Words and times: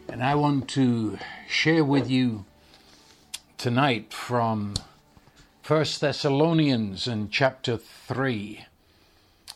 And 0.08 0.24
I 0.24 0.34
want 0.34 0.66
to 0.70 1.18
share 1.46 1.84
with 1.84 2.08
you 2.08 2.45
tonight 3.58 4.12
from 4.12 4.74
First 5.62 6.00
Thessalonians 6.00 7.06
in 7.06 7.30
chapter 7.30 7.76
3. 7.76 8.66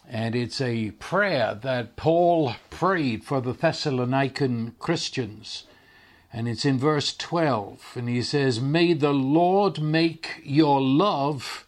And 0.09 0.35
it's 0.35 0.61
a 0.61 0.93
prayer 0.93 1.55
that 1.63 1.97
Paul 1.97 2.55
prayed 2.71 3.25
for 3.25 3.41
the 3.41 3.53
Thessalonican 3.53 4.73
Christians. 4.79 5.65
And 6.33 6.49
it's 6.49 6.65
in 6.65 6.79
verse 6.79 7.15
12. 7.15 7.93
And 7.97 8.09
he 8.09 8.23
says, 8.23 8.61
May 8.61 8.95
the 8.95 9.13
Lord 9.13 9.81
make 9.81 10.41
your 10.45 10.80
love 10.80 11.67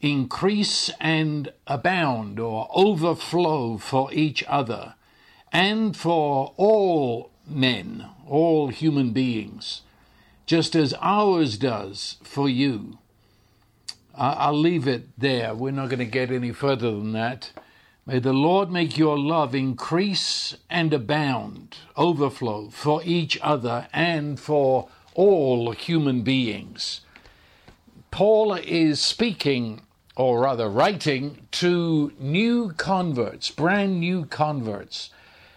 increase 0.00 0.90
and 1.00 1.52
abound 1.66 2.40
or 2.40 2.68
overflow 2.74 3.78
for 3.78 4.12
each 4.12 4.42
other 4.48 4.94
and 5.52 5.96
for 5.96 6.52
all 6.56 7.30
men, 7.46 8.06
all 8.26 8.68
human 8.68 9.12
beings, 9.12 9.82
just 10.50 10.74
as 10.74 10.92
ours 11.00 11.56
does 11.58 12.16
for 12.24 12.48
you. 12.48 12.98
I'll 14.16 14.52
leave 14.52 14.88
it 14.88 15.04
there. 15.16 15.54
We're 15.54 15.70
not 15.70 15.90
going 15.90 16.00
to 16.00 16.04
get 16.04 16.32
any 16.32 16.50
further 16.50 16.90
than 16.90 17.12
that. 17.12 17.52
May 18.04 18.18
the 18.18 18.32
Lord 18.32 18.68
make 18.68 18.98
your 18.98 19.16
love 19.16 19.54
increase 19.54 20.56
and 20.68 20.92
abound, 20.92 21.76
overflow 21.96 22.68
for 22.70 23.00
each 23.04 23.38
other 23.40 23.86
and 23.92 24.40
for 24.40 24.88
all 25.14 25.70
human 25.70 26.22
beings. 26.22 27.02
Paul 28.10 28.54
is 28.54 28.98
speaking, 28.98 29.82
or 30.16 30.40
rather 30.40 30.68
writing, 30.68 31.46
to 31.52 32.12
new 32.18 32.72
converts, 32.72 33.52
brand 33.52 34.00
new 34.00 34.24
converts. 34.24 35.10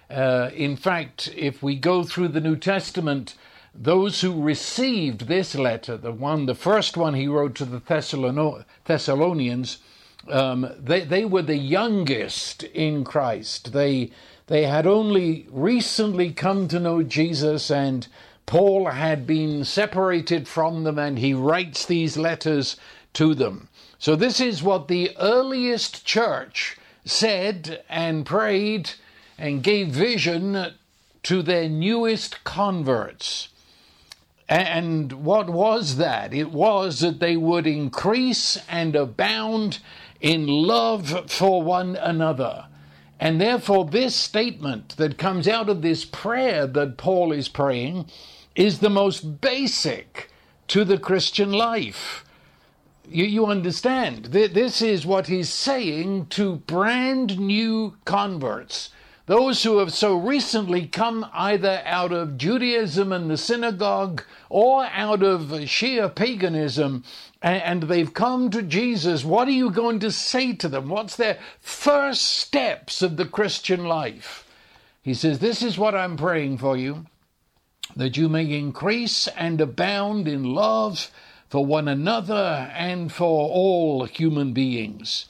Uh, 0.07 0.51
in 0.53 0.75
fact, 0.75 1.33
if 1.35 1.63
we 1.63 1.75
go 1.75 2.03
through 2.03 2.27
the 2.27 2.39
New 2.39 2.55
Testament, 2.55 3.33
those 3.75 4.21
who 4.21 4.41
received 4.41 5.27
this 5.27 5.55
letter, 5.55 5.97
the 5.97 6.11
one, 6.11 6.45
the 6.45 6.55
first 6.55 6.95
one 6.95 7.15
he 7.15 7.27
wrote 7.27 7.55
to 7.55 7.65
the 7.65 7.81
Thessalonians, 8.85 9.77
um, 10.29 10.69
they, 10.79 11.01
they 11.01 11.25
were 11.25 11.41
the 11.41 11.57
youngest 11.57 12.63
in 12.63 13.03
Christ. 13.03 13.73
They, 13.73 14.11
they 14.47 14.65
had 14.65 14.85
only 14.85 15.47
recently 15.49 16.31
come 16.31 16.67
to 16.67 16.79
know 16.79 17.01
Jesus, 17.01 17.71
and 17.71 18.07
Paul 18.45 18.87
had 18.87 19.25
been 19.25 19.65
separated 19.65 20.47
from 20.47 20.83
them, 20.83 20.99
and 20.99 21.17
he 21.17 21.33
writes 21.33 21.85
these 21.85 22.15
letters 22.15 22.77
to 23.13 23.33
them. 23.33 23.69
So, 23.97 24.15
this 24.15 24.39
is 24.39 24.61
what 24.61 24.87
the 24.87 25.15
earliest 25.17 26.05
church 26.05 26.77
said 27.05 27.83
and 27.89 28.25
prayed 28.25 28.91
and 29.37 29.63
gave 29.63 29.87
vision 29.89 30.73
to 31.23 31.41
their 31.41 31.69
newest 31.69 32.43
converts. 32.43 33.49
And 34.53 35.25
what 35.25 35.49
was 35.49 35.95
that? 35.97 36.31
It 36.31 36.51
was 36.51 36.99
that 36.99 37.19
they 37.19 37.35
would 37.35 37.65
increase 37.65 38.55
and 38.69 38.95
abound 38.95 39.79
in 40.21 40.45
love 40.45 41.31
for 41.31 41.63
one 41.63 41.95
another. 41.95 42.67
And 43.19 43.41
therefore, 43.41 43.85
this 43.85 44.15
statement 44.15 44.95
that 44.97 45.17
comes 45.17 45.47
out 45.47 45.69
of 45.69 45.81
this 45.81 46.05
prayer 46.05 46.67
that 46.67 46.97
Paul 46.97 47.31
is 47.31 47.47
praying 47.47 48.05
is 48.53 48.77
the 48.77 48.91
most 48.91 49.41
basic 49.41 50.29
to 50.67 50.85
the 50.85 50.99
Christian 50.99 51.51
life. 51.51 52.23
You, 53.09 53.25
you 53.25 53.47
understand? 53.47 54.25
This 54.25 54.83
is 54.83 55.03
what 55.03 55.25
he's 55.25 55.49
saying 55.49 56.27
to 56.27 56.57
brand 56.57 57.39
new 57.39 57.95
converts 58.05 58.91
those 59.25 59.63
who 59.63 59.77
have 59.77 59.93
so 59.93 60.17
recently 60.17 60.85
come 60.87 61.25
either 61.33 61.81
out 61.85 62.11
of 62.11 62.37
Judaism 62.37 63.11
and 63.13 63.29
the 63.29 63.37
synagogue 63.37 64.23
or 64.49 64.85
out 64.85 65.23
of 65.23 65.69
sheer 65.69 66.09
paganism 66.09 67.03
and 67.41 67.83
they've 67.83 68.13
come 68.13 68.49
to 68.51 68.61
Jesus, 68.61 69.25
what 69.25 69.49
are 69.49 69.51
you 69.51 69.69
going 69.69 69.99
to 69.99 70.11
say 70.11 70.53
to 70.53 70.69
them? 70.69 70.87
What's 70.87 71.17
their 71.17 71.37
first 71.59 72.23
steps 72.23 73.01
of 73.01 73.17
the 73.17 73.25
Christian 73.25 73.85
life? 73.85 74.49
He 75.01 75.13
says, 75.13 75.39
This 75.39 75.61
is 75.61 75.77
what 75.77 75.93
I'm 75.93 76.15
praying 76.15 76.59
for 76.59 76.77
you, 76.77 77.05
that 77.97 78.15
you 78.15 78.29
may 78.29 78.49
increase 78.49 79.27
and 79.27 79.59
abound 79.59 80.25
in 80.27 80.53
love 80.55 81.11
for 81.49 81.65
one 81.65 81.89
another 81.89 82.71
and 82.73 83.11
for 83.11 83.49
all 83.49 84.05
human 84.05 84.53
beings. 84.53 85.25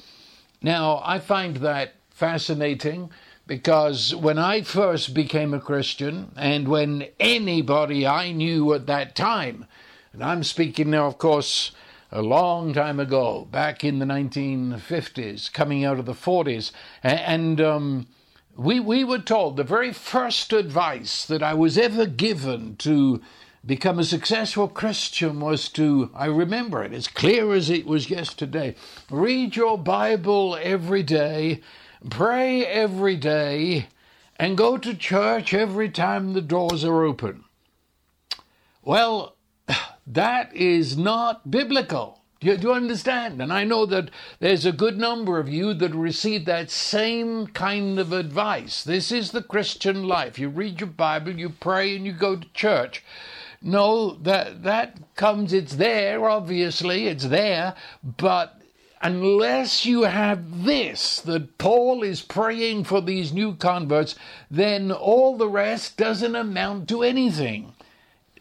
Now, 0.61 1.01
I 1.03 1.17
find 1.17 1.57
that 1.57 1.95
fascinating 2.11 3.09
because 3.45 4.15
when 4.15 4.37
I 4.37 4.61
first 4.61 5.13
became 5.13 5.53
a 5.53 5.59
Christian, 5.59 6.31
and 6.35 6.67
when 6.67 7.07
anybody 7.19 8.07
I 8.07 8.31
knew 8.31 8.73
at 8.73 8.87
that 8.87 9.15
time, 9.15 9.65
and 10.13 10.23
I'm 10.23 10.43
speaking 10.43 10.91
now, 10.91 11.07
of 11.07 11.17
course, 11.17 11.71
a 12.11 12.21
long 12.21 12.73
time 12.73 12.99
ago, 12.99 13.47
back 13.51 13.83
in 13.83 13.99
the 13.99 14.05
1950s, 14.05 15.51
coming 15.51 15.83
out 15.83 15.99
of 15.99 16.05
the 16.05 16.13
40s, 16.13 16.71
and 17.01 17.59
um, 17.59 18.07
we 18.55 18.79
we 18.79 19.03
were 19.03 19.19
told 19.19 19.57
the 19.57 19.63
very 19.63 19.91
first 19.91 20.53
advice 20.53 21.25
that 21.25 21.41
I 21.41 21.53
was 21.53 21.77
ever 21.77 22.05
given 22.05 22.75
to 22.77 23.21
become 23.65 23.97
a 23.97 24.03
successful 24.03 24.67
Christian 24.67 25.39
was 25.39 25.69
to, 25.69 26.11
I 26.13 26.25
remember 26.25 26.83
it 26.83 26.93
as 26.93 27.07
clear 27.07 27.53
as 27.53 27.69
it 27.69 27.85
was 27.85 28.09
yesterday, 28.09 28.75
read 29.09 29.55
your 29.55 29.77
Bible 29.77 30.57
every 30.61 31.01
day 31.01 31.61
pray 32.09 32.65
every 32.65 33.15
day, 33.15 33.87
and 34.37 34.57
go 34.57 34.77
to 34.77 34.93
church 34.93 35.53
every 35.53 35.89
time 35.89 36.33
the 36.33 36.41
doors 36.41 36.83
are 36.83 37.03
open. 37.03 37.45
Well, 38.83 39.35
that 40.07 40.55
is 40.55 40.97
not 40.97 41.49
biblical. 41.49 42.19
Do 42.39 42.49
you, 42.49 42.57
do 42.57 42.67
you, 42.67 42.73
understand? 42.73 43.41
And 43.41 43.53
I 43.53 43.63
know 43.63 43.85
that 43.85 44.09
there's 44.39 44.65
a 44.65 44.73
good 44.73 44.97
number 44.97 45.39
of 45.39 45.47
you 45.47 45.73
that 45.75 45.95
receive 45.95 46.43
that 46.45 46.69
same 46.69 47.47
kind 47.47 47.97
of 47.97 48.11
advice. 48.11 48.83
This 48.83 49.13
is 49.13 49.31
the 49.31 49.41
Christian 49.41 50.03
life. 50.03 50.37
You 50.37 50.49
read 50.49 50.81
your 50.81 50.89
Bible, 50.89 51.39
you 51.39 51.49
pray, 51.49 51.95
and 51.95 52.05
you 52.05 52.11
go 52.11 52.35
to 52.35 52.47
church. 52.53 53.01
No, 53.61 54.15
that 54.15 54.63
that 54.63 54.97
comes. 55.15 55.53
It's 55.53 55.77
there. 55.77 56.29
Obviously, 56.29 57.07
it's 57.07 57.27
there, 57.27 57.75
but 58.03 58.61
unless 59.03 59.85
you 59.85 60.03
have 60.03 60.63
this, 60.63 61.19
that 61.19 61.57
Paul 61.57 62.03
is 62.03 62.21
praying 62.21 62.85
for 62.85 63.01
these 63.01 63.33
new 63.33 63.53
converts, 63.55 64.15
then 64.49 64.93
all 64.93 65.37
the 65.37 65.49
rest 65.49 65.97
doesn't 65.97 66.35
amount 66.35 66.87
to 66.87 67.03
anything. 67.03 67.73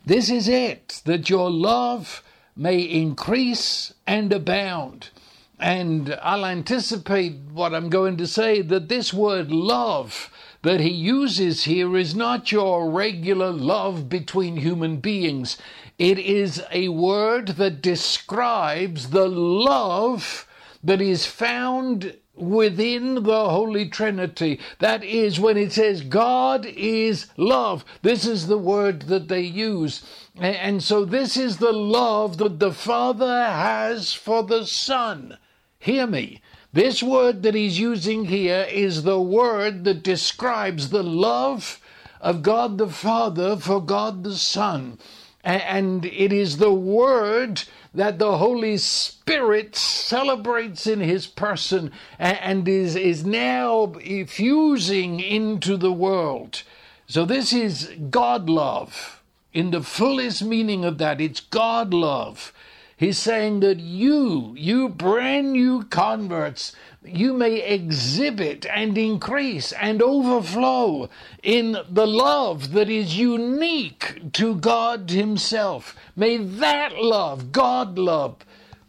This 0.07 0.31
is 0.31 0.47
it, 0.47 1.03
that 1.05 1.29
your 1.29 1.51
love 1.51 2.23
may 2.57 2.79
increase 2.81 3.93
and 4.07 4.33
abound. 4.33 5.11
And 5.59 6.17
I'll 6.23 6.47
anticipate 6.47 7.39
what 7.53 7.75
I'm 7.75 7.89
going 7.89 8.17
to 8.19 8.27
say 8.27 8.63
that 8.63 8.89
this 8.89 9.13
word 9.13 9.51
love 9.51 10.31
that 10.63 10.81
he 10.81 10.91
uses 10.91 11.65
here 11.65 11.97
is 11.97 12.15
not 12.15 12.53
your 12.53 12.89
regular 12.89 13.51
love 13.51 14.09
between 14.09 14.59
human 14.59 14.99
beings. 14.99 15.59
It 15.99 16.21
is 16.21 16.63
a 16.71 16.89
word 16.89 17.49
that 17.49 17.83
describes 17.83 19.11
the 19.11 19.29
love 19.29 20.47
that 20.83 21.01
is 21.01 21.27
found 21.27 22.17
within 22.35 23.23
the 23.23 23.51
Holy 23.51 23.89
Trinity. 23.89 24.59
That 24.79 25.05
is 25.05 25.39
when 25.39 25.57
it 25.57 25.73
says 25.73 26.01
God 26.01 26.65
is 26.67 27.27
love. 27.37 27.85
This 28.03 28.27
is 28.27 28.47
the 28.47 28.59
word 28.59 29.03
that 29.03 29.29
they 29.29 29.43
use. 29.43 30.03
And 30.37 30.83
so 30.83 31.05
this 31.05 31.37
is 31.37 31.59
the 31.59 31.73
love 31.73 32.39
that 32.39 32.59
the 32.59 32.73
Father 32.73 33.45
has 33.45 34.15
for 34.15 34.43
the 34.43 34.67
Son. 34.67 35.37
Hear 35.79 36.07
me. 36.07 36.41
This 36.73 37.03
word 37.03 37.43
that 37.43 37.55
he's 37.55 37.79
using 37.79 38.25
here 38.25 38.67
is 38.71 39.03
the 39.03 39.21
word 39.21 39.85
that 39.85 40.03
describes 40.03 40.89
the 40.89 41.03
love 41.03 41.81
of 42.21 42.43
God 42.43 42.79
the 42.79 42.89
Father 42.89 43.57
for 43.57 43.85
God 43.85 44.25
the 44.25 44.37
Son. 44.37 44.99
And 45.45 46.07
it 46.07 46.33
is 46.33 46.57
the 46.57 46.73
word 46.73 47.65
that 47.95 48.19
the 48.19 48.39
Holy 48.39 48.79
Spirit 48.79 49.77
celebrates 49.77 50.87
in 50.87 51.01
his 51.01 51.27
person 51.27 51.93
and 52.19 52.67
is, 52.67 52.97
is 52.97 53.25
now 53.25 53.93
fusing 54.27 55.21
into 55.21 55.77
the 55.77 55.93
world. 55.93 56.63
So 57.07 57.25
this 57.25 57.53
is 57.53 57.93
God 58.11 58.49
love. 58.49 59.23
in 59.53 59.71
the 59.71 59.83
fullest 59.83 60.43
meaning 60.43 60.85
of 60.85 60.99
that. 60.99 61.21
It's 61.21 61.41
God 61.41 61.93
love. 61.93 62.53
He's 63.03 63.19
saying 63.19 63.59
that 63.61 63.81
you, 63.81 64.55
you 64.57 64.89
brand 64.89 65.55
new 65.55 65.83
converts, 65.83 66.73
you 67.05 67.33
may 67.33 67.57
exhibit 67.61 68.65
and 68.67 68.97
increase 68.97 69.73
and 69.73 70.01
overflow 70.01 71.11
in 71.43 71.79
the 71.91 72.07
love 72.07 72.71
that 72.71 72.89
is 72.89 73.19
unique 73.19 74.33
to 74.35 74.55
God 74.55 75.11
Himself. 75.11 75.97
May 76.15 76.37
that 76.37 76.97
love, 76.97 77.51
God 77.51 77.99
love, 77.99 78.37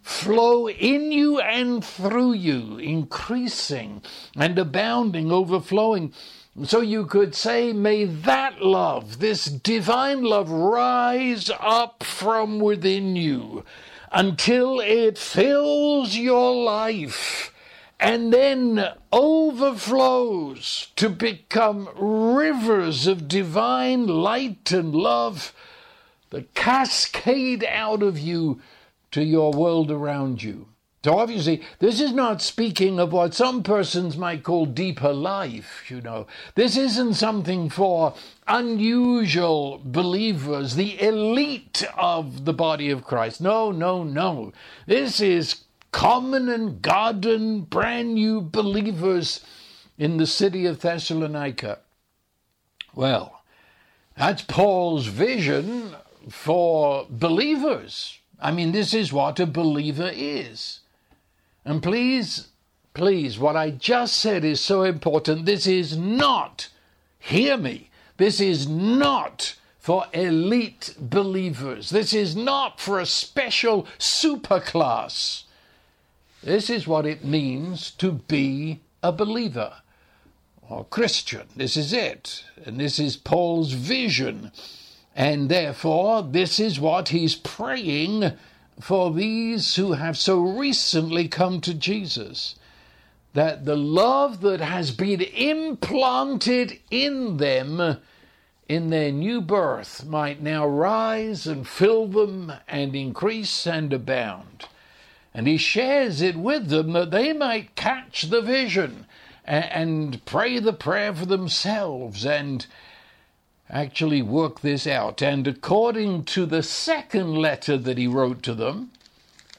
flow 0.03 0.69
in 0.69 1.11
you 1.11 1.39
and 1.39 1.83
through 1.83 2.33
you, 2.33 2.77
increasing 2.77 4.03
and 4.35 4.59
abounding, 4.59 5.31
overflowing. 5.31 6.13
So 6.65 6.81
you 6.81 7.07
could 7.07 7.33
say, 7.33 7.73
may 7.73 8.05
that 8.05 8.61
love, 8.61 9.17
this 9.17 9.45
divine 9.45 10.21
love, 10.21 10.51
rise 10.51 11.49
up 11.59 12.03
from 12.03 12.59
within 12.59 13.15
you 13.15 13.63
until 14.13 14.79
it 14.79 15.17
fills 15.17 16.15
your 16.15 16.63
life 16.63 17.51
and 17.99 18.33
then 18.33 18.85
overflows 19.11 20.89
to 20.95 21.09
become 21.09 21.89
rivers 21.95 23.07
of 23.07 23.27
divine 23.27 24.05
light 24.05 24.71
and 24.71 24.93
love 24.93 25.53
that 26.29 26.53
cascade 26.53 27.63
out 27.63 28.03
of 28.03 28.19
you 28.19 28.61
to 29.11 29.23
your 29.23 29.51
world 29.51 29.89
around 29.89 30.43
you. 30.43 30.67
So 31.03 31.19
obviously, 31.19 31.61
this 31.79 31.99
is 31.99 32.13
not 32.13 32.41
speaking 32.41 32.97
of 32.97 33.11
what 33.11 33.33
some 33.33 33.61
persons 33.61 34.15
might 34.15 34.41
call 34.41 34.65
deeper 34.65 35.11
life, 35.11 35.91
you 35.91 35.99
know. 35.99 36.27
This 36.55 36.77
isn't 36.77 37.15
something 37.15 37.69
for 37.69 38.13
unusual 38.47 39.81
believers, 39.83 40.75
the 40.75 41.01
elite 41.01 41.83
of 41.97 42.45
the 42.45 42.53
body 42.53 42.89
of 42.89 43.03
Christ. 43.03 43.41
No, 43.41 43.69
no, 43.69 44.05
no. 44.05 44.53
This 44.87 45.19
is 45.19 45.65
common 45.91 46.47
and 46.47 46.81
garden, 46.81 47.61
brand 47.63 48.13
new 48.13 48.39
believers 48.39 49.41
in 49.97 50.15
the 50.15 50.25
city 50.25 50.65
of 50.65 50.79
Thessalonica. 50.79 51.79
Well, 52.95 53.41
that's 54.17 54.43
Paul's 54.43 55.07
vision 55.07 55.97
for 56.29 57.05
believers. 57.09 58.19
I 58.39 58.51
mean, 58.51 58.71
this 58.71 58.93
is 58.93 59.11
what 59.11 59.41
a 59.41 59.45
believer 59.45 60.09
is. 60.13 60.79
And 61.65 61.81
please, 61.81 62.49
please, 62.93 63.39
what 63.39 63.55
I 63.55 63.71
just 63.71 64.15
said 64.15 64.43
is 64.43 64.59
so 64.59 64.83
important. 64.83 65.45
This 65.45 65.65
is 65.65 65.97
not, 65.97 66.69
hear 67.19 67.57
me, 67.57 67.89
this 68.17 68.39
is 68.39 68.67
not 68.67 69.55
for 69.79 70.05
elite 70.13 70.95
believers. 70.99 71.89
This 71.89 72.13
is 72.13 72.35
not 72.35 72.79
for 72.79 72.99
a 72.99 73.05
special 73.05 73.85
superclass. 73.99 75.43
This 76.41 76.69
is 76.69 76.87
what 76.87 77.05
it 77.05 77.25
means 77.25 77.91
to 77.91 78.13
be 78.13 78.79
a 79.01 79.11
believer 79.11 79.73
or 80.69 80.85
Christian. 80.85 81.47
This 81.55 81.75
is 81.75 81.93
it. 81.93 82.43
And 82.65 82.79
this 82.79 82.99
is 82.99 83.17
Paul's 83.17 83.73
vision. 83.73 84.51
And 85.15 85.49
therefore, 85.49 86.23
this 86.23 86.59
is 86.59 86.79
what 86.79 87.09
he's 87.09 87.35
praying 87.35 88.31
for 88.79 89.11
these 89.11 89.75
who 89.75 89.93
have 89.93 90.17
so 90.17 90.39
recently 90.39 91.27
come 91.27 91.61
to 91.61 91.73
Jesus. 91.73 92.55
That 93.33 93.65
the 93.65 93.77
love 93.77 94.41
that 94.41 94.61
has 94.61 94.91
been 94.91 95.21
implanted 95.21 96.79
in 96.91 97.37
them 97.37 97.97
in 98.69 98.89
their 98.89 99.11
new 99.11 99.41
birth 99.41 100.05
might 100.05 100.41
now 100.41 100.65
rise 100.65 101.47
and 101.47 101.67
fill 101.67 102.07
them 102.07 102.53
and 102.67 102.95
increase 102.95 103.67
and 103.67 103.91
abound. 103.91 104.65
And 105.33 105.47
he 105.47 105.57
shares 105.57 106.21
it 106.21 106.35
with 106.35 106.69
them 106.69 106.93
that 106.93 107.11
they 107.11 107.33
might 107.33 107.75
catch 107.75 108.23
the 108.23 108.41
vision 108.41 109.05
and, 109.45 110.23
pray 110.25 110.59
the 110.59 110.73
prayer 110.73 111.13
for 111.13 111.25
themselves 111.25 112.25
and 112.25 112.65
actually 113.73 114.21
work 114.21 114.61
this 114.61 114.85
out. 114.85 115.21
And 115.21 115.47
according 115.47 116.25
to 116.25 116.45
the 116.45 116.61
second 116.61 117.35
letter 117.35 117.75
that 117.75 117.97
he 117.97 118.07
wrote 118.07 118.43
to 118.43 118.53
them, 118.53 118.91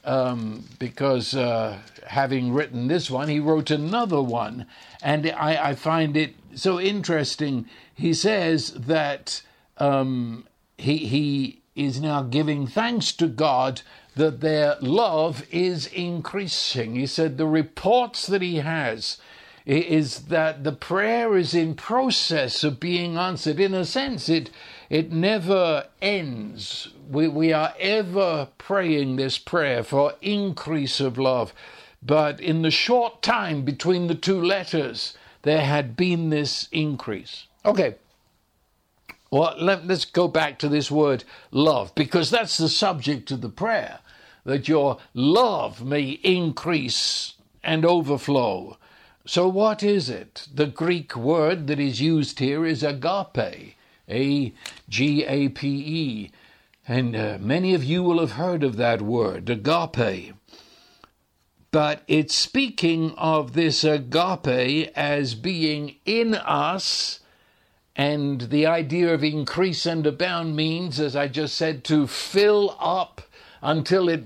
um, 0.05 0.63
because 0.79 1.35
uh, 1.35 1.79
having 2.07 2.53
written 2.53 2.87
this 2.87 3.11
one, 3.11 3.27
he 3.27 3.39
wrote 3.39 3.69
another 3.69 4.21
one. 4.21 4.65
And 5.03 5.29
I, 5.31 5.69
I 5.69 5.75
find 5.75 6.15
it 6.15 6.35
so 6.55 6.79
interesting. 6.79 7.67
He 7.93 8.13
says 8.13 8.71
that 8.73 9.41
um, 9.77 10.47
he, 10.77 10.97
he 10.97 11.61
is 11.75 11.99
now 11.99 12.21
giving 12.23 12.67
thanks 12.67 13.11
to 13.13 13.27
God 13.27 13.81
that 14.15 14.39
their 14.39 14.77
love 14.79 15.43
is 15.51 15.87
increasing. 15.87 16.95
He 16.95 17.05
said 17.05 17.37
the 17.37 17.47
reports 17.47 18.27
that 18.27 18.41
he 18.41 18.57
has 18.57 19.17
is 19.65 20.25
that 20.25 20.63
the 20.63 20.71
prayer 20.71 21.35
is 21.35 21.53
in 21.53 21.73
process 21.73 22.63
of 22.63 22.79
being 22.79 23.17
answered. 23.17 23.59
In 23.59 23.73
a 23.73 23.85
sense, 23.85 24.29
it 24.29 24.51
it 24.89 25.11
never 25.11 25.87
ends. 26.01 26.89
We 27.09 27.27
we 27.27 27.51
are 27.51 27.73
ever 27.79 28.49
praying 28.57 29.15
this 29.15 29.37
prayer 29.37 29.83
for 29.83 30.13
increase 30.21 30.99
of 30.99 31.17
love. 31.17 31.53
But 32.03 32.39
in 32.39 32.61
the 32.61 32.71
short 32.71 33.23
time 33.23 33.63
between 33.63 34.07
the 34.07 34.15
two 34.15 34.39
letters, 34.39 35.17
there 35.41 35.65
had 35.65 35.97
been 35.97 36.29
this 36.29 36.69
increase. 36.71 37.47
Okay. 37.65 37.95
Well, 39.31 39.55
let, 39.59 39.89
us 39.89 40.05
go 40.05 40.27
back 40.27 40.59
to 40.59 40.69
this 40.69 40.91
word 40.91 41.23
love, 41.51 41.93
because 41.95 42.29
that's 42.29 42.57
the 42.57 42.69
subject 42.69 43.31
of 43.31 43.41
the 43.41 43.49
prayer, 43.49 43.99
that 44.43 44.67
your 44.67 44.99
love 45.13 45.83
may 45.83 46.11
increase 46.11 47.33
and 47.63 47.83
overflow. 47.83 48.77
So, 49.27 49.47
what 49.47 49.81
is 49.81 50.07
it? 50.07 50.47
The 50.53 50.67
Greek 50.67 51.15
word 51.15 51.65
that 51.65 51.79
is 51.79 51.99
used 51.99 52.37
here 52.37 52.63
is 52.63 52.83
agape, 52.83 53.75
A 54.07 54.53
G 54.87 55.25
A 55.25 55.49
P 55.49 55.67
E. 55.67 56.31
And 56.87 57.15
uh, 57.15 57.37
many 57.41 57.73
of 57.73 57.83
you 57.83 58.03
will 58.03 58.19
have 58.19 58.33
heard 58.33 58.63
of 58.63 58.77
that 58.77 59.01
word, 59.01 59.49
agape. 59.49 60.35
But 61.71 62.03
it's 62.07 62.35
speaking 62.35 63.15
of 63.17 63.53
this 63.53 63.83
agape 63.83 64.91
as 64.95 65.33
being 65.33 65.95
in 66.05 66.35
us. 66.35 67.21
And 67.95 68.41
the 68.41 68.67
idea 68.67 69.11
of 69.11 69.23
increase 69.23 69.87
and 69.87 70.05
abound 70.05 70.55
means, 70.55 70.99
as 70.99 71.15
I 71.15 71.29
just 71.29 71.55
said, 71.55 71.83
to 71.85 72.05
fill 72.05 72.77
up 72.79 73.23
until 73.63 74.07
it 74.07 74.25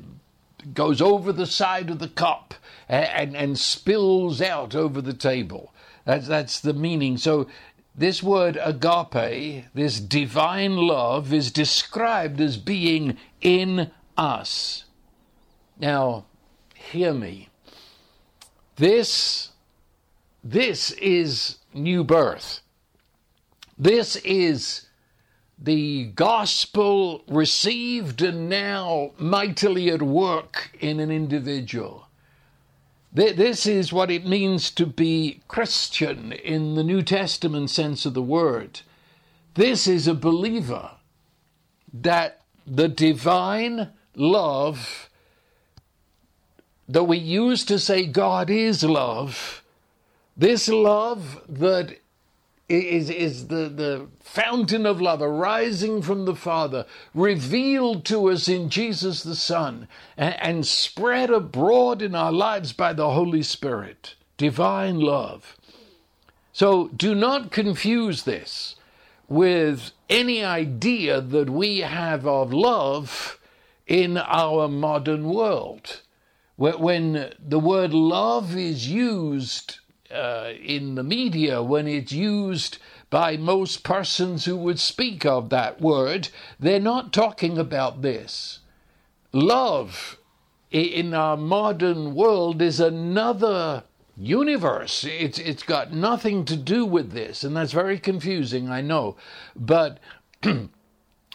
goes 0.73 1.01
over 1.01 1.31
the 1.31 1.45
side 1.45 1.89
of 1.89 1.99
the 1.99 2.09
cup 2.09 2.55
and, 2.89 3.37
and 3.37 3.57
spills 3.57 4.41
out 4.41 4.75
over 4.75 5.01
the 5.01 5.13
table. 5.13 5.73
That's, 6.05 6.27
that's 6.27 6.59
the 6.59 6.73
meaning. 6.73 7.17
So, 7.17 7.47
this 7.95 8.23
word 8.23 8.57
agape, 8.63 9.65
this 9.73 9.99
divine 9.99 10.77
love, 10.77 11.33
is 11.33 11.51
described 11.51 12.39
as 12.39 12.57
being 12.57 13.17
in 13.41 13.91
us. 14.17 14.85
Now, 15.77 16.25
hear 16.73 17.13
me. 17.13 17.49
This, 18.77 19.49
this 20.43 20.91
is 20.91 21.57
new 21.73 22.03
birth. 22.05 22.61
This 23.77 24.15
is 24.17 24.87
the 25.61 26.05
gospel 26.15 27.23
received 27.27 28.21
and 28.21 28.47
now 28.49 29.11
mightily 29.17 29.89
at 29.89 30.01
work 30.01 30.71
in 30.79 31.01
an 31.01 31.11
individual. 31.11 32.08
This 33.11 33.65
is 33.65 33.91
what 33.91 34.11
it 34.11 34.25
means 34.25 34.69
to 34.71 34.85
be 34.85 35.41
Christian 35.47 36.31
in 36.31 36.75
the 36.75 36.83
New 36.83 37.01
Testament 37.01 37.71
sense 37.71 38.05
of 38.05 38.13
the 38.13 38.21
word. 38.21 38.81
This 39.55 39.87
is 39.87 40.07
a 40.07 40.13
believer 40.13 40.91
that 41.91 42.41
the 42.67 42.87
divine 42.87 43.89
love 44.15 45.09
that 46.87 47.05
we 47.05 47.17
use 47.17 47.65
to 47.65 47.79
say 47.79 48.05
God 48.05 48.49
is 48.49 48.83
love, 48.83 49.63
this 50.37 50.69
love 50.69 51.41
that 51.49 51.97
is, 52.69 53.09
is 53.09 53.47
the, 53.47 53.67
the 53.67 54.07
fountain 54.19 54.85
of 54.85 55.01
love 55.01 55.21
arising 55.21 56.01
from 56.01 56.25
the 56.25 56.35
Father, 56.35 56.85
revealed 57.13 58.05
to 58.05 58.29
us 58.29 58.47
in 58.47 58.69
Jesus 58.69 59.23
the 59.23 59.35
Son, 59.35 59.87
and, 60.15 60.39
and 60.39 60.67
spread 60.67 61.31
abroad 61.31 62.01
in 62.01 62.13
our 62.13 62.31
lives 62.31 62.71
by 62.71 62.93
the 62.93 63.09
Holy 63.11 63.41
Spirit. 63.41 64.15
Divine 64.37 64.99
love. 64.99 65.57
So 66.53 66.89
do 66.89 67.15
not 67.15 67.51
confuse 67.51 68.23
this 68.23 68.75
with 69.27 69.91
any 70.09 70.43
idea 70.43 71.21
that 71.21 71.49
we 71.49 71.79
have 71.79 72.25
of 72.25 72.53
love 72.53 73.39
in 73.87 74.17
our 74.17 74.67
modern 74.67 75.29
world. 75.29 76.01
When 76.57 77.33
the 77.39 77.59
word 77.59 77.93
love 77.93 78.55
is 78.55 78.87
used 78.87 79.79
uh, 80.11 80.53
in 80.61 80.95
the 80.95 81.03
media 81.03 81.61
when 81.61 81.87
it's 81.87 82.11
used 82.11 82.77
by 83.09 83.37
most 83.37 83.83
persons 83.83 84.45
who 84.45 84.55
would 84.55 84.79
speak 84.79 85.25
of 85.25 85.49
that 85.49 85.81
word, 85.81 86.29
they're 86.59 86.79
not 86.79 87.13
talking 87.13 87.57
about 87.57 88.01
this. 88.01 88.59
Love 89.31 90.17
in 90.71 91.13
our 91.13 91.37
modern 91.37 92.13
world 92.13 92.61
is 92.61 92.79
another 92.79 93.83
universe. 94.15 95.03
It's 95.03 95.39
it's 95.39 95.63
got 95.63 95.93
nothing 95.93 96.45
to 96.45 96.55
do 96.55 96.85
with 96.85 97.11
this, 97.11 97.43
and 97.43 97.55
that's 97.55 97.71
very 97.71 97.97
confusing, 97.97 98.69
I 98.69 98.81
know. 98.81 99.15
But 99.55 99.99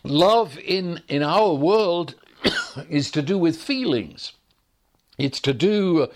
love 0.04 0.58
in 0.58 1.00
in 1.08 1.22
our 1.22 1.54
world 1.54 2.14
is 2.88 3.10
to 3.12 3.22
do 3.22 3.38
with 3.38 3.56
feelings. 3.56 4.33
It's 5.18 5.40
to 5.40 5.52
do 5.52 6.08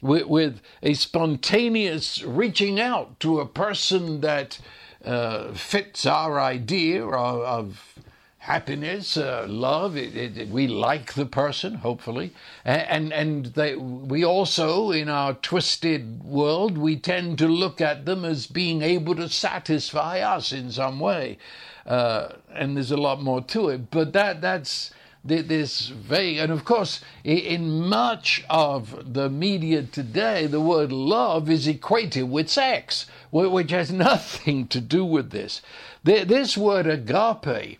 with, 0.00 0.26
with 0.26 0.60
a 0.82 0.94
spontaneous 0.94 2.22
reaching 2.22 2.80
out 2.80 3.20
to 3.20 3.40
a 3.40 3.46
person 3.46 4.20
that 4.22 4.58
uh, 5.04 5.52
fits 5.52 6.06
our 6.06 6.40
idea 6.40 7.04
of, 7.04 7.40
of 7.42 7.94
happiness, 8.38 9.16
uh, 9.16 9.44
love. 9.48 9.96
It, 9.96 10.16
it, 10.16 10.48
we 10.48 10.68
like 10.68 11.14
the 11.14 11.26
person, 11.26 11.74
hopefully, 11.74 12.32
and 12.64 13.12
and 13.12 13.46
they, 13.46 13.74
we 13.76 14.24
also, 14.24 14.90
in 14.92 15.08
our 15.08 15.34
twisted 15.34 16.22
world, 16.24 16.78
we 16.78 16.96
tend 16.96 17.38
to 17.38 17.48
look 17.48 17.80
at 17.80 18.04
them 18.06 18.24
as 18.24 18.46
being 18.46 18.82
able 18.82 19.16
to 19.16 19.28
satisfy 19.28 20.20
us 20.20 20.52
in 20.52 20.70
some 20.70 21.00
way, 21.00 21.38
uh, 21.86 22.28
and 22.54 22.76
there's 22.76 22.92
a 22.92 22.96
lot 22.96 23.20
more 23.20 23.42
to 23.42 23.68
it. 23.68 23.90
But 23.90 24.12
that 24.12 24.40
that's 24.40 24.92
this 25.28 25.88
vague, 25.88 26.38
and 26.38 26.52
of 26.52 26.64
course, 26.64 27.00
in 27.24 27.88
much 27.88 28.44
of 28.48 29.12
the 29.14 29.28
media 29.28 29.82
today, 29.82 30.46
the 30.46 30.60
word 30.60 30.92
love 30.92 31.50
is 31.50 31.66
equated 31.66 32.30
with 32.30 32.48
sex, 32.48 33.06
which 33.30 33.70
has 33.70 33.90
nothing 34.10 34.66
to 34.68 34.80
do 34.80 35.04
with 35.04 35.30
this. 35.30 35.62
This 36.04 36.56
word 36.56 36.86
agape 36.86 37.78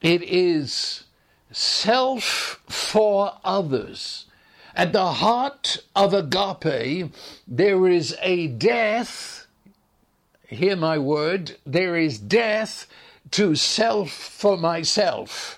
it 0.00 0.22
is 0.22 1.04
self 1.50 2.60
for 2.68 3.38
others. 3.44 4.26
At 4.74 4.92
the 4.92 5.12
heart 5.14 5.78
of 5.96 6.14
agape, 6.14 7.12
there 7.48 7.88
is 7.88 8.16
a 8.22 8.46
death, 8.46 9.46
hear 10.46 10.76
my 10.76 10.98
word, 10.98 11.56
there 11.66 11.96
is 11.96 12.18
death 12.18 12.86
to 13.32 13.56
self 13.56 14.10
for 14.10 14.56
myself. 14.56 15.57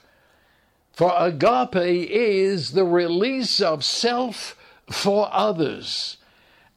For 1.01 1.15
agape 1.17 2.11
is 2.11 2.73
the 2.73 2.85
release 2.85 3.63
of 3.63 3.83
self 3.87 4.55
for 4.91 5.31
others. 5.33 6.19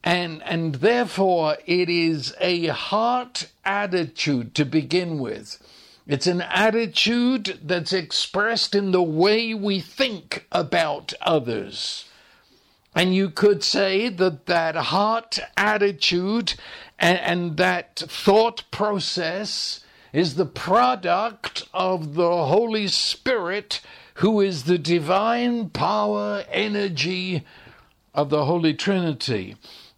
And, 0.01 0.41
and 0.43 0.75
therefore, 0.75 1.57
it 1.65 1.89
is 1.89 2.33
a 2.39 2.67
heart 2.67 3.49
attitude 3.65 4.55
to 4.55 4.63
begin 4.63 5.19
with. 5.19 5.61
It's 6.07 6.25
an 6.25 6.39
attitude 6.39 7.59
that's 7.65 7.91
expressed 7.91 8.73
in 8.73 8.91
the 8.91 9.03
way 9.03 9.53
we 9.53 9.81
think 9.81 10.47
about 10.53 11.11
others. 11.19 12.05
And 12.95 13.13
you 13.13 13.29
could 13.29 13.61
say 13.61 14.07
that 14.07 14.45
that 14.45 14.75
heart 14.75 15.37
attitude 15.57 16.53
and, 16.97 17.19
and, 17.19 17.57
that 17.57 17.97
thought 17.99 18.63
process 18.71 19.83
is 20.13 20.35
the 20.35 20.45
product 20.45 21.67
of 21.73 22.13
the 22.13 22.45
Holy 22.45 22.87
Spirit, 22.87 23.81
who 24.15 24.41
is 24.41 24.63
the 24.63 24.77
divine 24.77 25.69
power, 25.69 26.43
energy 26.51 27.43
of 28.13 28.29
the 28.29 28.45
Holy 28.45 28.73
Trinity. 28.73 29.55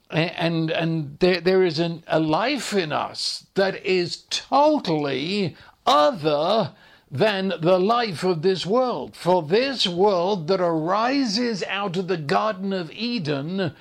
And, 0.10 0.69
and 0.72 1.19
there, 1.19 1.41
there 1.41 1.63
is 1.63 1.79
an, 1.79 2.03
a 2.07 2.19
life 2.19 2.74
in 2.74 2.91
us 2.91 3.48
that 3.55 3.84
is 3.86 4.24
totally 4.29 5.55
other 5.86 6.74
than 7.12 7.53
the 7.60 7.79
life 7.79 8.24
of 8.24 8.41
this 8.41 8.65
world. 8.65 9.15
For 9.15 9.43
this 9.43 9.88
world 9.88 10.48
that 10.48 10.62
arises 10.62 11.63
out 11.63 11.98
of 11.98 12.07
the 12.07 12.17
Garden 12.17 12.72
of 12.72 12.91
Eden, 12.91 13.74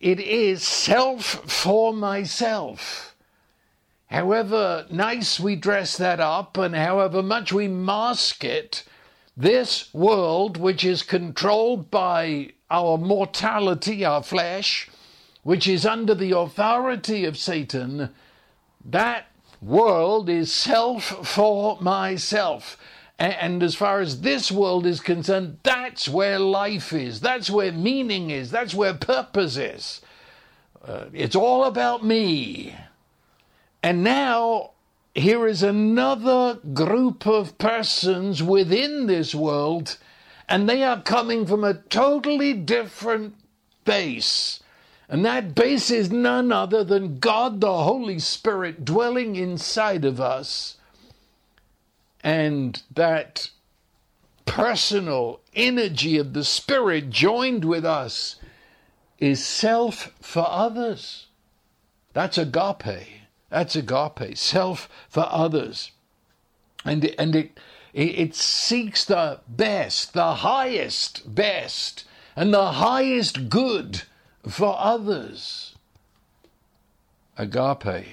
it 0.00 0.20
is 0.20 0.62
self 0.62 1.24
for 1.24 1.92
myself. 1.92 3.14
However 4.06 4.86
nice 4.90 5.38
we 5.38 5.56
dress 5.56 5.96
that 5.98 6.20
up 6.20 6.56
and 6.56 6.74
however 6.74 7.22
much 7.22 7.52
we 7.52 7.68
mask 7.68 8.42
it, 8.42 8.84
this 9.38 9.94
world, 9.94 10.56
which 10.56 10.84
is 10.84 11.02
controlled 11.02 11.90
by 11.92 12.50
our 12.70 12.98
mortality, 12.98 14.04
our 14.04 14.22
flesh, 14.22 14.90
which 15.44 15.68
is 15.68 15.86
under 15.86 16.14
the 16.14 16.36
authority 16.36 17.24
of 17.24 17.38
Satan, 17.38 18.10
that 18.84 19.26
world 19.62 20.28
is 20.28 20.52
self 20.52 21.04
for 21.04 21.80
myself. 21.80 22.76
And 23.20 23.62
as 23.62 23.74
far 23.74 24.00
as 24.00 24.20
this 24.20 24.50
world 24.50 24.86
is 24.86 25.00
concerned, 25.00 25.58
that's 25.62 26.08
where 26.08 26.38
life 26.38 26.92
is. 26.92 27.20
That's 27.20 27.48
where 27.50 27.72
meaning 27.72 28.30
is. 28.30 28.50
That's 28.50 28.74
where 28.74 28.94
purpose 28.94 29.56
is. 29.56 30.00
Uh, 30.84 31.06
it's 31.12 31.34
all 31.34 31.64
about 31.64 32.04
me. 32.04 32.76
And 33.82 34.04
now, 34.04 34.70
here 35.14 35.46
is 35.46 35.62
another 35.62 36.60
group 36.72 37.26
of 37.26 37.58
persons 37.58 38.42
within 38.42 39.06
this 39.06 39.34
world, 39.34 39.98
and 40.48 40.68
they 40.68 40.82
are 40.82 41.02
coming 41.02 41.46
from 41.46 41.64
a 41.64 41.74
totally 41.74 42.52
different 42.52 43.34
base. 43.84 44.60
And 45.08 45.24
that 45.24 45.54
base 45.54 45.90
is 45.90 46.10
none 46.10 46.52
other 46.52 46.84
than 46.84 47.18
God 47.18 47.60
the 47.60 47.82
Holy 47.82 48.18
Spirit 48.18 48.84
dwelling 48.84 49.36
inside 49.36 50.04
of 50.04 50.20
us. 50.20 50.76
And 52.22 52.82
that 52.94 53.50
personal 54.44 55.40
energy 55.54 56.18
of 56.18 56.34
the 56.34 56.44
Spirit 56.44 57.10
joined 57.10 57.64
with 57.64 57.84
us 57.84 58.36
is 59.18 59.44
self 59.44 60.12
for 60.20 60.46
others. 60.48 61.26
That's 62.12 62.38
agape. 62.38 63.17
That's 63.50 63.76
agape, 63.76 64.36
self 64.36 64.88
for 65.08 65.26
others. 65.30 65.92
And, 66.84 67.04
and 67.18 67.34
it, 67.34 67.58
it 67.92 68.34
seeks 68.34 69.04
the 69.04 69.40
best, 69.48 70.12
the 70.12 70.34
highest 70.34 71.34
best, 71.34 72.04
and 72.36 72.52
the 72.52 72.72
highest 72.72 73.48
good 73.48 74.02
for 74.46 74.76
others. 74.78 75.74
Agape. 77.36 78.06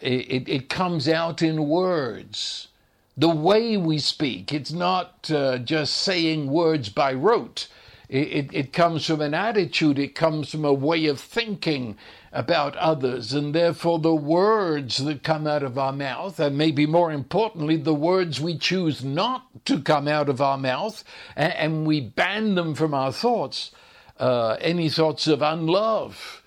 It, 0.00 0.30
it, 0.30 0.48
it, 0.48 0.68
comes 0.68 1.08
out 1.08 1.40
in 1.40 1.68
words. 1.68 2.68
The 3.16 3.30
way 3.30 3.78
we 3.78 3.98
speak, 3.98 4.52
it's 4.52 4.72
not 4.72 5.30
uh, 5.30 5.58
just 5.58 5.96
saying 5.96 6.50
words 6.50 6.90
by 6.90 7.14
rote. 7.14 7.68
It, 8.08 8.28
it, 8.28 8.50
it 8.52 8.72
comes 8.72 9.06
from 9.06 9.20
an 9.20 9.34
attitude, 9.34 9.98
it 9.98 10.14
comes 10.14 10.50
from 10.50 10.64
a 10.64 10.72
way 10.72 11.06
of 11.06 11.20
thinking 11.20 11.96
about 12.32 12.76
others, 12.76 13.32
and 13.32 13.54
therefore 13.54 13.98
the 13.98 14.14
words 14.14 14.98
that 14.98 15.22
come 15.22 15.46
out 15.46 15.62
of 15.62 15.78
our 15.78 15.92
mouth, 15.92 16.38
and 16.38 16.56
maybe 16.56 16.86
more 16.86 17.10
importantly, 17.10 17.76
the 17.76 17.94
words 17.94 18.40
we 18.40 18.56
choose 18.58 19.02
not 19.02 19.46
to 19.64 19.80
come 19.80 20.06
out 20.06 20.28
of 20.28 20.40
our 20.40 20.58
mouth, 20.58 21.02
and, 21.34 21.52
and 21.54 21.86
we 21.86 22.00
ban 22.00 22.54
them 22.54 22.74
from 22.74 22.94
our 22.94 23.10
thoughts, 23.10 23.72
uh, 24.18 24.56
any 24.60 24.88
thoughts 24.88 25.26
of 25.26 25.42
unlove. 25.42 26.42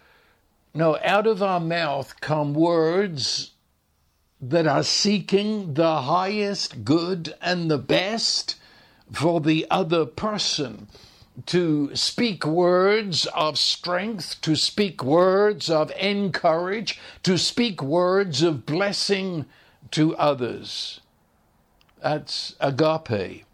No, 0.74 0.98
out 1.04 1.28
of 1.28 1.42
our 1.42 1.60
mouth 1.60 2.22
come 2.22 2.54
words 2.54 3.52
that 4.40 4.68
are 4.68 4.84
seeking 4.84 5.74
the 5.74 6.04
highest 6.04 6.86
good 6.86 7.34
and 7.42 7.70
the 7.70 7.78
best 7.78 8.56
for 9.12 9.42
the 9.42 9.66
other 9.70 10.06
person. 10.06 10.88
To 11.48 11.96
speak 11.96 12.46
words 12.46 13.26
of 13.28 13.58
strength, 13.58 14.42
to 14.42 14.56
speak 14.56 15.04
words 15.04 15.70
of 15.70 15.92
encourage, 15.92 17.00
to 17.24 17.38
speak 17.38 17.82
words 17.82 18.42
of 18.42 18.66
blessing 18.66 19.46
to 19.92 20.16
others. 20.18 21.02
That's 22.02 22.56
agape. 22.60 23.46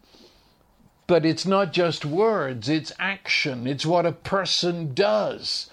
But 1.06 1.24
it's 1.24 1.46
not 1.46 1.72
just 1.72 2.04
words, 2.04 2.68
it's 2.68 2.92
action, 2.98 3.66
it's 3.66 3.86
what 3.86 4.06
a 4.06 4.12
person 4.12 4.92
does. 4.94 5.70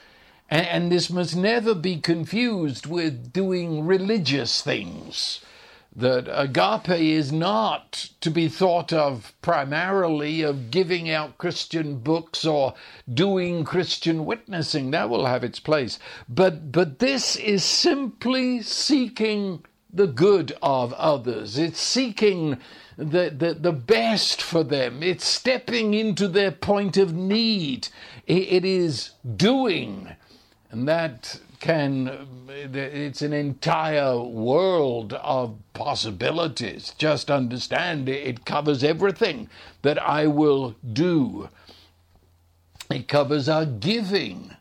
And, 0.50 0.68
and 0.68 0.92
this 0.92 1.10
must 1.10 1.36
never 1.36 1.74
be 1.74 1.98
confused 1.98 2.86
with 2.86 3.34
doing 3.34 3.86
religious 3.86 4.62
things. 4.62 5.42
That 5.96 6.28
agape 6.28 6.90
is 6.90 7.32
not 7.32 8.10
to 8.22 8.32
be 8.32 8.48
thought 8.48 8.92
of 8.92 9.34
primarily 9.44 10.42
of 10.42 10.72
giving 10.72 11.10
out 11.10 11.38
Christian 11.38 12.00
books 12.00 12.46
or 12.46 12.74
doing 13.14 13.64
Christian 13.64 14.26
witnessing. 14.26 14.92
That 14.92 15.10
will 15.10 15.28
have 15.28 15.44
its 15.44 15.60
place. 15.60 16.00
But, 16.28 16.72
but 16.72 16.98
this 17.00 17.36
is 17.36 17.64
simply 17.64 18.62
seeking 18.64 19.64
the 19.94 20.08
good 20.08 20.58
of 20.64 20.94
others. 20.94 21.60
It's 21.60 21.80
seeking 21.80 22.58
the, 22.98 23.30
the, 23.30 23.54
the 23.54 23.72
best 23.72 24.42
for 24.42 24.64
them. 24.64 25.04
It's 25.04 25.26
stepping 25.26 25.94
into 25.94 26.28
their 26.28 26.52
point 26.52 26.98
of 26.98 27.14
need. 27.14 27.90
it, 28.26 28.42
it 28.50 28.66
is 28.66 29.12
doing 29.38 30.10
And 30.72 30.88
that 30.88 31.40
can, 31.64 32.28
it's 32.60 33.22
an 33.22 33.32
entire 33.32 34.20
world 34.20 35.14
of 35.14 35.56
possibilities. 35.74 36.94
Just 36.98 37.32
understand 37.32 38.10
it 38.10 38.44
covers 38.44 38.84
everything 38.84 39.48
that 39.82 39.98
I 39.98 40.28
will 40.28 40.76
do. 40.92 41.48
It 42.92 43.08
covers 43.08 43.48
our 43.48 43.66
giving. 43.66 44.52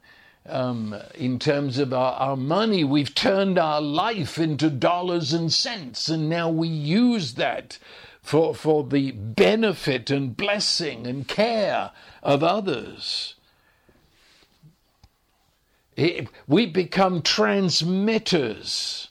Um, 0.47 0.95
in 1.17 1.41
terms 1.41 1.79
of 1.79 1.93
our, 1.93 2.13
our 2.13 2.37
money, 2.37 2.85
we've 2.85 3.15
turned 3.17 3.59
our 3.59 3.81
life 3.81 4.39
into 4.39 4.71
dollars 4.71 5.33
and 5.33 5.53
cents, 5.53 6.09
and 6.09 6.29
now 6.29 6.49
we 6.51 6.69
use 6.69 7.35
that 7.35 7.79
for, 8.23 8.55
for 8.55 8.85
the 8.85 9.11
benefit 9.11 10.09
and 10.09 10.37
blessing 10.37 11.09
and 11.09 11.27
care 11.27 11.91
of 12.23 12.45
others. 12.45 13.35
We 15.97 16.67
become 16.67 17.23
transmitters 17.23 19.09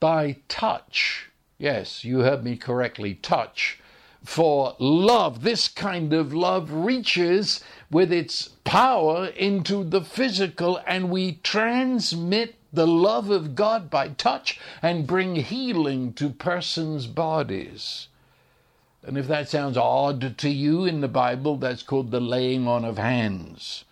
by 0.00 0.36
touch. 0.48 1.30
Yes, 1.58 2.04
you 2.04 2.20
heard 2.20 2.44
me 2.44 2.56
correctly, 2.56 3.14
touch. 3.14 3.78
For 4.22 4.74
love, 4.78 5.42
this 5.42 5.68
kind 5.68 6.12
of 6.12 6.34
love 6.34 6.72
reaches 6.72 7.62
with 7.90 8.12
its 8.12 8.48
power 8.64 9.26
into 9.26 9.84
the 9.84 10.00
physical, 10.00 10.80
and 10.86 11.10
we 11.10 11.38
transmit 11.44 12.56
the 12.72 12.88
love 12.88 13.30
of 13.30 13.54
God 13.54 13.88
by 13.88 14.08
touch 14.08 14.58
and 14.82 15.06
bring 15.06 15.36
healing 15.36 16.12
to 16.14 16.30
persons' 16.30 17.06
bodies. 17.06 18.08
And 19.04 19.16
if 19.16 19.28
that 19.28 19.48
sounds 19.48 19.76
odd 19.76 20.36
to 20.38 20.50
you 20.50 20.84
in 20.84 21.00
the 21.00 21.08
Bible, 21.08 21.56
that's 21.56 21.84
called 21.84 22.10
the 22.10 22.20
laying 22.20 22.66
on 22.66 22.84
of 22.84 22.98
hands. 22.98 23.84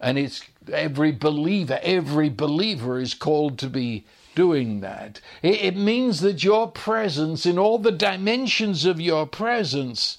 And 0.00 0.16
it's 0.16 0.44
every 0.72 1.12
believer, 1.12 1.78
every 1.82 2.28
believer 2.28 3.00
is 3.00 3.14
called 3.14 3.58
to 3.58 3.68
be 3.68 4.04
doing 4.34 4.80
that. 4.80 5.20
It, 5.42 5.76
means 5.76 6.20
that 6.20 6.44
your 6.44 6.70
presence, 6.70 7.44
in 7.46 7.58
all 7.58 7.78
the 7.78 7.92
dimensions 7.92 8.84
of 8.84 9.00
your 9.00 9.26
presence, 9.26 10.18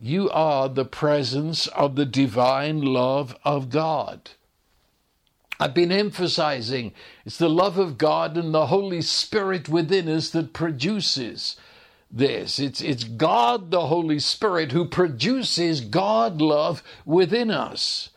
you 0.00 0.30
are 0.30 0.68
the 0.68 0.84
presence 0.84 1.66
of 1.68 1.96
the 1.96 2.04
divine 2.04 2.82
love 2.82 3.36
of 3.44 3.70
God. 3.70 4.30
I've 5.60 5.74
been 5.74 5.92
emphasizing 5.92 6.92
it's 7.24 7.38
the 7.38 7.48
love 7.48 7.78
of 7.78 7.96
God 7.96 8.36
and 8.36 8.52
the 8.52 8.66
Holy 8.66 9.00
Spirit 9.00 9.68
within 9.68 10.08
us 10.08 10.30
that 10.30 10.52
produces 10.52 11.56
this. 12.10 12.58
It's, 12.58 12.80
it's 12.80 13.04
God, 13.04 13.70
the 13.70 13.86
Holy 13.86 14.18
Spirit, 14.18 14.72
who 14.72 14.84
produces 14.84 15.80
God 15.80 16.40
love 16.40 16.82
within 17.04 17.50
us. 17.50 18.10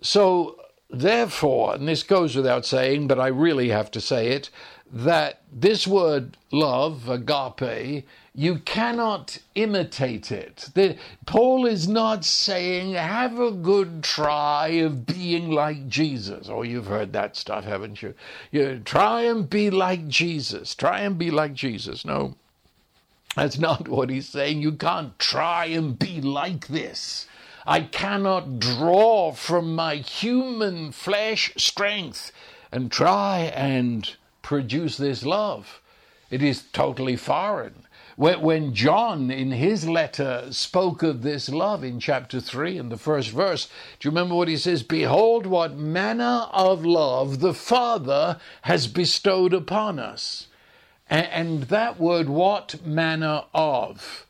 So, 0.00 0.58
therefore, 0.90 1.74
and 1.74 1.86
this 1.86 2.02
goes 2.02 2.36
without 2.36 2.64
saying, 2.64 3.06
but 3.06 3.20
I 3.20 3.28
really 3.28 3.68
have 3.68 3.90
to 3.92 4.00
say 4.00 4.28
it, 4.28 4.50
that 4.90 5.42
this 5.52 5.86
word 5.86 6.36
love, 6.50 7.08
agape, 7.08 8.06
you 8.34 8.58
cannot 8.60 9.38
imitate 9.54 10.30
it. 10.30 10.70
The, 10.74 10.96
Paul 11.26 11.66
is 11.66 11.88
not 11.88 12.24
saying, 12.24 12.92
have 12.94 13.38
a 13.38 13.50
good 13.50 14.02
try 14.02 14.68
of 14.68 15.04
being 15.06 15.50
like 15.50 15.88
Jesus. 15.88 16.48
Oh, 16.48 16.62
you've 16.62 16.86
heard 16.86 17.12
that 17.12 17.36
stuff, 17.36 17.64
haven't 17.64 18.00
you? 18.00 18.14
you 18.52 18.80
try 18.84 19.22
and 19.22 19.50
be 19.50 19.70
like 19.70 20.06
Jesus. 20.08 20.74
Try 20.74 21.00
and 21.00 21.18
be 21.18 21.30
like 21.30 21.52
Jesus. 21.52 22.04
No, 22.04 22.36
that's 23.34 23.58
not 23.58 23.88
what 23.88 24.08
he's 24.08 24.28
saying. 24.28 24.62
You 24.62 24.72
can't 24.72 25.18
try 25.18 25.66
and 25.66 25.98
be 25.98 26.20
like 26.20 26.68
this. 26.68 27.26
I 27.68 27.82
cannot 27.82 28.58
draw 28.58 29.32
from 29.32 29.74
my 29.74 29.96
human 29.96 30.90
flesh 30.90 31.52
strength 31.58 32.32
and 32.72 32.90
try 32.90 33.52
and 33.54 34.10
produce 34.40 34.96
this 34.96 35.22
love. 35.22 35.82
It 36.30 36.42
is 36.42 36.62
totally 36.72 37.16
foreign. 37.16 37.84
When 38.16 38.72
John, 38.74 39.30
in 39.30 39.50
his 39.50 39.86
letter, 39.86 40.46
spoke 40.50 41.02
of 41.02 41.20
this 41.20 41.50
love 41.50 41.84
in 41.84 42.00
chapter 42.00 42.40
3 42.40 42.78
in 42.78 42.88
the 42.88 42.96
first 42.96 43.28
verse, 43.28 43.66
do 44.00 44.08
you 44.08 44.12
remember 44.12 44.34
what 44.34 44.48
he 44.48 44.56
says? 44.56 44.82
Behold, 44.82 45.44
what 45.44 45.76
manner 45.76 46.46
of 46.50 46.86
love 46.86 47.40
the 47.40 47.52
Father 47.52 48.40
has 48.62 48.86
bestowed 48.86 49.52
upon 49.52 49.98
us. 49.98 50.46
And 51.10 51.64
that 51.64 52.00
word, 52.00 52.30
what 52.30 52.84
manner 52.86 53.44
of, 53.52 54.24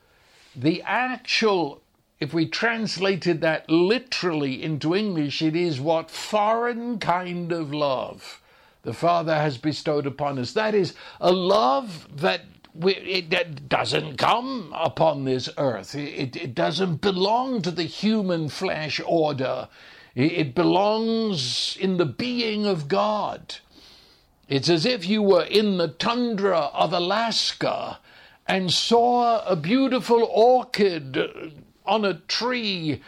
the 0.57 0.83
actual, 0.83 1.83
if 2.21 2.35
we 2.35 2.47
translated 2.47 3.41
that 3.41 3.71
literally 3.71 4.63
into 4.63 4.95
English, 4.95 5.41
it 5.41 5.55
is 5.55 5.81
what 5.81 6.11
foreign 6.11 6.99
kind 6.99 7.53
of 7.53 7.73
love 7.73 8.41
the 8.83 8.93
Father 8.93 9.35
has 9.35 9.59
bestowed 9.59 10.07
upon 10.07 10.39
us. 10.39 10.53
That 10.53 10.75
is 10.75 10.95
a 11.21 11.33
love 11.33 12.09
that 12.21 12.43
it 12.81 13.69
doesn't 13.69 14.17
come 14.17 14.73
upon 14.77 15.25
this 15.25 15.49
earth. 15.59 15.95
It, 15.95 16.37
it 16.37 16.55
doesn't 16.55 17.01
belong 17.01 17.63
to 17.63 17.71
the 17.71 17.85
human 17.85 18.49
flesh 18.49 19.01
order. 19.05 19.69
It 20.15 20.55
belongs 20.55 21.77
in 21.81 21.97
the 21.97 22.07
being 22.07 22.67
of 22.67 22.89
God. 22.89 23.57
It's 24.49 24.69
as 24.69 24.87
if 24.87 25.07
you 25.07 25.23
were 25.23 25.45
in 25.45 25.77
the 25.79 25.89
tundra 25.89 26.71
of 26.73 26.93
Alaska 26.93 27.99
and 28.47 28.73
saw 28.73 29.45
a 29.45 29.55
beautiful 29.55 30.25
orchid 30.25 31.53
on 31.89 32.05
a 32.05 32.15
tree, 32.15 33.03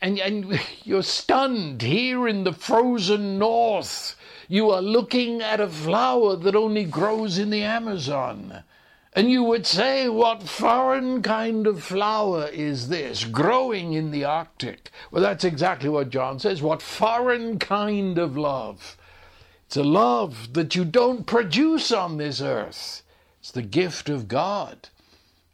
and, 0.00 0.18
and 0.18 0.60
you're 0.84 1.02
stunned 1.02 1.82
here 1.82 2.26
in 2.26 2.44
the 2.44 2.52
frozen 2.52 3.38
north 3.38 4.16
you 4.52 4.70
are 4.70 4.82
looking 4.82 5.40
at 5.40 5.60
a 5.60 5.66
flower 5.66 6.36
that 6.36 6.54
only 6.54 6.84
grows 6.84 7.38
in 7.38 7.48
the 7.48 7.62
Amazon. 7.62 8.62
And 9.14 9.30
you 9.30 9.42
would 9.44 9.66
say, 9.66 10.10
What 10.10 10.42
foreign 10.42 11.22
kind 11.22 11.66
of 11.66 11.82
flower 11.82 12.48
is 12.48 12.90
this 12.90 13.24
growing 13.24 13.94
in 13.94 14.10
the 14.10 14.24
Arctic? 14.24 14.90
Well, 15.10 15.22
that's 15.22 15.44
exactly 15.44 15.88
what 15.88 16.10
John 16.10 16.38
says. 16.38 16.60
What 16.60 16.82
foreign 16.82 17.58
kind 17.58 18.18
of 18.18 18.36
love? 18.36 18.98
It's 19.66 19.78
a 19.78 19.82
love 19.82 20.52
that 20.52 20.74
you 20.74 20.84
don't 20.84 21.24
produce 21.24 21.90
on 21.90 22.18
this 22.18 22.42
earth, 22.42 23.02
it's 23.40 23.52
the 23.52 23.62
gift 23.62 24.10
of 24.10 24.28
God. 24.28 24.90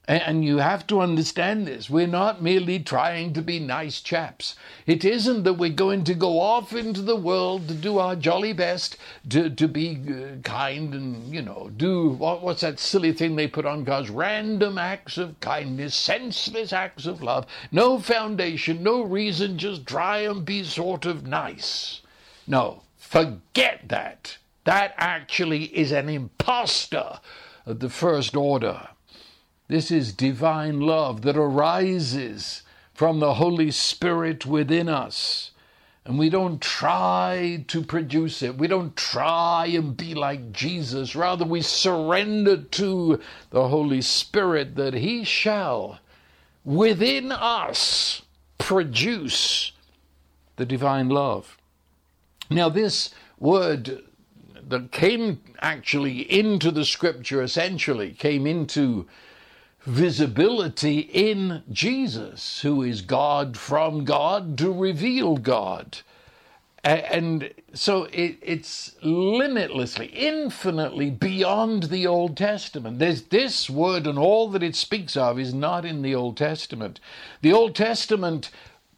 And 0.09 0.43
you 0.43 0.57
have 0.57 0.87
to 0.87 1.03
understand 1.03 1.67
this. 1.67 1.91
We're 1.91 2.07
not 2.07 2.41
merely 2.41 2.79
trying 2.79 3.35
to 3.35 3.43
be 3.43 3.61
nice 3.61 4.01
chaps. 4.01 4.57
It 4.87 5.05
isn't 5.05 5.43
that 5.43 5.59
we're 5.59 5.69
going 5.69 6.05
to 6.05 6.15
go 6.15 6.41
off 6.41 6.73
into 6.73 7.03
the 7.03 7.15
world 7.15 7.69
to 7.69 7.75
do 7.75 7.99
our 7.99 8.17
jolly 8.17 8.55
best, 8.55 8.97
to, 9.29 9.51
to 9.51 9.69
be 9.69 10.01
uh, 10.09 10.41
kind 10.45 10.95
and, 10.95 11.31
you 11.35 11.43
know, 11.43 11.71
do 11.77 12.09
what, 12.09 12.43
what's 12.43 12.63
that 12.63 12.81
silly 12.81 13.13
thing 13.13 13.37
they 13.37 13.47
put 13.47 13.67
on 13.67 13.85
cars? 13.85 14.09
Random 14.09 14.79
acts 14.79 15.19
of 15.19 15.39
kindness, 15.41 15.95
senseless 15.95 16.73
acts 16.73 17.05
of 17.05 17.23
love. 17.23 17.45
No 17.71 17.99
foundation, 17.99 18.83
no 18.83 19.03
reason, 19.03 19.59
just 19.59 19.87
try 19.87 20.21
and 20.21 20.43
be 20.43 20.65
sort 20.65 21.05
of 21.05 21.27
nice. 21.27 22.01
No, 22.47 22.81
forget 22.97 23.83
that. 23.89 24.39
That 24.65 24.95
actually 24.97 25.65
is 25.65 25.93
an 25.93 26.09
impostor 26.09 27.21
of 27.67 27.81
the 27.81 27.91
first 27.91 28.35
order. 28.35 28.89
This 29.69 29.91
is 29.91 30.13
divine 30.13 30.81
love 30.81 31.23
that 31.23 31.37
arises 31.37 32.63
from 32.95 33.21
the 33.21 33.35
Holy 33.35 33.71
Spirit 33.71 34.47
within 34.47 34.89
us. 34.89 35.51
And 36.07 36.19
we 36.19 36.31
don't 36.31 36.61
try 36.63 37.65
to 37.69 37.83
produce 37.83 38.43
it. 38.43 38.57
We 38.57 38.67
don't 38.67 38.97
try 38.97 39.67
and 39.67 39.95
be 39.95 40.15
like 40.15 40.53
Jesus. 40.53 41.15
Rather, 41.15 41.45
we 41.45 41.61
surrender 41.61 42.57
to 42.57 43.21
the 43.51 43.69
Holy 43.69 44.01
Spirit 44.01 44.75
that 44.77 44.95
He 44.95 45.23
shall, 45.23 45.99
within 46.65 47.31
us, 47.31 48.23
produce 48.57 49.73
the 50.57 50.65
divine 50.65 51.11
love. 51.11 51.59
Now, 52.49 52.71
this 52.71 53.15
word 53.39 54.03
that 54.67 54.93
came 54.93 55.43
actually 55.61 56.21
into 56.21 56.71
the 56.71 56.87
scripture 56.87 57.43
essentially, 57.43 58.13
came 58.13 58.47
into 58.47 59.07
visibility 59.85 61.01
in 61.01 61.63
Jesus, 61.71 62.61
who 62.63 62.83
is 62.83 63.03
God 63.03 63.57
from 63.57 64.05
God 64.05 64.59
to 64.59 64.73
reveal 64.73 65.37
God. 65.37 65.99
And 66.85 67.53
so 67.75 68.05
it, 68.05 68.39
it's 68.41 68.95
limitlessly, 69.03 70.07
infinitely 70.07 71.11
beyond 71.11 71.85
the 71.85 72.07
Old 72.07 72.37
Testament. 72.37 72.99
There's 72.99 73.23
this 73.23 73.69
word 73.69 74.07
and 74.07 74.19
all 74.19 74.49
that 74.51 74.63
it 74.63 74.77
speaks 74.77 75.17
of 75.17 75.39
is 75.39 75.53
not 75.53 75.85
in 75.85 76.03
the 76.03 76.15
Old 76.15 76.37
Testament. 76.37 77.01
The 77.43 77.53
Old 77.53 77.75
Testament 77.75 78.51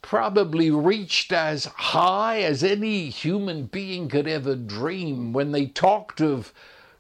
probably 0.03 0.71
reached 0.71 1.33
as 1.33 1.67
high 1.67 2.41
as 2.41 2.63
any 2.63 3.09
human 3.09 3.65
being 3.65 4.09
could 4.09 4.29
ever 4.29 4.55
dream 4.57 5.33
when 5.33 5.53
they 5.53 5.67
talked 5.67 6.21
of 6.21 6.53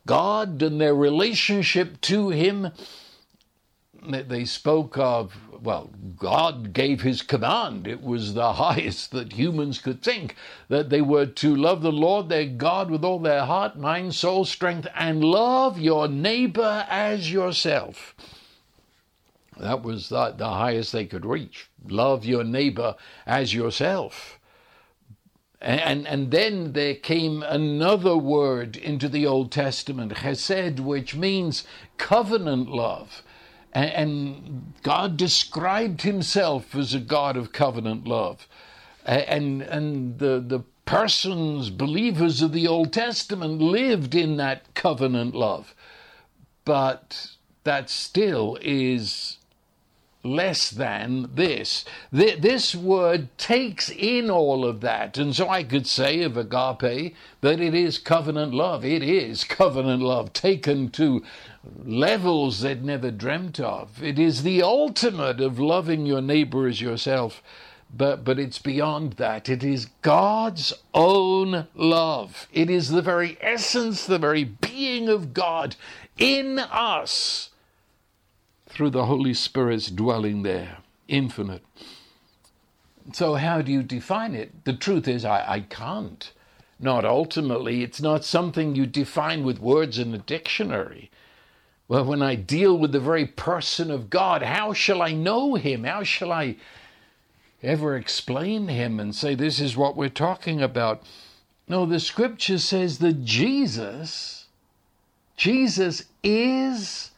God 0.07 0.63
and 0.63 0.81
their 0.81 0.95
relationship 0.95 2.01
to 2.03 2.31
Him 2.31 2.73
they 4.07 4.45
spoke 4.45 4.97
of, 4.99 5.37
well, 5.63 5.91
God 6.17 6.73
gave 6.73 7.03
his 7.03 7.23
command. 7.23 7.87
It 7.87 8.03
was 8.03 8.35
the 8.35 8.53
highest 8.55 9.11
that 9.13 9.35
humans 9.35 9.79
could 9.79 10.03
think, 10.03 10.35
that 10.69 10.91
they 10.91 11.03
were 11.03 11.27
to 11.27 11.55
love 11.55 11.83
the 11.83 11.93
Lord 11.93 12.29
their 12.29 12.47
God 12.47 12.91
with 12.91 13.05
all 13.05 13.19
their 13.19 13.45
heart, 13.45 13.79
mind, 13.79 14.15
soul, 14.15 14.45
strength, 14.45 14.89
and 14.95 15.23
love 15.23 15.79
your 15.79 16.09
neighbor 16.09 16.87
as 16.89 17.31
yourself. 17.33 18.15
That 19.59 19.83
was 19.83 20.09
the, 20.09 20.33
the 20.37 20.49
highest 20.49 20.93
they 20.93 21.05
could 21.05 21.27
reach. 21.27 21.69
Love 21.87 22.25
your 22.25 22.45
neighbor 22.45 22.97
as 23.27 23.53
yourself. 23.53 24.39
And, 25.61 26.07
and 26.07 26.31
then 26.31 26.73
there 26.73 26.95
came 26.95 27.43
another 27.43 28.17
word 28.17 28.79
into 28.79 29.11
the 29.11 29.27
Old 29.27 29.53
Testament, 29.53 30.15
chesed, 30.15 30.81
which 30.81 31.15
means 31.15 31.65
covenant 31.99 32.71
love. 32.71 33.23
And, 33.73 33.91
and 33.91 34.73
God 34.83 35.17
described 35.17 36.03
himself 36.03 36.75
as 36.75 36.95
a 36.95 37.01
God 37.01 37.37
of 37.37 37.53
covenant 37.53 38.07
love. 38.07 38.47
And, 39.05 39.63
and 39.63 40.19
the, 40.19 40.43
the 40.47 40.61
persons, 40.85 41.71
believers 41.71 42.43
of 42.43 42.53
the 42.53 42.67
Old 42.67 42.93
Testament, 42.93 43.61
lived 43.61 44.15
in 44.15 44.37
that 44.37 44.75
covenant 44.75 45.35
love. 45.35 45.75
But 46.65 47.31
that 47.65 47.91
still 47.91 48.59
is 48.61 49.39
less 50.23 50.71
than 50.71 51.31
this. 51.35 51.85
This 52.13 52.75
word 52.75 53.37
takes 53.39 53.91
in 53.91 54.31
all 54.31 54.65
of 54.65 54.81
that. 54.83 55.17
And 55.17 55.35
so 55.35 55.49
I 55.49 55.63
could 55.63 55.87
say 55.87 56.23
of 56.23 56.37
agape 56.37 57.15
that 57.41 57.61
it 57.61 57.75
is 57.75 57.99
covenant 57.99 58.53
love. 58.53 58.85
It 58.85 59.03
is 59.03 59.45
covenant 59.45 60.03
love 60.03 60.33
taken 60.33 60.91
to 60.91 61.23
levels 61.85 62.61
they'd 62.61 62.85
never 62.85 63.11
dreamt 63.11 63.61
of. 63.61 64.03
It 64.03 64.19
is 64.19 64.43
the 64.43 64.63
ultimate 64.63 65.41
of 65.41 65.59
loving 65.59 66.07
your 66.07 66.23
neighbor 66.23 66.67
as 66.67 66.81
yourself. 66.81 67.43
But, 67.93 68.23
but 68.23 68.39
it's 68.39 68.61
beyond 68.61 69.15
that. 69.15 69.49
It 69.49 69.65
is 69.65 69.87
God's 70.03 70.73
own 70.95 71.67
love. 71.75 72.47
It 72.53 72.71
is 72.71 72.91
the 72.91 73.03
very 73.03 73.37
essence, 73.41 74.07
the 74.07 74.19
very 74.19 74.45
being 74.45 75.09
of 75.09 75.35
God 75.35 75.75
in 76.17 76.61
us 76.61 77.51
through 78.71 78.91
the 78.91 79.07
Holy 79.07 79.35
Spirit's 79.35 79.91
dwelling 79.91 80.43
there, 80.43 80.79
infinite. 81.09 81.65
So, 83.13 83.35
how 83.35 83.63
do 83.63 83.73
you 83.73 83.83
define 83.83 84.35
it? 84.35 84.65
The 84.65 84.73
truth 84.73 85.09
is, 85.09 85.25
I, 85.25 85.45
I 85.47 85.61
can't. 85.61 86.33
Not 86.79 87.05
ultimately. 87.05 87.83
It's 87.83 88.01
not 88.01 88.25
something 88.25 88.75
you 88.75 88.87
define 88.87 89.45
with 89.45 89.59
words 89.59 89.99
in 89.99 90.15
a 90.15 90.19
dictionary. 90.19 91.11
Well, 91.89 92.05
when 92.05 92.23
I 92.23 92.37
deal 92.37 92.79
with 92.79 92.93
the 92.93 93.01
very 93.01 93.27
person 93.27 93.91
of 93.91 94.09
God, 94.09 94.43
how 94.43 94.73
shall 94.73 95.03
I 95.03 95.13
know 95.13 95.57
him? 95.57 95.85
How 95.85 96.05
shall 96.05 96.33
I 96.33 96.57
ever 97.63 97.97
explain 97.97 98.69
him 98.69 99.01
and 99.01 99.15
say 99.15 99.35
this 99.35 99.61
is 99.61 99.77
what 99.77 99.97
we're 99.97 100.09
talking 100.09 100.63
about? 100.63 101.03
No, 101.69 101.85
the 101.85 102.01
scripture 102.01 102.59
says 102.59 102.99
that 102.99 103.25
Jesus, 103.25 104.47
Jesus 105.37 106.05
is 106.23 107.11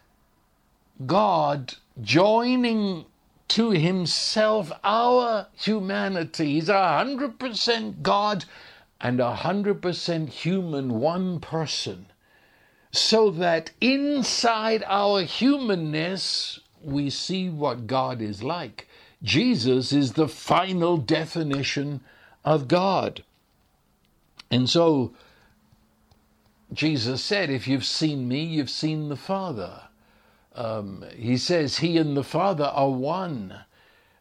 God 1.07 1.75
joining 2.01 3.07
to 3.49 3.71
himself 3.71 4.73
our 4.83 5.47
humanity. 5.55 6.55
He's 6.55 6.69
a 6.69 6.97
hundred 6.99 7.39
percent 7.39 8.03
God 8.03 8.45
and 9.01 9.21
a 9.21 9.35
hundred 9.35 9.83
percent 9.83 10.31
human, 10.31 11.01
one 11.01 11.41
person. 11.41 12.07
So 12.93 13.31
that 13.31 13.73
inside 13.81 14.85
our 14.87 15.23
humanness, 15.23 16.61
we 16.83 17.11
see 17.11 17.49
what 17.49 17.87
God 17.87 18.23
is 18.23 18.43
like. 18.43 18.89
Jesus 19.23 19.93
is 19.93 20.13
the 20.13 20.29
final 20.29 20.97
definition 20.97 22.01
of 22.45 22.69
God. 22.69 23.23
And 24.51 24.69
so, 24.69 25.15
Jesus 26.73 27.23
said, 27.23 27.51
If 27.51 27.69
you've 27.69 27.85
seen 27.85 28.29
me, 28.29 28.43
you've 28.43 28.71
seen 28.71 29.09
the 29.09 29.17
Father. 29.17 29.83
Um, 30.55 31.05
he 31.17 31.37
says 31.37 31.79
he 31.79 31.97
and 31.97 32.17
the 32.17 32.25
Father 32.25 32.65
are 32.65 32.91
one. 32.91 33.61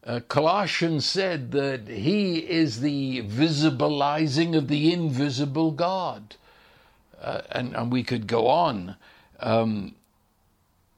Uh, 0.03 0.19
Colossians 0.27 1.05
said 1.05 1.51
that 1.51 1.87
he 1.87 2.37
is 2.37 2.79
the 2.79 3.21
visibilizing 3.23 4.55
of 4.57 4.67
the 4.67 4.91
invisible 4.91 5.71
God. 5.71 6.35
Uh, 7.21 7.41
and, 7.51 7.75
and 7.75 7.91
we 7.91 8.03
could 8.03 8.25
go 8.25 8.47
on. 8.47 8.95
Um, 9.39 9.95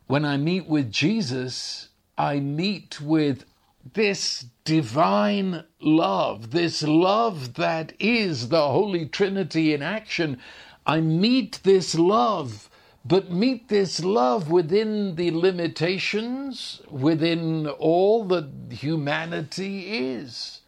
when 0.07 0.23
I 0.23 0.37
meet 0.37 0.67
with 0.67 0.91
Jesus, 0.91 1.89
I 2.17 2.39
meet 2.39 3.01
with 3.01 3.45
this 3.93 4.45
divine 4.63 5.63
love, 5.81 6.51
this 6.51 6.83
love 6.83 7.55
that 7.55 7.93
is 7.99 8.49
the 8.49 8.67
Holy 8.69 9.05
Trinity 9.05 9.73
in 9.73 9.81
action. 9.81 10.37
I 10.85 11.01
meet 11.01 11.59
this 11.63 11.95
love 11.95 12.69
but 13.05 13.31
meet 13.31 13.67
this 13.67 14.03
love 14.03 14.49
within 14.49 15.15
the 15.15 15.31
limitations, 15.31 16.81
within 16.89 17.67
all 17.67 18.23
that 18.25 18.49
humanity 18.71 20.13
is. 20.13 20.61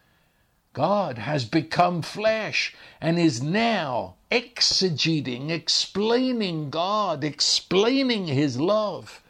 God 0.74 1.18
has 1.18 1.46
become 1.46 2.02
flesh 2.02 2.76
and 3.00 3.18
is 3.18 3.42
now 3.42 4.16
exegeting, 4.30 5.50
explaining 5.50 6.70
God, 6.70 7.24
explaining 7.24 8.28
His 8.28 8.60
love. 8.60 9.22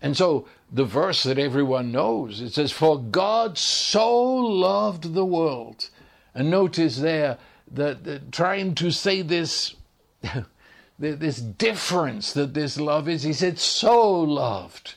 And 0.00 0.16
so 0.16 0.48
the 0.72 0.86
verse 0.86 1.22
that 1.24 1.38
everyone 1.38 1.92
knows, 1.92 2.40
it 2.40 2.54
says, 2.54 2.72
For 2.72 2.98
God 2.98 3.58
so 3.58 4.24
loved 4.24 5.12
the 5.12 5.26
world. 5.26 5.90
And 6.34 6.50
notice 6.50 6.98
there 6.98 7.36
that, 7.70 8.04
that 8.04 8.32
trying 8.32 8.74
to 8.76 8.90
say 8.90 9.20
this 9.20 9.74
this 10.98 11.38
difference 11.38 12.32
that 12.32 12.54
this 12.54 12.78
love 12.78 13.08
is. 13.08 13.22
He 13.22 13.32
said, 13.32 13.58
so 13.58 14.20
loved. 14.20 14.94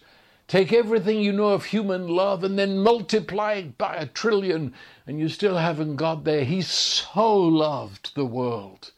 Take 0.48 0.74
everything 0.74 1.20
you 1.20 1.32
know 1.32 1.50
of 1.50 1.66
human 1.66 2.08
love 2.08 2.44
and 2.44 2.60
then 2.60 2.80
multiply 2.80 3.54
it 3.54 3.78
by 3.78 3.96
a 3.96 4.06
trillion, 4.06 4.74
and 5.08 5.20
you 5.20 5.30
still 5.30 5.58
haven't 5.58 5.96
got 5.96 6.24
there. 6.24 6.44
He 6.44 6.62
so 6.62 7.38
loved 7.38 8.16
the 8.16 8.26
world. 8.26 8.92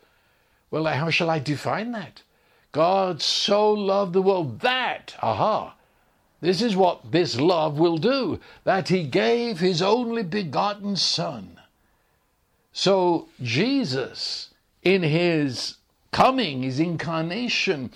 Well, 0.71 0.85
how 0.85 1.11
shall 1.11 1.29
I 1.29 1.39
define 1.39 1.91
that? 1.91 2.23
God 2.71 3.21
so 3.21 3.71
loved 3.71 4.13
the 4.13 4.21
world 4.21 4.61
that, 4.61 5.13
aha, 5.21 5.75
this 6.41 6.61
is 6.61 6.75
what 6.75 7.11
this 7.11 7.39
love 7.39 7.77
will 7.77 7.97
do, 7.97 8.39
that 8.63 8.89
he 8.89 9.03
gave 9.03 9.59
his 9.59 9.81
only 9.81 10.23
begotten 10.23 10.95
Son. 10.95 11.59
So 12.71 13.27
Jesus, 13.43 14.49
in 14.81 15.03
his 15.03 15.75
coming, 16.13 16.63
his 16.63 16.79
incarnation, 16.79 17.91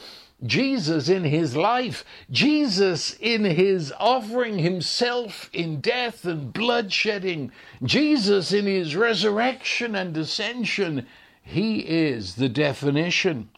Jesus 0.45 1.09
in 1.09 1.23
his 1.23 1.55
life, 1.55 2.03
Jesus 2.29 3.15
in 3.19 3.43
his 3.45 3.93
offering 3.97 4.59
himself 4.59 5.49
in 5.53 5.79
death 5.79 6.25
and 6.25 6.53
bloodshedding, 6.53 7.51
Jesus 7.83 8.51
in 8.51 8.65
his 8.65 8.95
resurrection 8.95 9.95
and 9.95 10.15
ascension. 10.17 11.07
He 11.41 11.79
is 11.79 12.35
the 12.35 12.49
definition, 12.49 13.49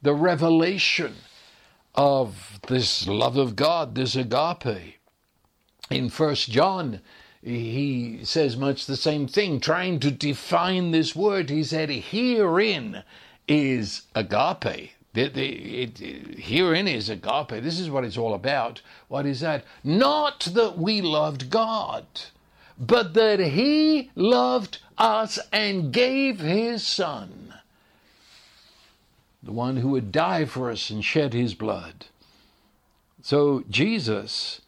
the 0.00 0.14
revelation 0.14 1.14
of 1.94 2.58
this 2.66 3.06
love 3.06 3.36
of 3.36 3.54
God, 3.54 3.94
this 3.94 4.16
agape. 4.16 4.98
In 5.90 6.08
First 6.08 6.50
John, 6.50 7.00
he 7.42 8.20
says 8.24 8.56
much 8.56 8.86
the 8.86 8.96
same 8.96 9.28
thing, 9.28 9.60
trying 9.60 10.00
to 10.00 10.10
define 10.10 10.90
this 10.90 11.14
word. 11.14 11.50
He 11.50 11.62
said, 11.62 11.90
Herein 11.90 13.04
is 13.48 14.02
agape. 14.14 14.92
The, 15.12 15.28
the, 15.28 15.46
it, 15.46 15.98
herein 16.38 16.88
is 16.88 17.08
agape. 17.08 17.62
This 17.62 17.78
is 17.78 17.88
what 17.88 18.04
it's 18.04 18.18
all 18.18 18.34
about. 18.34 18.82
What 19.08 19.26
is 19.26 19.40
that? 19.40 19.64
Not 19.82 20.40
that 20.54 20.76
we 20.76 21.00
loved 21.00 21.50
God, 21.50 22.06
but 22.78 23.14
that 23.14 23.38
He 23.38 24.10
loved 24.14 24.78
us 24.98 25.38
and 25.52 25.92
gave 25.92 26.40
His 26.40 26.86
Son, 26.86 27.54
the 29.42 29.52
one 29.52 29.76
who 29.76 29.90
would 29.90 30.10
die 30.10 30.46
for 30.46 30.70
us 30.70 30.90
and 30.90 31.04
shed 31.04 31.32
His 31.32 31.54
blood. 31.54 32.06
So 33.22 33.64
Jesus 33.70 34.60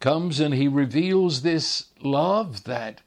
comes 0.00 0.40
and 0.40 0.54
He 0.54 0.68
reveals 0.68 1.42
this 1.42 1.86
love 2.00 2.64
that 2.64 3.02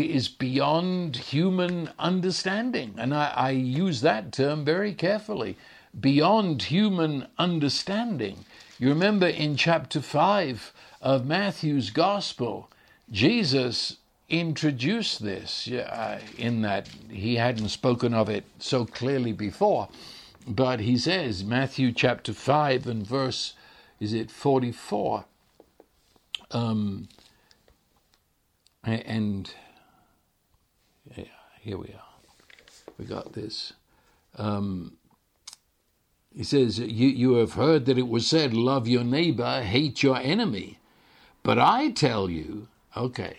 is 0.00 0.28
beyond 0.28 1.16
human 1.16 1.90
understanding. 1.98 2.94
And 2.96 3.14
I, 3.14 3.32
I, 3.36 3.50
use 3.50 4.00
that 4.00 4.32
term 4.32 4.64
very 4.64 4.94
carefully 4.94 5.58
beyond 5.98 6.62
human 6.62 7.26
understanding. 7.38 8.44
You 8.78 8.88
remember 8.88 9.26
in 9.26 9.56
chapter 9.56 10.00
5 10.00 10.72
of 11.02 11.26
Matthew's 11.26 11.90
Gospel, 11.90 12.70
Jesus 13.10 13.98
introduced 14.30 15.22
this 15.22 15.68
in 16.38 16.62
that 16.62 16.88
he 17.10 17.36
hadn't 17.36 17.68
spoken 17.68 18.14
of 18.14 18.30
it 18.30 18.44
so 18.58 18.86
clearly 18.86 19.32
before. 19.32 19.88
But 20.46 20.80
he 20.80 20.96
says, 20.96 21.44
Matthew 21.44 21.92
chapter 21.92 22.32
5 22.32 22.86
and 22.86 23.06
verse, 23.06 23.54
is 24.00 24.14
it 24.14 24.30
44? 24.30 25.24
Um, 26.50 27.08
and 28.84 29.54
here 31.62 31.78
we 31.78 31.88
are. 31.88 32.02
We 32.98 33.04
got 33.04 33.32
this. 33.34 33.72
Um, 34.36 34.96
he 36.34 36.42
says, 36.42 36.80
you, 36.80 37.08
you 37.08 37.34
have 37.34 37.52
heard 37.52 37.86
that 37.86 37.98
it 37.98 38.08
was 38.08 38.26
said, 38.26 38.52
Love 38.52 38.88
your 38.88 39.04
neighbor, 39.04 39.62
hate 39.62 40.02
your 40.02 40.16
enemy. 40.16 40.78
But 41.44 41.58
I 41.58 41.90
tell 41.90 42.28
you, 42.28 42.68
okay. 42.96 43.36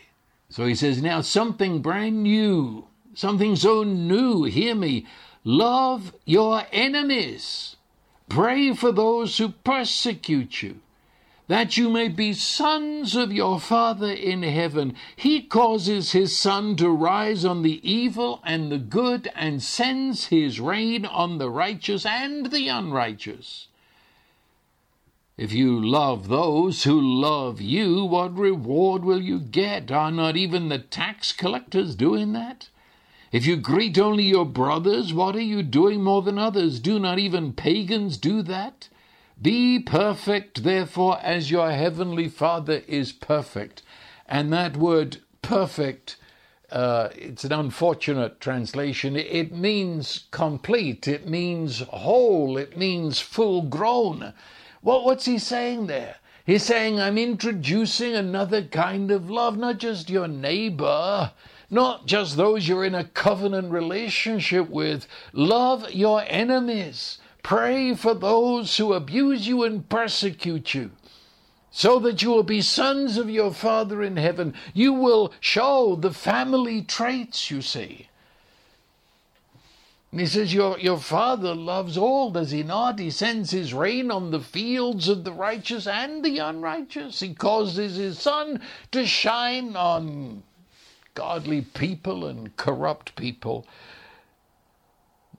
So 0.50 0.66
he 0.66 0.76
says, 0.76 1.02
Now 1.02 1.20
something 1.20 1.82
brand 1.82 2.24
new, 2.24 2.88
something 3.14 3.58
so 3.58 3.84
new, 3.84 4.44
hear 4.44 4.74
me. 4.74 5.06
Love 5.44 6.14
your 6.24 6.64
enemies. 6.72 7.76
Pray 8.30 8.74
for 8.74 8.94
those 8.94 9.38
who 9.38 9.50
persecute 9.50 10.64
you 10.64 10.80
that 11.48 11.76
you 11.76 11.90
may 11.90 12.08
be 12.08 12.34
sons 12.34 13.16
of 13.16 13.32
your 13.32 13.60
Father 13.60 14.12
in 14.12 14.44
heaven. 14.44 14.96
He 15.16 15.42
causes 15.42 16.14
his 16.14 16.38
sun 16.38 16.76
to 16.78 16.90
rise 16.90 17.44
on 17.44 17.64
the 17.64 17.82
evil 17.90 18.42
and 18.46 18.72
the 18.72 18.78
good, 18.78 19.30
and 19.36 19.62
sends 19.62 20.28
his 20.28 20.60
rain 20.60 21.06
on 21.06 21.38
the 21.38 21.50
righteous 21.50 22.06
and 22.06 22.52
the 22.52 22.70
unrighteous. 22.70 23.68
If 25.36 25.52
you 25.52 25.84
love 25.84 26.28
those 26.28 26.84
who 26.84 27.02
love 27.02 27.60
you, 27.60 28.06
what 28.06 28.38
reward 28.38 29.04
will 29.04 29.22
you 29.22 29.40
get? 29.40 29.92
Are 29.92 30.12
not 30.12 30.38
even 30.38 30.70
the 30.70 30.78
tax 30.78 31.32
collectors 31.32 31.96
doing 31.96 32.34
that? 32.34 32.70
If 33.32 33.48
you 33.48 33.58
greet 33.58 33.98
only 33.98 34.26
your 34.26 34.46
brothers, 34.46 35.12
what 35.12 35.36
are 35.36 35.42
you 35.42 35.64
doing 35.64 36.04
more 36.04 36.22
than 36.22 36.38
others? 36.38 36.80
Do 36.80 37.00
not 37.00 37.18
even 37.18 37.52
pagans 37.54 38.18
do 38.18 38.44
that? 38.44 38.90
Be 39.44 39.78
perfect, 39.78 40.64
therefore, 40.64 41.20
as 41.22 41.52
your 41.52 41.70
heavenly 41.70 42.30
Father 42.30 42.82
is 42.88 43.12
perfect. 43.12 43.82
And 44.26 44.54
that 44.54 44.78
word 44.78 45.18
perfect, 45.42 46.16
uh, 46.72 47.10
it's 47.14 47.44
an 47.44 47.52
unfortunate 47.52 48.40
translation. 48.40 49.18
It 49.18 49.52
means 49.52 50.28
complete, 50.32 51.10
it 51.10 51.28
means 51.28 51.82
whole, 51.82 52.56
it 52.56 52.78
means 52.78 53.20
full 53.20 53.64
grown. 53.64 54.34
Well, 54.82 55.04
what's 55.04 55.26
he 55.26 55.38
saying 55.38 55.88
there? 55.88 56.16
He's 56.46 56.64
saying, 56.64 57.02
I'm 57.02 57.18
introducing 57.18 58.16
another 58.16 58.64
kind 58.64 59.12
of 59.12 59.30
love, 59.30 59.58
not 59.58 59.78
just 59.78 60.10
your 60.10 60.30
neighbor, 60.30 61.34
not 61.70 62.06
just 62.06 62.38
those 62.38 62.66
you're 62.70 62.86
in 62.86 62.96
a 62.96 63.04
covenant 63.04 63.74
relationship 63.74 64.70
with. 64.70 65.06
Love 65.34 65.92
your 65.92 66.24
enemies. 66.28 67.18
Pray 67.44 67.94
for 67.94 68.14
those 68.14 68.78
who 68.78 68.94
abuse 68.94 69.48
you 69.48 69.64
and 69.64 69.88
persecute 69.90 70.74
you, 70.74 70.92
so 71.72 72.00
that 72.00 72.22
you 72.22 72.30
will 72.30 72.44
be 72.44 72.62
sons 72.62 73.18
of 73.18 73.30
your 73.30 73.54
Father 73.54 74.02
in 74.02 74.16
heaven. 74.16 74.54
You 74.74 74.94
will 74.94 75.34
show 75.42 75.96
the 75.96 76.14
family 76.14 76.82
traits, 76.82 77.52
you 77.52 77.62
see. 77.62 78.08
And 80.12 80.22
he 80.22 80.28
says, 80.28 80.54
your, 80.54 80.78
your 80.80 81.00
Father 81.00 81.56
loves 81.56 81.98
all, 81.98 82.30
does 82.30 82.52
he 82.52 82.62
not? 82.62 83.00
He 83.00 83.10
sends 83.10 83.50
his 83.50 83.74
rain 83.74 84.12
on 84.12 84.30
the 84.30 84.40
fields 84.40 85.10
of 85.10 85.24
the 85.24 85.34
righteous 85.34 85.88
and 85.88 86.24
the 86.24 86.38
unrighteous. 86.38 87.20
He 87.20 87.34
causes 87.34 87.96
his 87.96 88.20
sun 88.20 88.62
to 88.92 89.08
shine 89.08 89.76
on 89.76 90.44
godly 91.16 91.62
people 91.62 92.28
and 92.28 92.56
corrupt 92.58 93.16
people. 93.16 93.66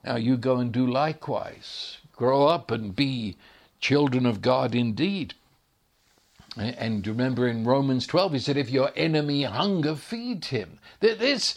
Now 0.04 0.16
you 0.16 0.36
go 0.36 0.56
and 0.56 0.70
do 0.70 0.86
likewise. 0.86 1.98
Grow 2.12 2.46
up 2.46 2.70
and 2.70 2.94
be 2.94 3.36
children 3.80 4.26
of 4.26 4.42
God 4.42 4.74
indeed. 4.74 5.34
And 6.56 7.04
remember 7.06 7.48
in 7.48 7.64
Romans 7.64 8.06
12, 8.06 8.34
he 8.34 8.38
said, 8.38 8.56
if 8.56 8.70
your 8.70 8.92
enemy 8.94 9.42
hunger, 9.42 9.96
feed 9.96 10.44
him. 10.46 10.78
This, 11.00 11.56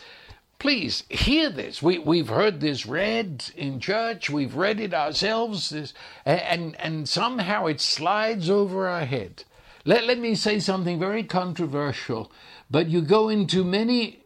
please 0.57 1.03
hear 1.09 1.49
this. 1.49 1.83
We, 1.83 1.99
we've 1.99 2.29
heard 2.29 2.61
this 2.61 2.85
read 2.85 3.45
in 3.55 3.79
church, 3.79 4.29
we've 4.29 4.55
read 4.55 4.79
it 4.79 4.93
ourselves, 4.93 5.69
this, 5.69 5.93
and, 6.25 6.75
and 6.79 7.07
somehow 7.07 7.67
it 7.67 7.79
slides 7.79 8.49
over 8.49 8.87
our 8.87 9.05
head. 9.05 9.43
Let, 9.85 10.05
let 10.05 10.17
me 10.17 10.33
say 10.33 10.59
something 10.59 10.99
very 10.99 11.23
controversial, 11.23 12.31
but 12.71 12.87
you 12.87 13.01
go 13.01 13.29
into 13.29 13.63
many 13.63 14.23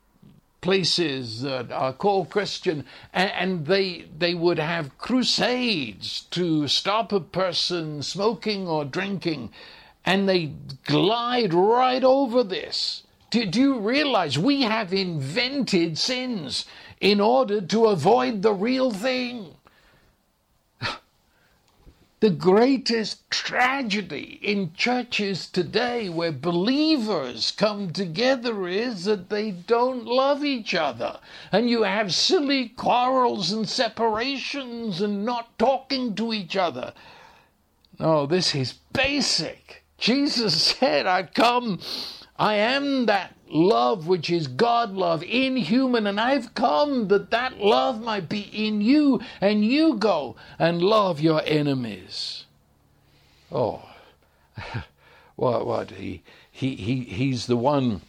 places 0.62 1.42
that 1.42 1.72
are 1.72 1.94
called 1.94 2.30
Christian, 2.30 2.86
and, 3.14 3.66
they 3.66 4.06
they 4.18 4.34
would 4.36 4.60
have 4.60 4.98
crusades 4.98 6.22
to 6.32 6.68
stop 6.68 7.12
a 7.12 7.20
person 7.20 8.04
smoking 8.04 8.68
or 8.68 8.86
drinking, 8.86 9.52
and 10.06 10.30
they 10.30 10.54
glide 10.86 11.54
right 11.54 12.04
over 12.04 12.44
this. 12.44 13.04
Do, 13.32 13.46
do 13.46 13.60
you 13.60 13.80
realize 13.80 14.38
we 14.38 14.62
have 14.64 14.94
invented 14.94 15.98
sins 15.98 16.66
in 17.00 17.20
order 17.20 17.62
to 17.62 17.86
avoid 17.86 18.42
the 18.42 18.54
real 18.54 18.92
thing? 18.92 19.56
The 22.22 22.30
greatest 22.30 23.28
tragedy 23.32 24.38
in 24.44 24.74
churches 24.76 25.48
today 25.48 26.08
where 26.08 26.32
believers 26.32 27.50
come 27.50 27.92
together 27.92 28.68
is 28.68 29.06
that 29.06 29.30
they 29.32 29.50
don't 29.50 30.06
love 30.06 30.46
each 30.46 30.76
other. 30.76 31.20
And 31.52 31.68
you 31.68 31.82
have 31.82 32.14
silly 32.14 32.70
quarrels 32.70 33.52
and 33.52 33.68
separations 33.68 35.02
and 35.02 35.26
not 35.26 35.58
talking 35.58 36.14
to 36.14 36.32
each 36.32 36.56
other. 36.56 36.94
No, 37.98 38.28
this 38.28 38.54
is 38.54 38.74
basic. 38.94 39.84
Jesus 39.98 40.62
said, 40.62 41.08
I've 41.08 41.34
come, 41.34 41.80
I 42.38 42.54
am 42.54 43.08
that 43.08 43.34
love 43.52 44.08
which 44.08 44.30
is 44.30 44.48
God 44.48 44.94
love 44.94 45.24
in 45.24 45.56
human, 45.58 46.08
and 46.08 46.20
I've 46.20 46.54
come 46.56 47.08
that 47.10 47.32
that 47.32 47.60
love 47.60 48.02
might 48.02 48.30
be 48.30 48.42
in 48.54 48.82
you, 48.82 49.22
and 49.40 49.66
you 49.66 49.96
go 49.96 50.36
and 50.58 50.82
love 50.82 51.20
your 51.20 51.42
enemies. 51.46 52.46
Oh, 53.52 53.84
what? 55.36 55.66
What? 55.66 55.92
He, 55.92 56.24
he, 56.52 56.76
he, 56.76 57.02
he's 57.02 57.48
the 57.48 57.58
one 57.58 58.02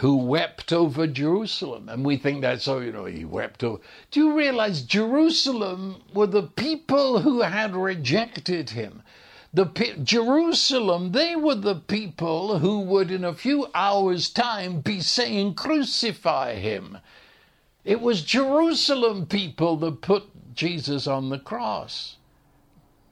who 0.00 0.16
wept 0.16 0.72
over 0.72 1.06
Jerusalem. 1.06 1.88
And 1.88 2.04
we 2.04 2.16
think 2.16 2.42
that's, 2.42 2.68
oh, 2.68 2.80
you 2.80 2.92
know, 2.92 3.06
he 3.06 3.24
wept 3.24 3.64
over. 3.64 3.80
Do 4.10 4.20
you 4.20 4.36
realize 4.36 4.82
Jerusalem 4.82 6.02
were 6.12 6.26
the 6.26 6.42
people 6.42 7.20
who 7.20 7.40
had 7.40 7.74
rejected 7.74 8.70
him? 8.70 9.02
The 9.56 9.64
Jerusalem, 10.02 11.12
they 11.12 11.34
were 11.34 11.54
the 11.54 11.76
people 11.76 12.58
who 12.58 12.80
would, 12.80 13.10
in 13.10 13.24
a 13.24 13.32
few 13.32 13.68
hours' 13.74 14.28
time, 14.28 14.80
be 14.80 15.00
saying, 15.00 15.54
Crucify 15.54 16.56
him. 16.56 16.98
It 17.82 18.02
was 18.02 18.22
Jerusalem 18.22 19.24
people 19.24 19.78
that 19.78 20.02
put 20.02 20.24
Jesus 20.54 21.06
on 21.06 21.30
the 21.30 21.38
cross. 21.38 22.16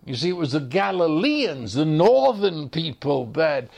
You 0.04 0.14
see, 0.14 0.28
it 0.28 0.36
was 0.36 0.52
the 0.52 0.60
Galileans, 0.60 1.72
the 1.72 1.86
northern 1.86 2.68
people, 2.68 3.24
that 3.32 3.68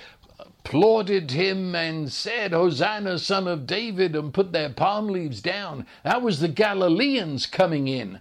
applauded 0.40 1.30
him 1.30 1.76
and 1.76 2.12
said, 2.12 2.50
Hosanna, 2.50 3.20
son 3.20 3.46
of 3.46 3.68
David, 3.68 4.16
and 4.16 4.34
put 4.34 4.52
their 4.52 4.70
palm 4.70 5.06
leaves 5.06 5.40
down. 5.40 5.86
That 6.02 6.20
was 6.20 6.40
the 6.40 6.48
Galileans 6.48 7.46
coming 7.46 7.86
in 7.86 8.18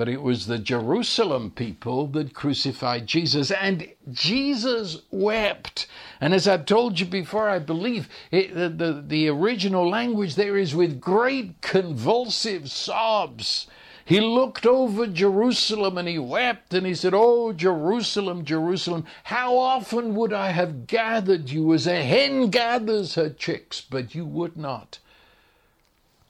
but 0.00 0.08
it 0.08 0.22
was 0.22 0.46
the 0.46 0.58
Jerusalem 0.58 1.50
people 1.50 2.06
that 2.06 2.32
crucified 2.32 3.06
Jesus, 3.06 3.50
and 3.50 3.86
Jesus 4.10 5.02
wept. 5.10 5.86
And 6.22 6.32
as 6.32 6.48
I've 6.48 6.64
told 6.64 6.98
you 6.98 7.04
before, 7.04 7.50
I 7.50 7.58
believe 7.58 8.08
it, 8.30 8.54
the, 8.54 8.70
the, 8.70 9.04
the 9.06 9.28
original 9.28 9.86
language 9.86 10.36
there 10.36 10.56
is 10.56 10.74
with 10.74 11.02
great 11.02 11.60
convulsive 11.60 12.70
sobs. 12.70 13.66
He 14.02 14.20
looked 14.20 14.64
over 14.64 15.06
Jerusalem 15.06 15.98
and 15.98 16.08
he 16.08 16.18
wept 16.18 16.72
and 16.72 16.86
he 16.86 16.94
said, 16.94 17.12
Oh, 17.14 17.52
Jerusalem, 17.52 18.46
Jerusalem, 18.46 19.04
how 19.24 19.58
often 19.58 20.14
would 20.14 20.32
I 20.32 20.52
have 20.52 20.86
gathered 20.86 21.50
you 21.50 21.74
as 21.74 21.86
a 21.86 22.02
hen 22.02 22.48
gathers 22.48 23.16
her 23.16 23.28
chicks, 23.28 23.82
but 23.82 24.14
you 24.14 24.24
would 24.24 24.56
not. 24.56 24.98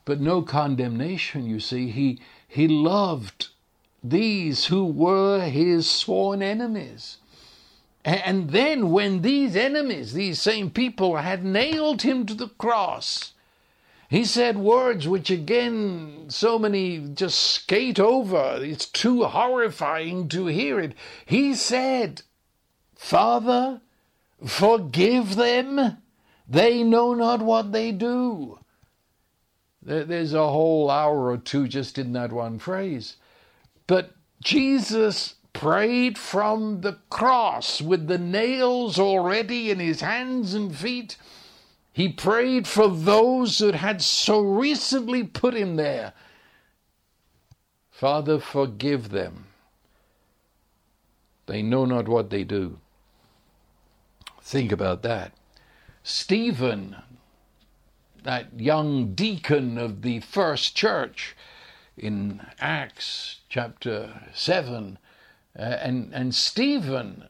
But 0.05 0.21
no 0.21 0.43
condemnation, 0.43 1.47
you 1.47 1.61
see. 1.61 1.91
He, 1.91 2.19
he 2.49 2.67
loved 2.67 3.50
these 4.03 4.67
who 4.67 4.85
were 4.85 5.41
his 5.41 5.89
sworn 5.89 6.43
enemies. 6.43 7.19
And 8.05 8.51
then, 8.51 8.91
when 8.91 9.21
these 9.21 9.55
enemies, 9.55 10.15
these 10.15 10.41
same 10.41 10.71
people, 10.71 11.17
had 11.17 11.45
nailed 11.45 12.03
him 12.03 12.25
to 12.27 12.35
the 12.35 12.49
cross, 12.49 13.35
he 14.09 14.25
said 14.25 14.57
words 14.57 15.07
which, 15.07 15.31
again, 15.31 16.25
so 16.29 16.59
many 16.59 16.99
just 17.15 17.39
skate 17.39 18.01
over. 18.01 18.59
It's 18.61 18.87
too 18.87 19.25
horrifying 19.25 20.29
to 20.31 20.47
hear 20.47 20.81
it. 20.81 20.95
He 21.27 21.55
said, 21.55 22.23
Father, 22.97 23.83
forgive 24.45 25.37
them. 25.37 25.99
They 26.49 26.83
know 26.83 27.15
not 27.15 27.41
what 27.43 27.71
they 27.71 27.93
do. 27.93 28.59
There's 29.83 30.35
a 30.35 30.49
whole 30.49 30.91
hour 30.91 31.31
or 31.31 31.39
two 31.39 31.69
just 31.69 31.97
in 31.97 32.13
that 32.15 32.33
one 32.33 32.59
phrase. 32.59 33.17
But 33.91 34.13
Jesus 34.41 35.35
prayed 35.53 36.17
from 36.17 36.83
the 36.83 36.99
cross 37.11 37.83
with 37.83 38.07
the 38.07 38.19
nails 38.19 39.01
already 39.01 39.69
in 39.69 39.81
his 39.81 40.01
hands 40.01 40.55
and 40.55 40.73
feet. 40.73 41.17
He 41.93 42.09
prayed 42.09 42.69
for 42.69 42.87
those 42.87 43.59
that 43.59 43.75
had 43.75 44.01
so 44.01 44.39
recently 44.43 45.25
put 45.25 45.55
him 45.55 45.75
there. 45.75 46.13
Father, 47.91 48.39
forgive 48.39 49.09
them. 49.09 49.47
They 51.47 51.61
know 51.61 51.85
not 51.85 52.07
what 52.07 52.31
they 52.31 52.45
do. 52.45 52.79
Think 54.41 54.71
about 54.71 55.03
that. 55.03 55.33
Stephen, 56.05 56.95
that 58.23 58.61
young 58.61 59.15
deacon 59.15 59.79
of 59.79 60.03
the 60.03 60.21
first 60.21 60.77
church 60.77 61.35
in 61.97 62.47
Acts 62.61 63.40
chapter 63.51 64.09
7, 64.33 64.97
uh, 65.59 65.61
and, 65.61 66.15
and 66.15 66.33
Stephen, 66.33 67.25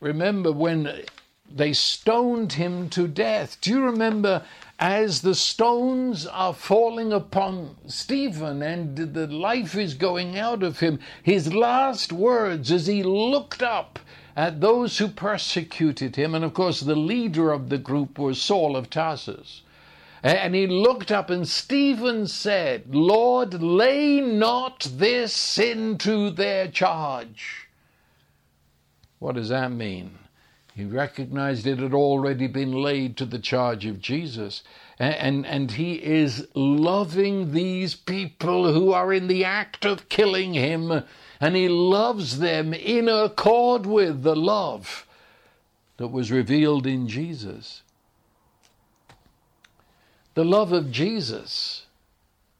remember 0.00 0.52
when 0.52 1.02
they 1.50 1.72
stoned 1.72 2.52
him 2.52 2.90
to 2.90 3.08
death. 3.08 3.56
Do 3.62 3.70
you 3.70 3.82
remember 3.82 4.42
as 4.78 5.22
the 5.22 5.34
stones 5.34 6.26
are 6.26 6.52
falling 6.52 7.10
upon 7.10 7.76
Stephen 7.86 8.62
and 8.62 9.14
the 9.14 9.26
life 9.26 9.74
is 9.74 9.94
going 9.94 10.38
out 10.38 10.62
of 10.62 10.80
him, 10.80 11.00
his 11.22 11.54
last 11.54 12.12
words 12.12 12.70
as 12.70 12.86
he 12.86 13.02
looked 13.02 13.62
up 13.62 13.98
at 14.36 14.60
those 14.60 14.98
who 14.98 15.08
persecuted 15.08 16.16
him, 16.16 16.34
and 16.34 16.44
of 16.44 16.52
course 16.52 16.80
the 16.80 16.94
leader 16.94 17.50
of 17.50 17.70
the 17.70 17.78
group 17.78 18.18
was 18.18 18.42
Saul 18.42 18.76
of 18.76 18.90
Tarsus. 18.90 19.62
And 20.26 20.56
he 20.56 20.66
looked 20.66 21.12
up, 21.12 21.30
and 21.30 21.46
Stephen 21.46 22.26
said, 22.26 22.92
Lord, 22.92 23.62
lay 23.62 24.20
not 24.20 24.80
this 24.90 25.32
sin 25.32 25.98
to 25.98 26.30
their 26.30 26.66
charge. 26.66 27.68
What 29.20 29.36
does 29.36 29.50
that 29.50 29.70
mean? 29.70 30.18
He 30.74 30.84
recognized 30.84 31.64
it 31.64 31.78
had 31.78 31.94
already 31.94 32.48
been 32.48 32.72
laid 32.72 33.16
to 33.18 33.24
the 33.24 33.38
charge 33.38 33.86
of 33.86 34.00
Jesus. 34.00 34.64
And, 34.98 35.14
and, 35.14 35.46
and 35.46 35.70
he 35.70 36.02
is 36.02 36.48
loving 36.54 37.52
these 37.52 37.94
people 37.94 38.72
who 38.72 38.92
are 38.92 39.12
in 39.12 39.28
the 39.28 39.44
act 39.44 39.84
of 39.84 40.08
killing 40.08 40.54
him, 40.54 41.04
and 41.40 41.54
he 41.54 41.68
loves 41.68 42.40
them 42.40 42.74
in 42.74 43.08
accord 43.08 43.86
with 43.86 44.24
the 44.24 44.34
love 44.34 45.06
that 45.98 46.08
was 46.08 46.32
revealed 46.32 46.84
in 46.84 47.06
Jesus. 47.06 47.82
The 50.36 50.44
love 50.44 50.72
of 50.72 50.92
Jesus 50.92 51.86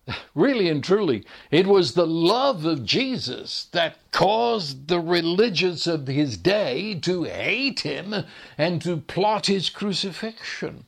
Really 0.35 0.69
and 0.69 0.83
truly, 0.85 1.25
it 1.51 1.67
was 1.67 1.95
the 1.95 2.07
love 2.07 2.65
of 2.65 2.85
Jesus 2.85 3.65
that 3.73 3.97
caused 4.13 4.89
the 4.89 5.01
religious 5.01 5.87
of 5.87 6.07
his 6.07 6.37
day 6.37 6.95
to 7.01 7.25
hate 7.25 7.81
him 7.81 8.15
and 8.57 8.81
to 8.83 8.99
plot 8.99 9.47
his 9.47 9.71
crucifixion. 9.71 10.85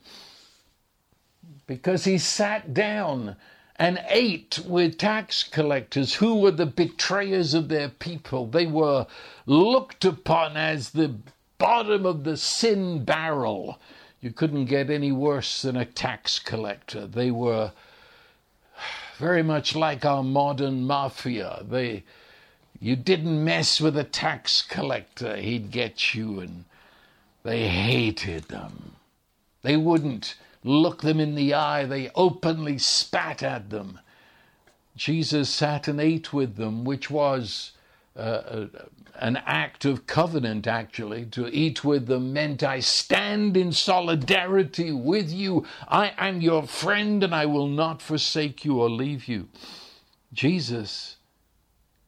Because 1.67 2.05
he 2.05 2.17
sat 2.17 2.73
down 2.73 3.35
and 3.75 4.03
ate 4.07 4.59
with 4.65 4.97
tax 4.97 5.43
collectors 5.43 6.15
who 6.15 6.35
were 6.35 6.51
the 6.51 6.65
betrayers 6.65 7.53
of 7.53 7.69
their 7.69 7.89
people. 7.89 8.47
They 8.47 8.65
were 8.65 9.05
looked 9.45 10.05
upon 10.05 10.57
as 10.57 10.91
the 10.91 11.15
bottom 11.57 12.05
of 12.05 12.23
the 12.23 12.37
sin 12.37 13.03
barrel. 13.03 13.79
You 14.21 14.31
couldn't 14.31 14.65
get 14.65 14.89
any 14.89 15.11
worse 15.11 15.61
than 15.61 15.77
a 15.77 15.85
tax 15.85 16.39
collector. 16.39 17.07
They 17.07 17.31
were 17.31 17.71
very 19.17 19.43
much 19.43 19.75
like 19.75 20.05
our 20.05 20.23
modern 20.23 20.85
mafia. 20.85 21.63
They, 21.69 22.03
you 22.79 22.95
didn't 22.95 23.43
mess 23.43 23.79
with 23.79 23.97
a 23.97 24.03
tax 24.03 24.61
collector, 24.61 25.37
he'd 25.37 25.71
get 25.71 26.13
you, 26.13 26.39
and 26.39 26.65
they 27.43 27.67
hated 27.67 28.45
them. 28.45 28.95
They 29.61 29.77
wouldn't 29.77 30.35
look 30.63 31.01
them 31.01 31.19
in 31.19 31.35
the 31.35 31.53
eye, 31.53 31.85
they 31.85 32.11
openly 32.15 32.77
spat 32.77 33.41
at 33.43 33.69
them. 33.69 33.99
Jesus 34.95 35.49
sat 35.49 35.87
and 35.87 35.99
ate 35.99 36.33
with 36.33 36.57
them, 36.57 36.83
which 36.83 37.09
was 37.09 37.71
uh, 38.17 38.65
an 39.19 39.37
act 39.45 39.85
of 39.85 40.07
covenant, 40.07 40.65
actually. 40.65 41.25
To 41.27 41.47
eat 41.53 41.83
with 41.83 42.07
them 42.07 42.33
meant 42.33 42.63
I 42.63 42.79
stand 42.79 43.55
in 43.57 43.71
solidarity 43.71 44.91
with 44.91 45.31
you. 45.31 45.65
I 45.87 46.13
am 46.17 46.41
your 46.41 46.63
friend 46.63 47.23
and 47.23 47.35
I 47.35 47.45
will 47.45 47.67
not 47.67 48.01
forsake 48.01 48.65
you 48.65 48.79
or 48.79 48.89
leave 48.89 49.27
you. 49.27 49.49
Jesus, 50.33 51.17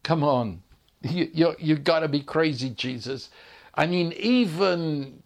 come 0.03 0.23
on. 0.23 0.63
You, 1.01 1.29
you, 1.33 1.55
you've 1.59 1.83
got 1.83 1.99
to 1.99 2.07
be 2.07 2.21
crazy, 2.21 2.69
Jesus. 2.69 3.29
I 3.73 3.87
mean, 3.87 4.13
even 4.13 5.21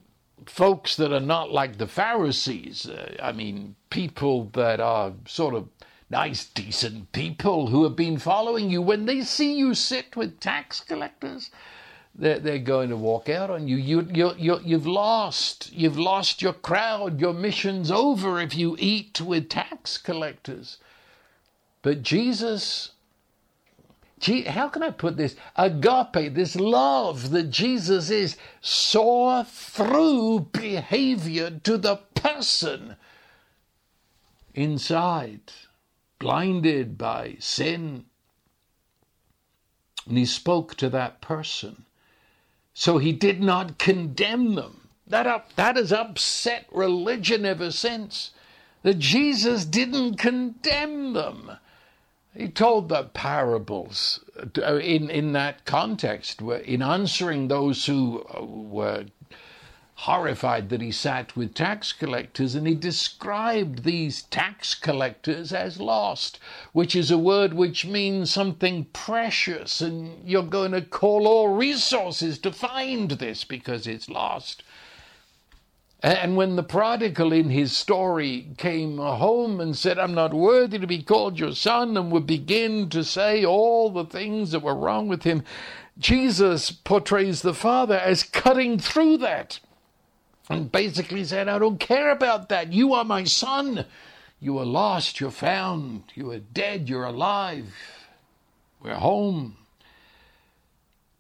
folks 0.45 0.95
that 0.97 1.11
are 1.11 1.19
not 1.19 1.51
like 1.51 1.77
the 1.77 1.87
Pharisees, 1.87 2.87
uh, 2.87 3.15
I 3.21 3.31
mean, 3.31 3.75
people 3.89 4.49
that 4.53 4.79
are 4.79 5.13
sort 5.27 5.55
of 5.55 5.67
nice, 6.09 6.45
decent 6.45 7.11
people 7.11 7.67
who 7.67 7.83
have 7.83 7.95
been 7.95 8.17
following 8.17 8.69
you, 8.69 8.81
when 8.81 9.05
they 9.05 9.21
see 9.21 9.55
you 9.55 9.73
sit 9.73 10.15
with 10.15 10.39
tax 10.39 10.79
collectors, 10.79 11.49
they're, 12.17 12.39
they're 12.39 12.60
going 12.60 12.89
to 12.89 12.97
walk 12.97 13.30
out 13.30 13.49
on 13.49 13.67
you. 13.67 13.75
You, 13.75 14.08
you, 14.13 14.34
you. 14.38 14.60
You've 14.63 14.88
lost. 14.88 15.71
You've 15.73 15.99
lost 15.99 16.41
your 16.41 16.54
crowd. 16.54 17.19
Your 17.19 17.34
mission's 17.34 17.91
over 17.91 18.39
if 18.39 18.56
you 18.56 18.75
eat 18.80 19.19
with 19.19 19.49
tax 19.49 19.97
collectors. 19.97 20.78
But 21.82 22.01
Jesus, 22.01 22.91
how 24.47 24.69
can 24.69 24.82
I 24.82 24.91
put 24.91 25.17
this? 25.17 25.36
Agape, 25.56 26.34
this 26.34 26.56
love 26.56 27.32
that 27.32 27.49
Jesus 27.49 28.10
is, 28.10 28.38
saw 28.62 29.43
through 29.43 30.49
behavior 30.51 31.60
to 31.63 31.78
the 31.78 31.97
person 32.15 32.95
inside 34.54 35.51
blinded 36.17 36.97
by 36.97 37.36
sin. 37.39 38.06
And 40.08 40.17
he 40.17 40.25
spoke 40.25 40.75
to 40.75 40.89
that 40.89 41.21
person. 41.21 41.86
So 42.77 42.97
he 42.97 43.13
did 43.13 43.41
not 43.41 43.77
condemn 43.77 44.55
them. 44.55 44.89
That, 45.07 45.25
up, 45.25 45.55
that 45.55 45.77
has 45.77 45.93
upset 45.93 46.65
religion 46.71 47.45
ever 47.45 47.71
since. 47.71 48.31
That 48.83 48.99
Jesus 48.99 49.63
didn't 49.63 50.17
condemn 50.17 51.13
them. 51.13 51.51
He 52.35 52.49
told 52.49 52.89
the 52.89 53.03
parables 53.05 54.19
uh, 54.61 54.75
in, 54.75 55.09
in 55.09 55.31
that 55.31 55.63
context, 55.63 56.41
in 56.41 56.81
answering 56.81 57.47
those 57.47 57.85
who 57.85 58.25
uh, 58.35 58.43
were 58.43 59.05
horrified 59.99 60.67
that 60.69 60.81
he 60.81 60.91
sat 60.91 61.38
with 61.38 61.53
tax 61.53 61.93
collectors, 61.93 62.53
and 62.53 62.67
he 62.67 62.75
described 62.75 63.84
these 63.84 64.23
tax 64.23 64.75
collectors 64.75 65.53
as 65.53 65.79
lost, 65.79 66.38
which 66.73 66.95
is 66.95 67.10
a 67.10 67.17
word 67.17 67.53
which 67.53 67.86
means 67.86 68.29
something 68.29 68.86
precious, 68.91 69.79
and 69.79 70.27
you're 70.27 70.43
going 70.43 70.73
to 70.73 70.81
call 70.81 71.25
all 71.25 71.47
resources 71.47 72.38
to 72.38 72.51
find 72.51 73.12
this 73.12 73.45
because 73.45 73.88
it's 73.88 74.10
lost. 74.10 74.63
And 76.03 76.36
when 76.36 76.58
the 76.58 76.62
prodigal 76.62 77.31
in 77.31 77.49
his 77.49 77.75
story 77.75 78.49
came 78.58 78.97
home 78.97 79.62
and 79.62 79.77
said, 79.77 79.97
I'm 79.97 80.13
not 80.13 80.34
worthy 80.34 80.77
to 80.77 80.86
be 80.86 81.01
called 81.01 81.39
your 81.39 81.53
son, 81.53 81.95
and 81.95 82.12
would 82.12 82.27
begin 82.27 82.89
to 82.89 83.03
say 83.03 83.45
all 83.45 83.89
the 83.89 84.05
things 84.05 84.51
that 84.51 84.62
were 84.62 84.75
wrong 84.75 85.08
with 85.08 85.23
him, 85.23 85.43
Jesus 85.97 86.69
portrays 86.69 87.41
the 87.41 87.53
father 87.53 87.97
as 87.97 88.23
cutting 88.23 88.77
through 88.77 89.17
that 89.19 89.62
and 90.49 90.71
basically 90.71 91.23
said, 91.23 91.47
I 91.47 91.60
don't 91.60 91.79
care 91.79 92.12
about 92.12 92.49
that. 92.49 92.71
You 92.71 92.93
are 92.93 93.03
my 93.03 93.23
son. 93.23 93.86
You 94.39 94.60
are 94.60 94.65
lost, 94.65 95.19
you're 95.19 95.31
found. 95.31 96.03
You 96.13 96.31
are 96.31 96.39
dead, 96.39 96.88
you're 96.88 97.05
alive. 97.05 97.73
We're 98.81 98.95
home. 98.95 99.58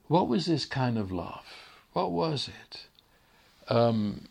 What 0.07 0.27
was 0.27 0.45
this 0.45 0.65
kind 0.65 0.97
of 0.97 1.11
love? 1.11 1.45
What 1.93 2.11
was 2.11 2.49
it? 2.49 2.85
Um, 3.67 4.27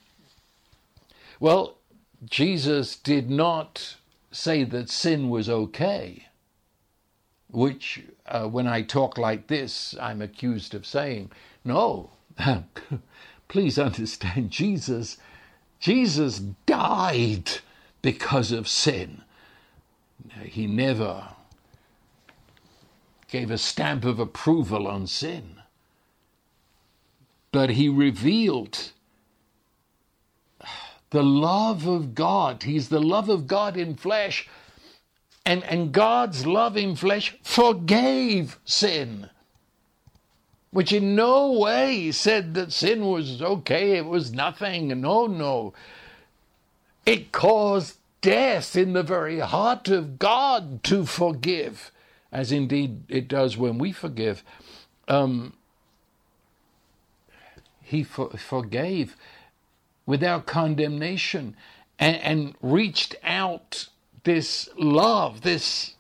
well, 1.40 1.78
Jesus 2.24 2.94
did 2.94 3.28
not 3.28 3.96
say 4.30 4.64
that 4.64 4.90
sin 4.90 5.28
was 5.28 5.48
okay, 5.48 6.26
which, 7.50 8.02
uh, 8.26 8.46
when 8.46 8.66
I 8.68 8.82
talk 8.82 9.18
like 9.18 9.48
this, 9.48 9.96
I'm 10.00 10.22
accused 10.22 10.74
of 10.74 10.86
saying. 10.86 11.32
No. 11.64 12.10
Please 13.48 13.78
understand, 13.78 14.50
Jesus, 14.50 15.18
Jesus 15.80 16.38
died 16.38 17.50
because 18.02 18.52
of 18.52 18.68
sin. 18.68 19.22
He 20.42 20.66
never 20.66 21.28
gave 23.28 23.50
a 23.50 23.58
stamp 23.58 24.04
of 24.04 24.18
approval 24.18 24.86
on 24.86 25.06
sin. 25.06 25.56
But 27.52 27.70
he 27.70 27.88
revealed 27.88 28.92
the 31.10 31.22
love 31.22 31.86
of 31.86 32.14
God. 32.14 32.64
He's 32.64 32.88
the 32.88 33.00
love 33.00 33.28
of 33.28 33.46
God 33.46 33.76
in 33.76 33.94
flesh. 33.94 34.48
And, 35.46 35.62
and 35.64 35.92
God's 35.92 36.46
love 36.46 36.76
in 36.76 36.96
flesh 36.96 37.36
forgave 37.42 38.58
sin. 38.64 39.30
Which 40.74 40.92
in 40.92 41.14
no 41.14 41.52
way 41.52 42.10
said 42.10 42.54
that 42.54 42.72
sin 42.72 43.06
was 43.06 43.40
okay, 43.40 43.92
it 43.92 44.06
was 44.06 44.32
nothing. 44.32 44.88
No, 45.00 45.28
no. 45.28 45.72
It 47.06 47.30
caused 47.30 47.98
death 48.20 48.74
in 48.74 48.92
the 48.92 49.04
very 49.04 49.38
heart 49.38 49.88
of 49.88 50.18
God 50.18 50.82
to 50.82 51.06
forgive, 51.06 51.92
as 52.32 52.50
indeed 52.50 53.04
it 53.08 53.28
does 53.28 53.56
when 53.56 53.78
we 53.78 53.92
forgive. 53.92 54.42
Um, 55.06 55.52
he 57.80 58.02
for- 58.02 58.30
forgave 58.30 59.14
without 60.06 60.44
condemnation 60.44 61.54
and, 62.00 62.16
and 62.16 62.54
reached 62.60 63.14
out 63.22 63.90
this 64.24 64.68
love, 64.76 65.42
this 65.42 65.94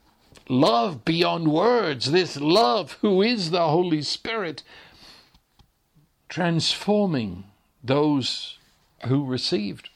love 0.48 1.04
beyond 1.04 1.52
words, 1.52 2.10
this 2.10 2.36
love 2.36 2.98
who 3.00 3.22
is 3.22 3.50
the 3.50 3.68
Holy 3.68 4.02
Spirit, 4.02 4.62
transforming 6.28 7.44
those 7.82 8.58
who 9.06 9.24
received. 9.24 9.90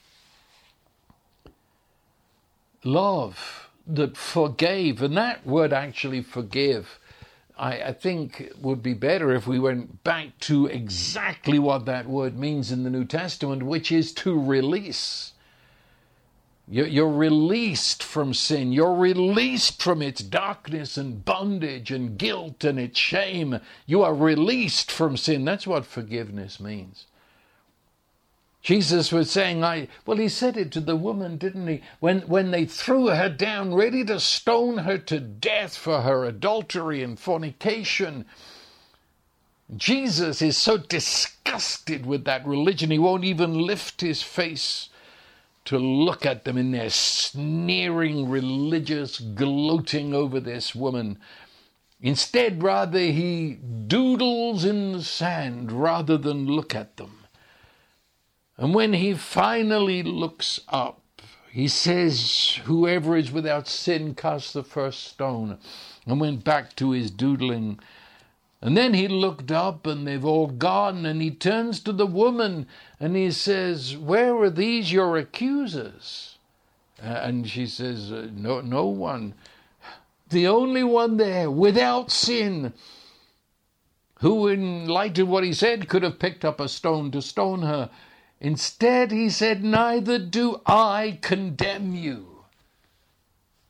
Love 2.83 3.69
that 3.85 4.15
forgave, 4.15 5.01
and 5.01 5.17
that 5.17 5.45
word 5.45 5.73
actually 5.73 6.21
forgive, 6.21 6.99
I, 7.57 7.81
I 7.81 7.93
think 7.93 8.53
would 8.61 8.81
be 8.81 8.93
better 8.93 9.33
if 9.33 9.45
we 9.45 9.59
went 9.59 10.03
back 10.03 10.39
to 10.41 10.67
exactly 10.67 11.59
what 11.59 11.85
that 11.85 12.07
word 12.07 12.37
means 12.37 12.71
in 12.71 12.83
the 12.83 12.89
New 12.89 13.03
Testament, 13.03 13.63
which 13.63 13.91
is 13.91 14.13
to 14.13 14.39
release. 14.39 15.33
You're 16.71 17.09
released 17.09 18.03
from 18.03 18.35
sin. 18.35 18.71
You're 18.71 18.93
released 18.93 19.81
from 19.81 20.03
its 20.03 20.21
darkness 20.21 20.97
and 20.97 21.25
bondage 21.25 21.89
and 21.89 22.15
guilt 22.15 22.63
and 22.63 22.79
its 22.79 22.99
shame. 22.99 23.59
You 23.87 24.03
are 24.03 24.13
released 24.13 24.91
from 24.91 25.17
sin. 25.17 25.45
That's 25.45 25.65
what 25.65 25.87
forgiveness 25.87 26.59
means. 26.59 27.07
Jesus 28.61 29.11
was 29.11 29.31
saying, 29.31 29.63
I 29.63 29.87
well, 30.05 30.17
he 30.17 30.29
said 30.29 30.57
it 30.57 30.71
to 30.73 30.79
the 30.79 30.95
woman, 30.95 31.37
didn't 31.37 31.67
he? 31.67 31.81
When 32.01 32.21
when 32.21 32.51
they 32.51 32.65
threw 32.65 33.07
her 33.07 33.29
down, 33.29 33.73
ready 33.73 34.05
to 34.05 34.19
stone 34.19 34.79
her 34.79 34.99
to 34.99 35.19
death 35.19 35.75
for 35.75 36.01
her 36.01 36.23
adultery 36.23 37.01
and 37.01 37.19
fornication. 37.19 38.25
Jesus 39.75 40.39
is 40.41 40.55
so 40.55 40.77
disgusted 40.77 42.05
with 42.05 42.25
that 42.25 42.45
religion, 42.45 42.91
he 42.91 42.99
won't 42.99 43.23
even 43.23 43.57
lift 43.57 44.01
his 44.01 44.21
face 44.21 44.89
to 45.69 45.77
look 45.77 46.25
at 46.25 46.45
them 46.45 46.57
in 46.57 46.71
their 46.71 46.89
sneering 46.89 48.27
religious 48.27 49.19
gloating 49.19 50.15
over 50.15 50.39
this 50.39 50.73
woman. 50.73 51.19
Instead, 52.01 52.63
rather, 52.63 52.97
he 52.97 53.59
doodles 53.85 54.65
in 54.65 54.93
the 54.93 55.03
sand 55.03 55.71
rather 55.71 56.17
than 56.17 56.47
look 56.47 56.73
at 56.73 56.97
them. 56.97 57.19
And 58.57 58.73
when 58.73 58.93
he 58.93 59.13
finally 59.13 60.01
looks 60.01 60.59
up, 60.69 61.03
he 61.51 61.67
says, 61.67 62.59
Whoever 62.63 63.15
is 63.15 63.31
without 63.31 63.67
sin, 63.67 64.15
cast 64.15 64.55
the 64.55 64.63
first 64.63 65.03
stone, 65.03 65.59
and 66.07 66.19
went 66.19 66.43
back 66.43 66.75
to 66.77 66.93
his 66.93 67.11
doodling. 67.11 67.79
And 68.61 68.75
then 68.75 68.93
he 68.93 69.07
looked 69.07 69.51
up 69.51 69.87
and 69.87 70.05
they've 70.05 70.25
all 70.25 70.47
gone, 70.47 71.05
and 71.05 71.21
he 71.21 71.31
turns 71.31 71.79
to 71.81 71.93
the 71.93 72.05
woman 72.05 72.67
and 72.99 73.15
he 73.15 73.31
says, 73.31 73.95
Where 73.95 74.35
are 74.37 74.49
these 74.49 74.91
your 74.91 75.17
accusers? 75.17 76.37
And 77.01 77.49
she 77.49 77.67
says, 77.67 78.11
uh, 78.11 78.27
No, 78.33 78.59
no 78.59 78.85
one. 78.85 79.33
The 80.29 80.47
only 80.47 80.83
one 80.83 81.17
there 81.17 81.49
without 81.49 82.11
sin, 82.11 82.73
who, 84.19 84.47
in 84.47 84.87
light 84.87 85.17
of 85.19 85.29
what 85.29 85.45
he 85.45 85.53
said, 85.53 85.87
could 85.87 86.03
have 86.03 86.19
picked 86.19 86.43
up 86.43 86.59
a 86.59 86.67
stone 86.67 87.11
to 87.11 87.21
stone 87.21 87.61
her. 87.61 87.89
Instead, 88.41 89.11
he 89.11 89.29
said, 89.29 89.63
Neither 89.63 90.19
do 90.19 90.61
I 90.65 91.17
condemn 91.21 91.95
you. 91.95 92.38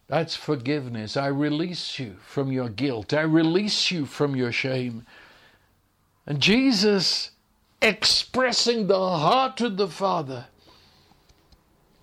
That's 0.09 0.35
forgiveness. 0.35 1.15
I 1.15 1.27
release 1.27 1.99
you 1.99 2.15
from 2.25 2.51
your 2.51 2.67
guilt. 2.67 3.13
I 3.13 3.21
release 3.21 3.91
you 3.91 4.07
from 4.07 4.35
your 4.35 4.51
shame. 4.51 5.05
And 6.25 6.41
Jesus, 6.41 7.29
expressing 7.79 8.87
the 8.87 8.99
heart 8.99 9.61
of 9.61 9.77
the 9.77 9.87
Father, 9.87 10.47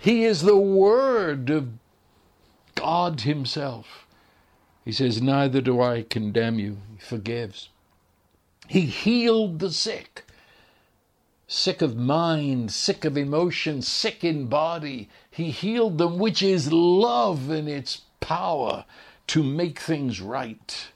He 0.01 0.25
is 0.25 0.43
the 0.43 0.57
Word 0.57 1.51
of 1.51 1.71
God 2.77 3.23
Himself. 3.23 4.07
He 4.85 4.93
says, 4.93 5.21
Neither 5.21 5.61
do 5.61 5.81
I 5.81 6.03
condemn 6.03 6.61
you. 6.61 6.79
He 6.93 6.99
forgives. 6.99 7.71
He 8.69 8.83
healed 8.83 9.59
the 9.59 9.73
sick 9.73 10.27
sick 11.49 11.81
of 11.81 11.97
mind, 11.97 12.73
sick 12.73 13.05
of 13.05 13.17
emotion, 13.17 13.83
sick 13.83 14.25
in 14.25 14.47
body. 14.47 15.09
He 15.37 15.51
healed 15.51 15.99
them, 15.99 16.19
which 16.19 16.43
is 16.43 16.73
love 16.73 17.51
in 17.51 17.69
its 17.69 18.01
power 18.21 18.87
to 19.27 19.43
make 19.43 19.79
things 19.79 20.19
right. 20.19 20.89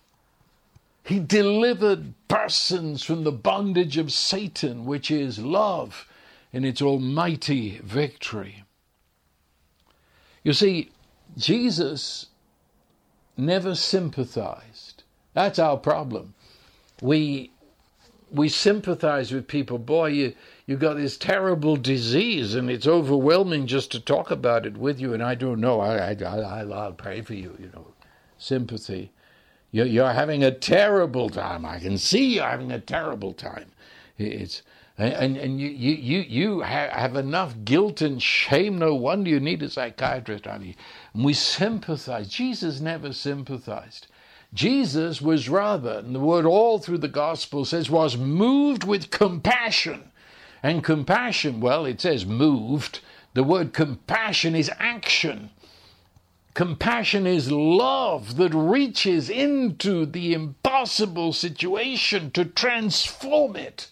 He 1.04 1.18
delivered 1.18 2.14
persons 2.26 3.02
from 3.02 3.24
the 3.24 3.32
bondage 3.32 3.98
of 3.98 4.10
Satan, 4.10 4.86
which 4.86 5.10
is 5.10 5.40
love 5.40 6.08
in 6.54 6.64
its 6.64 6.80
almighty 6.80 7.82
victory. 7.84 8.64
You 10.42 10.54
see, 10.54 10.90
Jesus 11.36 12.28
never 13.36 13.74
sympathized. 13.74 15.02
That's 15.34 15.58
our 15.58 15.76
problem. 15.76 16.32
We 17.02 17.50
we 18.30 18.48
sympathize 18.48 19.32
with 19.32 19.48
people. 19.48 19.78
Boy, 19.78 20.06
you 20.06 20.34
you 20.70 20.76
got 20.76 20.98
this 20.98 21.16
terrible 21.16 21.76
disease, 21.76 22.54
and 22.54 22.70
it's 22.70 22.86
overwhelming 22.86 23.66
just 23.66 23.90
to 23.90 23.98
talk 23.98 24.30
about 24.30 24.64
it 24.64 24.76
with 24.76 25.00
you. 25.00 25.12
And 25.12 25.20
I 25.20 25.34
don't 25.34 25.60
know. 25.60 25.80
I 25.80 26.12
I, 26.12 26.12
I 26.22 26.60
I'll 26.62 26.92
pray 26.92 27.22
for 27.22 27.34
you. 27.34 27.56
You 27.58 27.72
know, 27.74 27.88
sympathy. 28.38 29.10
You're 29.72 29.86
you're 29.86 30.12
having 30.12 30.44
a 30.44 30.52
terrible 30.52 31.28
time. 31.28 31.66
I 31.66 31.80
can 31.80 31.98
see 31.98 32.36
you're 32.36 32.44
having 32.44 32.70
a 32.70 32.78
terrible 32.78 33.32
time. 33.32 33.72
It's 34.16 34.62
and 34.96 35.36
and 35.36 35.60
you 35.60 35.70
you 35.70 35.94
you 35.94 36.20
you 36.20 36.60
have 36.60 37.16
enough 37.16 37.56
guilt 37.64 38.00
and 38.00 38.22
shame. 38.22 38.78
No 38.78 38.94
wonder 38.94 39.28
you 39.28 39.40
need 39.40 39.64
a 39.64 39.70
psychiatrist, 39.70 40.44
honey. 40.44 40.76
And 41.14 41.24
we 41.24 41.32
sympathize. 41.32 42.28
Jesus 42.28 42.80
never 42.80 43.12
sympathized. 43.12 44.06
Jesus 44.54 45.20
was 45.20 45.48
rather, 45.48 45.98
and 45.98 46.14
the 46.14 46.20
word 46.20 46.46
all 46.46 46.78
through 46.78 46.98
the 46.98 47.08
gospel 47.08 47.64
says, 47.64 47.90
was 47.90 48.16
moved 48.16 48.84
with 48.84 49.10
compassion. 49.10 50.09
And 50.62 50.84
compassion, 50.84 51.60
well, 51.60 51.86
it 51.86 52.00
says 52.00 52.26
moved. 52.26 53.00
The 53.34 53.44
word 53.44 53.72
compassion 53.72 54.54
is 54.54 54.70
action. 54.78 55.50
Compassion 56.54 57.26
is 57.26 57.50
love 57.50 58.36
that 58.36 58.52
reaches 58.52 59.30
into 59.30 60.04
the 60.04 60.32
impossible 60.32 61.32
situation 61.32 62.30
to 62.32 62.44
transform 62.44 63.56
it. 63.56 63.88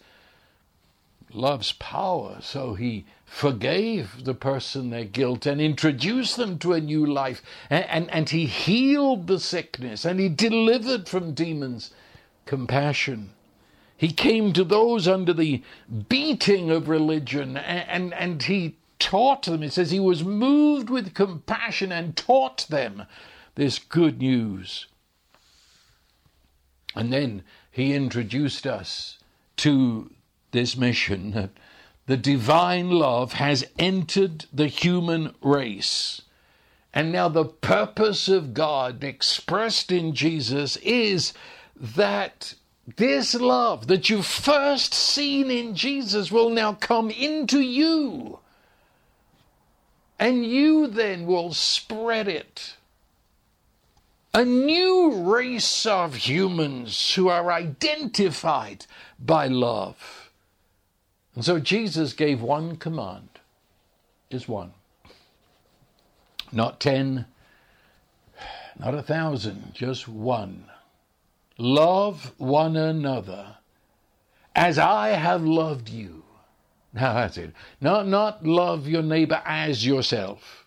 Love's 1.33 1.73
power, 1.73 2.39
so 2.41 2.75
he 2.75 3.05
forgave 3.25 4.25
the 4.25 4.35
person 4.35 4.91
their 4.91 5.05
guilt 5.05 5.47
and 5.47 5.61
introduced 5.61 6.37
them 6.37 6.59
to 6.59 6.73
a 6.73 6.81
new 6.81 7.07
life. 7.07 7.43
And, 7.71 7.85
and, 7.85 8.11
and 8.11 8.31
he 8.31 8.47
healed 8.47 9.27
the 9.27 9.39
sickness 9.39 10.05
and 10.05 10.19
he 10.19 10.29
delivered 10.29 11.09
from 11.09 11.35
demons. 11.35 11.93
Compassion. 12.47 13.31
He 13.99 14.13
came 14.13 14.53
to 14.53 14.63
those 14.63 15.09
under 15.09 15.33
the 15.33 15.61
beating 16.09 16.71
of 16.71 16.89
religion 16.89 17.57
and, 17.57 17.89
and, 17.89 18.15
and 18.15 18.43
he 18.45 18.77
taught 19.01 19.43
them. 19.43 19.65
It 19.65 19.73
says 19.73 19.91
he 19.91 19.99
was 19.99 20.23
moved 20.23 20.89
with 20.89 21.15
compassion 21.15 21.91
and 21.91 22.17
taught 22.17 22.67
them 22.71 23.07
this 23.57 23.81
good 23.81 24.21
news. 24.21 24.87
And 26.95 27.13
then 27.13 27.43
he 27.73 27.93
introduced 27.93 28.69
us 28.69 29.19
to 29.57 30.13
this 30.53 30.77
mission 30.77 31.33
that 31.33 31.51
the 32.07 32.17
divine 32.17 32.91
love 32.91 33.35
has 33.35 33.67
entered 33.81 34.47
the 34.53 34.69
human 34.69 35.35
race. 35.43 36.23
And 36.95 37.11
now 37.11 37.29
the 37.29 37.45
purpose 37.45 38.29
of 38.29 38.55
God 38.55 39.03
expressed 39.03 39.91
in 39.91 40.15
Jesus 40.15 40.77
is 40.77 41.33
that 41.77 42.55
this 42.97 43.34
love 43.34 43.86
that 43.89 44.09
you've 44.09 44.26
first 44.26 44.95
seen 44.95 45.51
in 45.51 45.74
Jesus 45.74 46.32
will 46.32 46.51
now 46.51 46.72
come 46.72 47.11
into 47.11 47.61
you. 47.61 48.39
And 50.18 50.45
you 50.45 50.86
then 50.86 51.26
will 51.26 51.53
spread 51.53 52.28
it. 52.28 52.74
A 54.34 54.45
new 54.45 55.12
race 55.32 55.86
of 55.86 56.14
humans 56.14 57.14
who 57.14 57.28
are 57.28 57.53
identified 57.53 58.86
by 59.18 59.47
love. 59.47 60.30
And 61.34 61.45
so 61.45 61.61
Jesus 61.61 62.12
gave 62.12 62.43
one 62.43 62.76
command, 62.76 63.28
just 64.30 64.49
one. 64.49 64.72
Not 66.51 66.80
ten, 66.80 67.26
not 68.78 68.95
a 68.95 69.03
thousand, 69.03 69.72
just 69.74 70.09
one. 70.09 70.64
Love 71.59 72.33
one 72.39 72.77
another 72.77 73.57
as 74.55 74.79
I 74.79 75.09
have 75.09 75.43
loved 75.43 75.89
you. 75.89 76.23
Now 76.93 77.15
that's 77.15 77.37
it. 77.37 77.53
Not, 77.81 78.07
not 78.07 78.47
love 78.47 78.87
your 78.87 79.03
neighbor 79.03 79.43
as 79.45 79.85
yourself. 79.85 80.67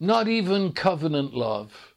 Not 0.00 0.26
even 0.26 0.72
covenant 0.72 1.34
love. 1.34 1.94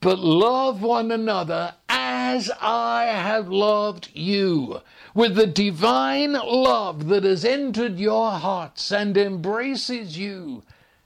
But 0.00 0.18
love 0.18 0.82
one 0.82 1.10
another 1.10 1.74
as 1.88 2.50
I 2.60 3.04
have 3.04 3.48
loved 3.48 4.10
you. 4.14 4.80
With 5.14 5.34
the 5.34 5.46
divine 5.46 6.32
love 6.32 7.08
that 7.08 7.24
has 7.24 7.44
entered 7.44 7.98
your 7.98 8.30
hearts 8.30 8.90
and 8.92 9.16
embraces 9.16 10.16
you. 10.16 10.62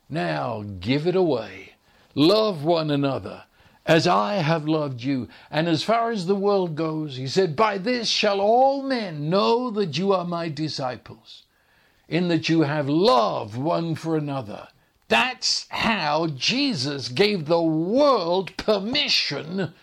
Now 0.08 0.64
give 0.80 1.06
it 1.06 1.16
away. 1.16 1.74
Love 2.14 2.62
one 2.62 2.90
another 2.90 3.44
as 3.86 4.06
I 4.06 4.34
have 4.36 4.66
loved 4.66 5.02
you. 5.02 5.28
And 5.50 5.68
as 5.68 5.82
far 5.82 6.10
as 6.10 6.26
the 6.26 6.34
world 6.34 6.74
goes, 6.74 7.16
he 7.16 7.26
said, 7.26 7.56
By 7.56 7.78
this 7.78 8.08
shall 8.08 8.40
all 8.40 8.82
men 8.82 9.28
know 9.28 9.70
that 9.70 9.98
you 9.98 10.12
are 10.12 10.24
my 10.24 10.48
disciples, 10.48 11.44
in 12.08 12.28
that 12.28 12.48
you 12.48 12.62
have 12.62 12.88
love 12.88 13.56
one 13.56 13.94
for 13.94 14.16
another. 14.16 14.68
That's 15.08 15.66
how 15.68 16.28
Jesus 16.28 17.08
gave 17.08 17.44
the 17.44 17.62
world 17.62 18.56
permission 18.56 19.74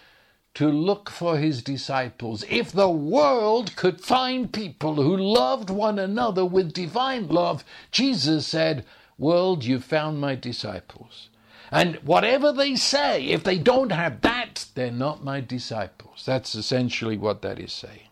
to 0.56 0.68
look 0.68 1.10
for 1.10 1.38
his 1.38 1.62
disciples. 1.62 2.44
If 2.50 2.72
the 2.72 2.90
world 2.90 3.76
could 3.76 4.02
find 4.02 4.52
people 4.52 4.96
who 4.96 5.16
loved 5.16 5.70
one 5.70 5.98
another 6.00 6.44
with 6.44 6.74
divine 6.74 7.28
love, 7.28 7.64
Jesus 7.92 8.48
said, 8.48 8.86
World, 9.18 9.64
you 9.64 9.80
found 9.80 10.20
my 10.20 10.36
disciples. 10.36 11.30
And 11.72 11.96
whatever 12.04 12.52
they 12.52 12.76
say, 12.76 13.28
if 13.28 13.44
they 13.44 13.58
don't 13.58 13.94
have 13.94 14.22
that, 14.22 14.66
they're 14.76 14.92
not 14.92 15.24
my 15.24 15.40
disciples. 15.40 16.24
That's 16.26 16.54
essentially 16.54 17.18
what 17.18 17.42
that 17.44 17.60
is 17.60 17.72
saying. 17.72 18.10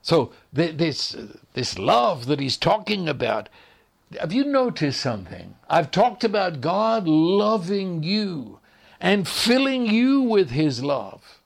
So 0.00 0.32
this 0.52 1.16
this 1.54 1.78
love 1.78 2.26
that 2.26 2.40
he's 2.40 2.56
talking 2.56 3.08
about, 3.08 3.48
have 4.18 4.32
you 4.32 4.44
noticed 4.44 5.00
something? 5.00 5.56
I've 5.68 5.90
talked 5.90 6.24
about 6.24 6.60
God 6.60 7.08
loving 7.08 8.02
you 8.04 8.60
and 9.00 9.28
filling 9.28 9.86
you 9.86 10.22
with 10.22 10.50
his 10.50 10.82
love. 10.82 11.40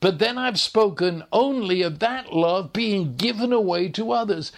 But 0.00 0.18
then 0.18 0.38
I've 0.38 0.60
spoken 0.60 1.24
only 1.32 1.82
of 1.82 1.98
that 1.98 2.32
love 2.32 2.72
being 2.72 3.16
given 3.16 3.52
away 3.52 3.88
to 3.90 4.12
others. 4.12 4.52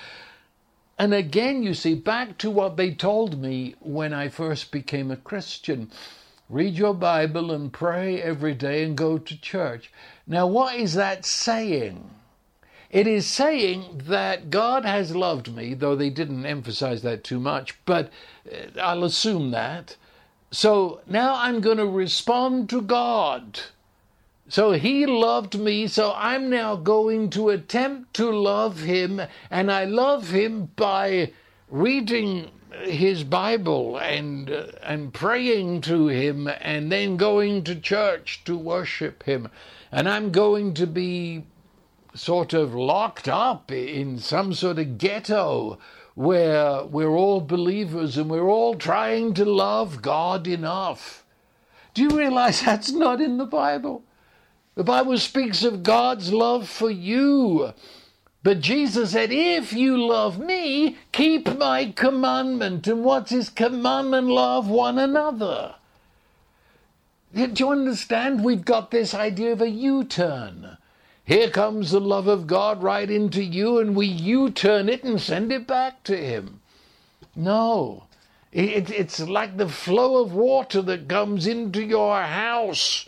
And 0.98 1.14
again, 1.14 1.62
you 1.62 1.74
see, 1.74 1.94
back 1.94 2.38
to 2.38 2.50
what 2.50 2.76
they 2.76 2.92
told 2.92 3.40
me 3.40 3.74
when 3.80 4.12
I 4.12 4.28
first 4.28 4.72
became 4.72 5.10
a 5.10 5.16
Christian 5.16 5.90
read 6.48 6.74
your 6.74 6.94
Bible 6.94 7.50
and 7.52 7.72
pray 7.72 8.22
every 8.22 8.54
day 8.54 8.84
and 8.84 8.96
go 8.96 9.18
to 9.18 9.40
church. 9.40 9.92
Now, 10.26 10.46
what 10.46 10.76
is 10.76 10.94
that 10.94 11.24
saying? 11.24 12.10
It 12.90 13.06
is 13.06 13.26
saying 13.26 14.02
that 14.06 14.48
God 14.48 14.86
has 14.86 15.14
loved 15.14 15.54
me, 15.54 15.74
though 15.74 15.94
they 15.94 16.08
didn't 16.08 16.46
emphasize 16.46 17.02
that 17.02 17.22
too 17.22 17.38
much, 17.38 17.74
but 17.84 18.10
uh, 18.50 18.80
I'll 18.80 19.04
assume 19.04 19.50
that. 19.50 19.96
So 20.50 21.02
now 21.06 21.34
I'm 21.34 21.60
going 21.60 21.76
to 21.76 21.86
respond 21.86 22.70
to 22.70 22.80
God. 22.80 23.60
So 24.50 24.72
he 24.72 25.04
loved 25.04 25.58
me, 25.58 25.86
so 25.88 26.14
I'm 26.16 26.48
now 26.48 26.74
going 26.74 27.28
to 27.30 27.50
attempt 27.50 28.14
to 28.14 28.30
love 28.30 28.80
him, 28.80 29.20
and 29.50 29.70
I 29.70 29.84
love 29.84 30.30
him 30.30 30.70
by 30.74 31.32
reading 31.68 32.50
his 32.82 33.24
Bible 33.24 33.98
and 33.98 34.50
uh, 34.50 34.68
and 34.82 35.12
praying 35.12 35.82
to 35.82 36.08
him 36.08 36.48
and 36.60 36.90
then 36.90 37.18
going 37.18 37.62
to 37.64 37.74
church 37.74 38.42
to 38.44 38.56
worship 38.56 39.22
him. 39.24 39.48
And 39.92 40.08
I'm 40.08 40.30
going 40.30 40.72
to 40.74 40.86
be 40.86 41.44
sort 42.14 42.54
of 42.54 42.74
locked 42.74 43.28
up 43.28 43.70
in 43.70 44.18
some 44.18 44.54
sort 44.54 44.78
of 44.78 44.96
ghetto 44.98 45.78
where 46.14 46.84
we're 46.84 47.14
all 47.14 47.40
believers 47.40 48.16
and 48.16 48.30
we're 48.30 48.48
all 48.48 48.74
trying 48.74 49.34
to 49.34 49.44
love 49.44 50.02
God 50.02 50.46
enough. 50.46 51.24
Do 51.92 52.02
you 52.02 52.10
realize 52.10 52.62
that's 52.64 52.92
not 52.92 53.20
in 53.20 53.36
the 53.36 53.46
Bible? 53.46 54.04
The 54.78 54.84
Bible 54.84 55.18
speaks 55.18 55.64
of 55.64 55.82
God's 55.82 56.32
love 56.32 56.68
for 56.68 56.88
you. 56.88 57.72
But 58.44 58.60
Jesus 58.60 59.10
said, 59.10 59.32
If 59.32 59.72
you 59.72 59.96
love 59.96 60.38
me, 60.38 60.98
keep 61.10 61.52
my 61.58 61.86
commandment. 61.96 62.86
And 62.86 63.02
what's 63.02 63.32
his 63.32 63.50
commandment? 63.50 64.28
Love 64.28 64.68
one 64.68 64.96
another. 64.96 65.74
Do 67.34 67.52
you 67.56 67.70
understand? 67.70 68.44
We've 68.44 68.64
got 68.64 68.92
this 68.92 69.14
idea 69.14 69.50
of 69.50 69.62
a 69.62 69.68
U 69.68 70.04
turn. 70.04 70.76
Here 71.24 71.50
comes 71.50 71.90
the 71.90 72.00
love 72.00 72.28
of 72.28 72.46
God 72.46 72.80
right 72.80 73.10
into 73.10 73.42
you, 73.42 73.80
and 73.80 73.96
we 73.96 74.06
U 74.06 74.48
turn 74.48 74.88
it 74.88 75.02
and 75.02 75.20
send 75.20 75.50
it 75.50 75.66
back 75.66 76.04
to 76.04 76.16
Him. 76.16 76.60
No. 77.34 78.04
It, 78.52 78.90
it's 78.90 79.18
like 79.18 79.56
the 79.56 79.68
flow 79.68 80.22
of 80.22 80.32
water 80.34 80.82
that 80.82 81.08
comes 81.08 81.48
into 81.48 81.82
your 81.82 82.22
house 82.22 83.06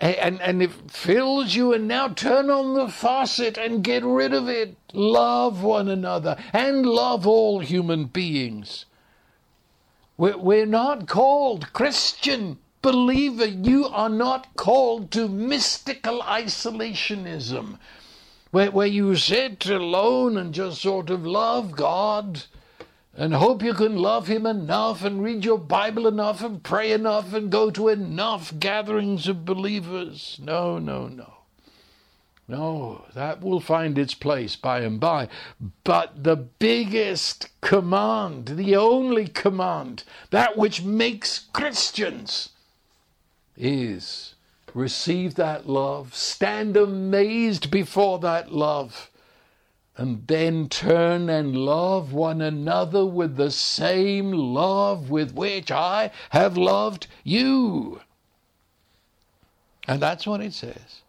and, 0.00 0.40
and 0.40 0.62
it 0.62 0.90
fills 0.90 1.54
you, 1.54 1.74
and 1.74 1.86
now 1.86 2.08
turn 2.08 2.48
on 2.48 2.74
the 2.74 2.88
faucet 2.88 3.58
and 3.58 3.84
get 3.84 4.02
rid 4.02 4.32
of 4.32 4.48
it. 4.48 4.76
Love 4.94 5.62
one 5.62 5.88
another 5.88 6.36
and 6.52 6.86
love 6.86 7.26
all 7.26 7.60
human 7.60 8.06
beings. 8.06 8.86
We're, 10.16 10.38
we're 10.38 10.66
not 10.66 11.06
called 11.06 11.72
Christian 11.74 12.58
believer. 12.80 13.46
You 13.46 13.86
are 13.86 14.08
not 14.08 14.56
called 14.56 15.10
to 15.12 15.28
mystical 15.28 16.22
isolationism, 16.22 17.78
where, 18.50 18.70
where 18.70 18.86
you 18.86 19.14
sit 19.16 19.66
alone 19.66 20.38
and 20.38 20.54
just 20.54 20.80
sort 20.80 21.10
of 21.10 21.26
love 21.26 21.72
God 21.72 22.44
and 23.16 23.34
hope 23.34 23.62
you 23.62 23.74
can 23.74 23.96
love 23.96 24.28
him 24.28 24.46
enough 24.46 25.04
and 25.04 25.22
read 25.22 25.44
your 25.44 25.58
Bible 25.58 26.06
enough 26.06 26.42
and 26.42 26.62
pray 26.62 26.92
enough 26.92 27.32
and 27.34 27.50
go 27.50 27.70
to 27.70 27.88
enough 27.88 28.58
gatherings 28.58 29.26
of 29.28 29.44
believers. 29.44 30.38
No, 30.42 30.78
no, 30.78 31.08
no. 31.08 31.34
No, 32.46 33.04
that 33.14 33.42
will 33.42 33.60
find 33.60 33.96
its 33.96 34.14
place 34.14 34.56
by 34.56 34.80
and 34.80 34.98
by. 34.98 35.28
But 35.84 36.24
the 36.24 36.34
biggest 36.36 37.48
command, 37.60 38.46
the 38.56 38.74
only 38.74 39.28
command, 39.28 40.02
that 40.30 40.56
which 40.56 40.82
makes 40.82 41.38
Christians, 41.38 42.50
is 43.56 44.34
receive 44.74 45.36
that 45.36 45.68
love, 45.68 46.14
stand 46.14 46.76
amazed 46.76 47.70
before 47.70 48.18
that 48.20 48.52
love 48.52 49.10
and 50.00 50.26
then 50.28 50.66
turn 50.66 51.28
and 51.28 51.54
love 51.54 52.10
one 52.14 52.40
another 52.40 53.04
with 53.04 53.36
the 53.36 53.50
same 53.50 54.32
love 54.32 55.10
with 55.10 55.34
which 55.34 55.70
I 55.70 56.10
have 56.30 56.56
loved 56.56 57.06
you. 57.22 58.00
And 59.86 60.00
that's 60.00 60.26
what 60.26 60.40
it 60.40 60.54
says. 60.54 61.02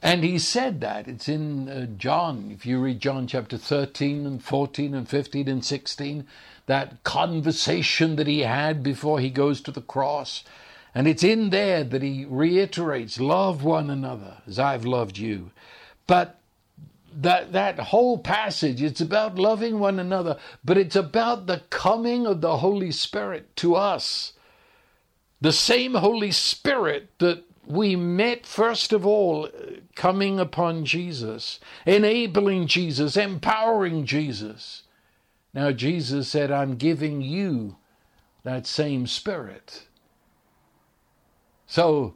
And 0.00 0.24
he 0.24 0.38
said 0.38 0.80
that. 0.80 1.06
It's 1.06 1.28
in 1.28 1.68
uh, 1.68 1.84
John. 1.98 2.50
If 2.50 2.64
you 2.64 2.80
read 2.80 3.00
John 3.00 3.26
chapter 3.26 3.58
13 3.58 4.24
and 4.24 4.42
14 4.42 4.94
and 4.94 5.06
15 5.06 5.46
and 5.46 5.62
16, 5.62 6.26
that 6.64 7.04
conversation 7.04 8.16
that 8.16 8.26
he 8.26 8.40
had 8.40 8.82
before 8.82 9.20
he 9.20 9.28
goes 9.28 9.60
to 9.60 9.70
the 9.70 9.82
cross. 9.82 10.42
And 10.94 11.06
it's 11.06 11.22
in 11.22 11.50
there 11.50 11.84
that 11.84 12.00
he 12.00 12.24
reiterates 12.24 13.20
love 13.20 13.62
one 13.62 13.90
another 13.90 14.38
as 14.46 14.58
I've 14.58 14.86
loved 14.86 15.18
you. 15.18 15.50
But 16.06 16.40
that 17.22 17.52
that 17.52 17.78
whole 17.78 18.18
passage 18.18 18.82
it's 18.82 19.00
about 19.00 19.36
loving 19.36 19.78
one 19.78 19.98
another 19.98 20.38
but 20.64 20.78
it's 20.78 20.96
about 20.96 21.46
the 21.46 21.62
coming 21.70 22.26
of 22.26 22.40
the 22.40 22.58
holy 22.58 22.90
spirit 22.90 23.54
to 23.56 23.74
us. 23.74 24.32
The 25.40 25.52
same 25.52 25.94
holy 25.94 26.30
spirit 26.30 27.10
that 27.18 27.44
we 27.66 27.96
met 27.96 28.46
first 28.46 28.92
of 28.92 29.06
all 29.06 29.46
uh, 29.46 29.50
coming 29.94 30.38
upon 30.38 30.84
Jesus 30.84 31.60
enabling 31.86 32.66
Jesus 32.66 33.16
empowering 33.16 34.04
Jesus. 34.06 34.82
Now 35.52 35.70
Jesus 35.70 36.28
said 36.28 36.50
I'm 36.50 36.76
giving 36.76 37.20
you 37.20 37.76
that 38.42 38.66
same 38.66 39.06
spirit. 39.06 39.86
So 41.66 42.14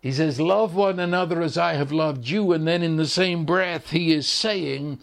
he 0.00 0.12
says, 0.12 0.40
Love 0.40 0.74
one 0.74 0.98
another 0.98 1.42
as 1.42 1.58
I 1.58 1.74
have 1.74 1.92
loved 1.92 2.28
you. 2.28 2.52
And 2.52 2.66
then 2.66 2.82
in 2.82 2.96
the 2.96 3.06
same 3.06 3.44
breath, 3.44 3.90
he 3.90 4.12
is 4.12 4.26
saying, 4.26 4.98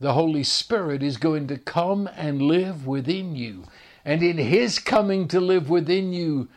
the 0.00 0.12
Holy 0.12 0.44
Spirit 0.44 1.02
is 1.02 1.16
going 1.16 1.48
to 1.48 1.58
come 1.58 2.08
and 2.16 2.40
live 2.40 2.86
within 2.86 3.34
you. 3.34 3.64
And 4.04 4.22
in 4.22 4.38
his 4.38 4.78
coming 4.78 5.26
to 5.28 5.40
live 5.40 5.68
within 5.68 6.12
you, 6.12 6.48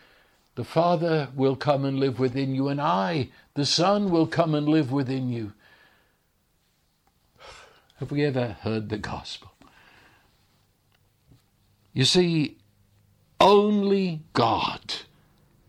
the 0.56 0.64
Father 0.64 1.30
will 1.36 1.56
come 1.56 1.86
and 1.86 2.00
live 2.00 2.20
within 2.20 2.54
you, 2.54 2.68
and 2.68 2.80
I, 2.80 3.30
the 3.56 3.66
Son, 3.66 4.12
will 4.12 4.28
come 4.28 4.54
and 4.54 4.68
live 4.68 4.92
within 4.92 5.30
you. 5.30 5.54
Have 7.96 8.12
we 8.12 8.24
ever 8.26 8.58
heard 8.62 8.90
the 8.90 8.98
gospel? 8.98 9.52
You 11.94 12.06
see, 12.06 12.58
only 13.40 14.22
God 14.34 14.96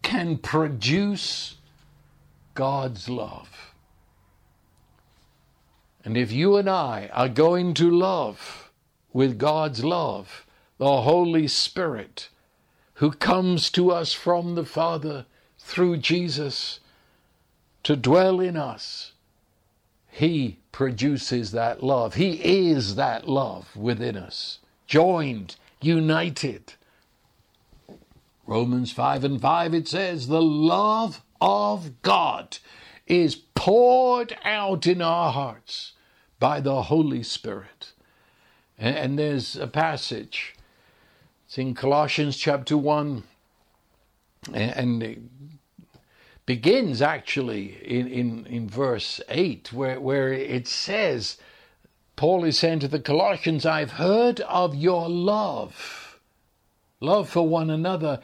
can 0.03 0.37
produce 0.37 1.57
God's 2.55 3.09
love. 3.09 3.75
And 6.05 6.17
if 6.17 6.33
you 6.33 6.57
and 6.57 6.69
I 6.69 7.11
are 7.13 7.29
going 7.29 7.75
to 7.75 7.91
love 7.91 8.71
with 9.13 9.39
God's 9.39 9.85
love, 9.85 10.45
the 10.79 11.03
Holy 11.03 11.47
Spirit, 11.47 12.29
who 12.95 13.13
comes 13.13 13.71
to 13.71 13.91
us 13.91 14.13
from 14.13 14.55
the 14.55 14.65
Father 14.65 15.27
through 15.59 15.99
Jesus 15.99 16.81
to 17.85 17.95
dwell 17.97 18.41
in 18.41 18.57
us, 18.57 19.13
He 20.11 20.59
produces 20.73 21.53
that 21.53 21.83
love. 21.83 22.15
He 22.15 22.33
is 22.71 22.97
that 22.97 23.29
love 23.29 23.77
within 23.77 24.17
us, 24.17 24.59
joined, 24.87 25.57
united. 25.81 26.75
Romans 28.47 28.93
5 28.93 29.25
and 29.25 29.41
5, 29.41 29.75
it 29.75 29.89
says, 29.89 30.27
The 30.27 30.43
love 30.43 31.23
of 31.43 32.01
God 32.03 32.59
is 33.09 33.35
poured 33.35 34.37
out 34.45 34.87
in 34.87 35.03
our 35.03 35.33
hearts 35.33 35.93
by 36.39 36.61
the 36.61 36.83
Holy 36.83 37.25
Spirit. 37.25 37.93
And, 38.79 38.97
and 38.97 39.19
there's 39.19 39.57
a 39.57 39.67
passage, 39.67 40.55
it's 41.47 41.59
in 41.59 41.75
Colossians 41.75 42.37
chapter 42.37 42.79
1, 42.79 43.25
and, 44.55 45.03
it 45.03 45.19
begins 46.47 47.03
actually 47.03 47.77
in, 47.85 48.07
in, 48.07 48.47
in 48.47 48.69
verse 48.69 49.21
8, 49.29 49.73
where, 49.73 50.01
where 50.01 50.33
it 50.33 50.69
says, 50.69 51.39
Paul 52.15 52.45
is 52.45 52.57
saying 52.57 52.81
to 52.81 52.89
the 52.89 53.01
Colossians, 53.01 53.67
I've 53.67 53.93
heard 53.93 54.41
of 54.43 54.77
your 54.77 55.09
love, 55.09 56.21
love 57.01 57.29
for 57.29 57.49
one 57.49 57.69
another, 57.69 58.21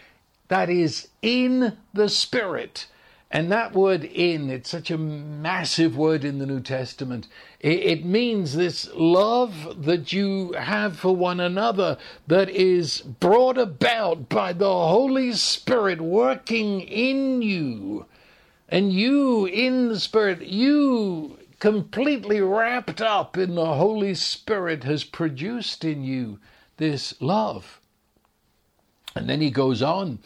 that 0.46 0.70
is 0.70 1.08
in 1.20 1.76
the 1.92 2.08
Spirit 2.08 2.86
and 3.30 3.52
that 3.52 3.74
word 3.74 4.04
in, 4.04 4.48
it's 4.48 4.70
such 4.70 4.90
a 4.90 4.96
massive 4.96 5.96
word 5.96 6.24
in 6.24 6.38
the 6.38 6.46
New 6.46 6.60
Testament. 6.60 7.26
It, 7.60 7.80
it, 7.80 8.04
means 8.04 8.54
this 8.54 8.88
love 8.94 9.84
that 9.84 10.14
you 10.14 10.52
have 10.52 10.98
for 10.98 11.14
one 11.14 11.38
another 11.38 11.98
that 12.26 12.48
is 12.48 13.02
brought 13.02 13.58
about 13.58 14.30
by 14.30 14.54
the 14.54 14.70
Holy 14.70 15.32
Spirit 15.32 16.00
working 16.00 16.80
in 16.80 17.42
you. 17.42 18.06
And 18.70 18.94
you 18.94 19.44
in 19.44 19.88
the 19.88 20.00
Spirit, 20.00 20.42
you 20.42 21.38
completely 21.60 22.40
wrapped 22.40 23.02
up 23.02 23.36
in 23.36 23.56
the 23.56 23.74
Holy 23.74 24.14
Spirit 24.14 24.84
has 24.84 25.04
produced 25.04 25.84
in 25.84 26.02
you 26.02 26.38
this 26.78 27.20
love. 27.20 27.78
And 29.14 29.28
then 29.28 29.42
he 29.42 29.50
goes 29.50 29.82
on 29.82 30.20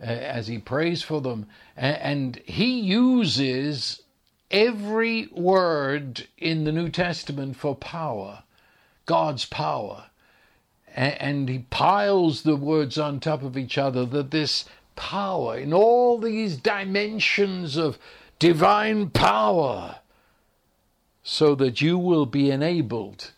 Uh, 0.00 0.04
as 0.04 0.46
he 0.46 0.58
prays 0.58 1.02
for 1.02 1.20
them. 1.20 1.46
And 1.76 2.36
he 2.44 2.78
uses 2.78 4.02
every 4.48 5.26
word 5.32 6.28
in 6.38 6.62
the 6.62 6.70
New 6.70 6.88
Testament 6.88 7.56
for 7.56 7.74
power, 7.74 8.44
God's 9.06 9.44
power. 9.44 10.04
And 10.94 11.48
he 11.48 11.66
piles 11.70 12.42
the 12.42 12.54
words 12.54 12.96
on 12.96 13.18
top 13.18 13.42
of 13.42 13.58
each 13.58 13.76
other 13.76 14.06
that 14.06 14.30
this 14.30 14.66
power, 14.94 15.58
in 15.58 15.72
all 15.72 16.18
these 16.18 16.56
dimensions 16.56 17.76
of 17.76 17.98
divine 18.38 19.10
power, 19.10 19.96
so 21.24 21.56
that 21.56 21.80
you 21.80 21.98
will 21.98 22.26
be 22.26 22.52
enabled. 22.52 23.32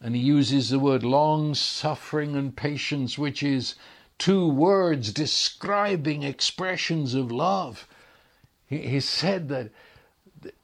And 0.00 0.14
he 0.14 0.22
uses 0.22 0.70
the 0.70 0.78
word 0.78 1.02
long 1.02 1.54
suffering 1.54 2.36
and 2.36 2.54
patience, 2.54 3.18
which 3.18 3.42
is 3.42 3.74
two 4.18 4.48
words 4.48 5.12
describing 5.12 6.22
expressions 6.22 7.14
of 7.14 7.32
love. 7.32 7.86
He, 8.66 8.78
he 8.78 9.00
said 9.00 9.48
that 9.48 9.70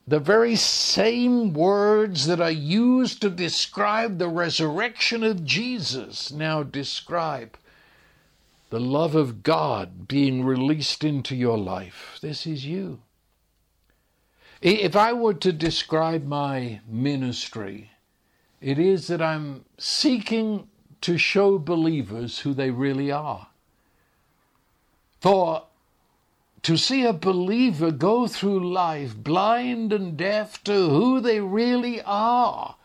the 0.06 0.20
very 0.20 0.56
same 0.56 1.52
words 1.52 2.26
that 2.26 2.40
are 2.40 2.50
used 2.50 3.22
to 3.22 3.30
describe 3.30 4.18
the 4.18 4.28
resurrection 4.28 5.22
of 5.22 5.44
Jesus 5.44 6.32
now 6.32 6.62
describe 6.62 7.56
the 8.70 8.80
love 8.80 9.14
of 9.14 9.42
God 9.42 10.08
being 10.08 10.44
released 10.44 11.04
into 11.04 11.34
your 11.34 11.58
life. 11.58 12.18
This 12.20 12.46
is 12.46 12.64
you. 12.64 13.00
If 14.62 14.94
I 14.94 15.12
were 15.12 15.34
to 15.34 15.52
describe 15.52 16.24
my 16.24 16.80
ministry, 16.86 17.90
it 18.60 18.78
is 18.78 19.06
that 19.06 19.22
I'm 19.22 19.64
seeking 19.78 20.68
to 21.02 21.18
show 21.18 21.58
believers 21.58 22.40
who 22.40 22.54
they 22.54 22.70
really 22.70 23.10
are. 23.10 23.48
For 25.20 25.64
to 26.62 26.76
see 26.76 27.04
a 27.04 27.12
believer 27.12 27.90
go 27.90 28.26
through 28.26 28.70
life 28.70 29.16
blind 29.16 29.92
and 29.92 30.16
deaf 30.16 30.62
to 30.64 30.90
who 30.90 31.20
they 31.20 31.40
really 31.40 32.02
are 32.02 32.76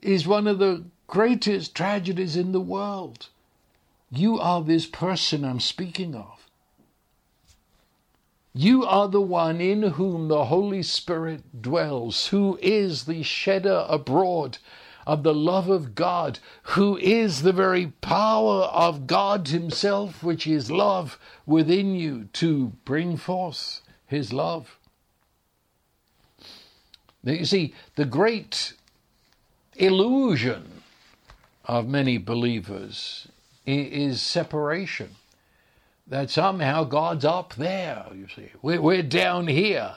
is 0.00 0.26
one 0.26 0.46
of 0.46 0.58
the 0.58 0.84
greatest 1.06 1.74
tragedies 1.74 2.36
in 2.36 2.52
the 2.52 2.60
world. 2.60 3.28
You 4.10 4.38
are 4.38 4.62
this 4.62 4.86
person 4.86 5.44
I'm 5.44 5.60
speaking 5.60 6.14
of. 6.14 6.48
You 8.54 8.86
are 8.86 9.08
the 9.08 9.20
one 9.20 9.60
in 9.60 9.82
whom 9.82 10.28
the 10.28 10.46
Holy 10.46 10.82
Spirit 10.82 11.60
dwells, 11.60 12.28
who 12.28 12.58
is 12.62 13.04
the 13.04 13.22
shedder 13.22 13.84
abroad 13.86 14.56
of 15.06 15.22
the 15.22 15.34
love 15.34 15.68
of 15.70 15.94
God, 15.94 16.40
who 16.62 16.96
is 16.98 17.42
the 17.42 17.52
very 17.52 17.86
power 18.00 18.62
of 18.64 19.06
God 19.06 19.48
Himself, 19.48 20.22
which 20.22 20.46
is 20.46 20.70
love 20.70 21.18
within 21.46 21.94
you 21.94 22.28
to 22.34 22.72
bring 22.84 23.16
forth 23.16 23.82
His 24.06 24.32
love. 24.32 24.78
Now, 27.22 27.32
you 27.32 27.44
see, 27.44 27.74
the 27.94 28.04
great 28.04 28.74
illusion 29.76 30.82
of 31.64 31.88
many 31.88 32.18
believers 32.18 33.28
is 33.64 34.20
separation. 34.20 35.16
That 36.08 36.30
somehow 36.30 36.84
God's 36.84 37.24
up 37.24 37.54
there, 37.54 38.06
you 38.14 38.28
see. 38.34 38.50
We're 38.62 39.02
down 39.02 39.48
here. 39.48 39.96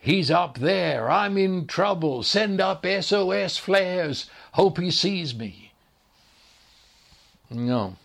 He's 0.00 0.30
up 0.30 0.58
there. 0.58 1.10
I'm 1.10 1.36
in 1.36 1.66
trouble. 1.66 2.22
Send 2.22 2.60
up 2.60 2.86
SOS 2.86 3.58
flares. 3.58 4.30
Hope 4.52 4.78
he 4.78 4.90
sees 4.90 5.34
me. 5.34 5.72
No. 7.50 7.96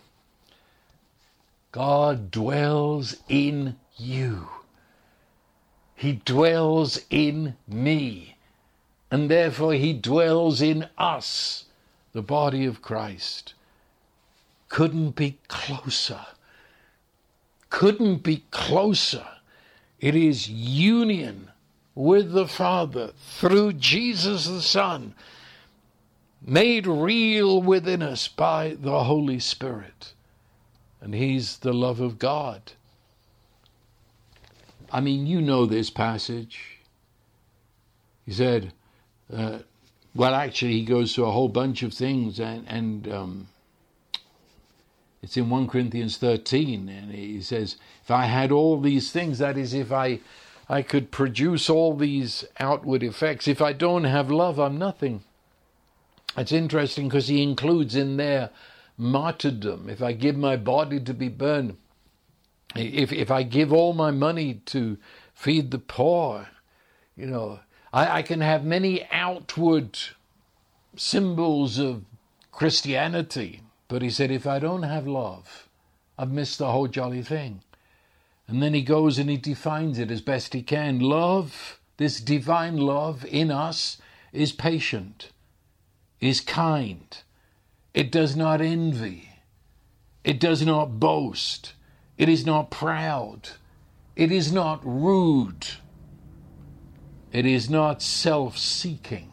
God 1.70 2.30
dwells 2.30 3.16
in 3.28 3.76
you. 3.96 4.48
He 5.94 6.20
dwells 6.24 7.00
in 7.10 7.56
me. 7.68 8.36
And 9.10 9.30
therefore 9.30 9.74
he 9.74 9.92
dwells 9.92 10.60
in 10.60 10.88
us, 10.98 11.66
the 12.12 12.22
body 12.22 12.64
of 12.64 12.82
Christ. 12.82 13.54
Couldn't 14.68 15.10
be 15.10 15.38
closer. 15.46 16.26
Couldn't 17.70 18.24
be 18.24 18.44
closer. 18.50 19.26
It 20.00 20.16
is 20.16 20.48
union 20.48 21.50
with 21.94 22.32
the 22.32 22.48
Father 22.48 23.12
through 23.38 23.74
Jesus 23.74 24.46
the 24.46 24.62
Son, 24.62 25.14
made 26.42 26.86
real 26.86 27.62
within 27.62 28.02
us 28.02 28.28
by 28.28 28.76
the 28.80 29.04
Holy 29.04 29.38
Spirit. 29.38 30.12
And 31.00 31.14
He's 31.14 31.58
the 31.58 31.72
love 31.72 32.00
of 32.00 32.18
God. 32.18 32.72
I 34.90 35.00
mean, 35.00 35.26
you 35.26 35.40
know 35.40 35.66
this 35.66 35.90
passage. 35.90 36.78
He 38.26 38.32
said, 38.32 38.72
uh, 39.32 39.58
well, 40.14 40.34
actually, 40.34 40.72
he 40.72 40.84
goes 40.84 41.14
through 41.14 41.26
a 41.26 41.32
whole 41.32 41.48
bunch 41.48 41.82
of 41.82 41.92
things, 41.92 42.38
and, 42.38 42.64
and 42.68 43.08
um, 43.12 43.48
it's 45.22 45.36
in 45.36 45.50
1 45.50 45.66
Corinthians 45.66 46.16
13, 46.18 46.88
and 46.88 47.12
he 47.12 47.40
says, 47.40 47.76
If 48.02 48.10
I 48.10 48.26
had 48.26 48.52
all 48.52 48.80
these 48.80 49.10
things, 49.10 49.38
that 49.38 49.58
is, 49.58 49.74
if 49.74 49.90
I 49.90 50.20
I 50.68 50.82
could 50.82 51.10
produce 51.10 51.68
all 51.68 51.94
these 51.94 52.44
outward 52.58 53.02
effects. 53.02 53.46
If 53.46 53.60
I 53.60 53.72
don't 53.72 54.04
have 54.04 54.30
love, 54.30 54.58
I'm 54.58 54.78
nothing. 54.78 55.22
It's 56.36 56.52
interesting 56.52 57.08
because 57.08 57.28
he 57.28 57.42
includes 57.42 57.94
in 57.94 58.16
there 58.16 58.50
martyrdom. 58.96 59.88
If 59.88 60.02
I 60.02 60.12
give 60.12 60.36
my 60.36 60.56
body 60.56 61.00
to 61.00 61.14
be 61.14 61.28
burned, 61.28 61.76
if 62.74 63.12
if 63.12 63.30
I 63.30 63.42
give 63.42 63.72
all 63.72 63.92
my 63.92 64.10
money 64.10 64.54
to 64.66 64.96
feed 65.34 65.70
the 65.70 65.78
poor, 65.78 66.48
you 67.16 67.26
know, 67.26 67.60
I, 67.92 68.18
I 68.18 68.22
can 68.22 68.40
have 68.40 68.64
many 68.64 69.06
outward 69.12 69.98
symbols 70.96 71.78
of 71.78 72.04
Christianity. 72.50 73.60
But 73.86 74.02
he 74.02 74.10
said, 74.10 74.30
if 74.30 74.46
I 74.46 74.58
don't 74.58 74.82
have 74.82 75.06
love, 75.06 75.68
I've 76.18 76.30
missed 76.30 76.58
the 76.58 76.72
whole 76.72 76.88
jolly 76.88 77.22
thing. 77.22 77.60
And 78.46 78.62
then 78.62 78.74
he 78.74 78.82
goes 78.82 79.18
and 79.18 79.30
he 79.30 79.36
defines 79.36 79.98
it 79.98 80.10
as 80.10 80.20
best 80.20 80.52
he 80.52 80.62
can. 80.62 81.00
Love, 81.00 81.80
this 81.96 82.20
divine 82.20 82.76
love 82.76 83.24
in 83.24 83.50
us, 83.50 83.98
is 84.32 84.52
patient, 84.52 85.30
is 86.20 86.40
kind. 86.40 87.16
It 87.94 88.10
does 88.10 88.34
not 88.36 88.60
envy. 88.60 89.30
It 90.24 90.40
does 90.40 90.64
not 90.64 90.98
boast. 90.98 91.74
It 92.18 92.28
is 92.28 92.44
not 92.44 92.70
proud. 92.70 93.50
It 94.16 94.32
is 94.32 94.52
not 94.52 94.80
rude. 94.84 95.66
It 97.32 97.46
is 97.46 97.68
not 97.68 98.02
self 98.02 98.56
seeking. 98.56 99.30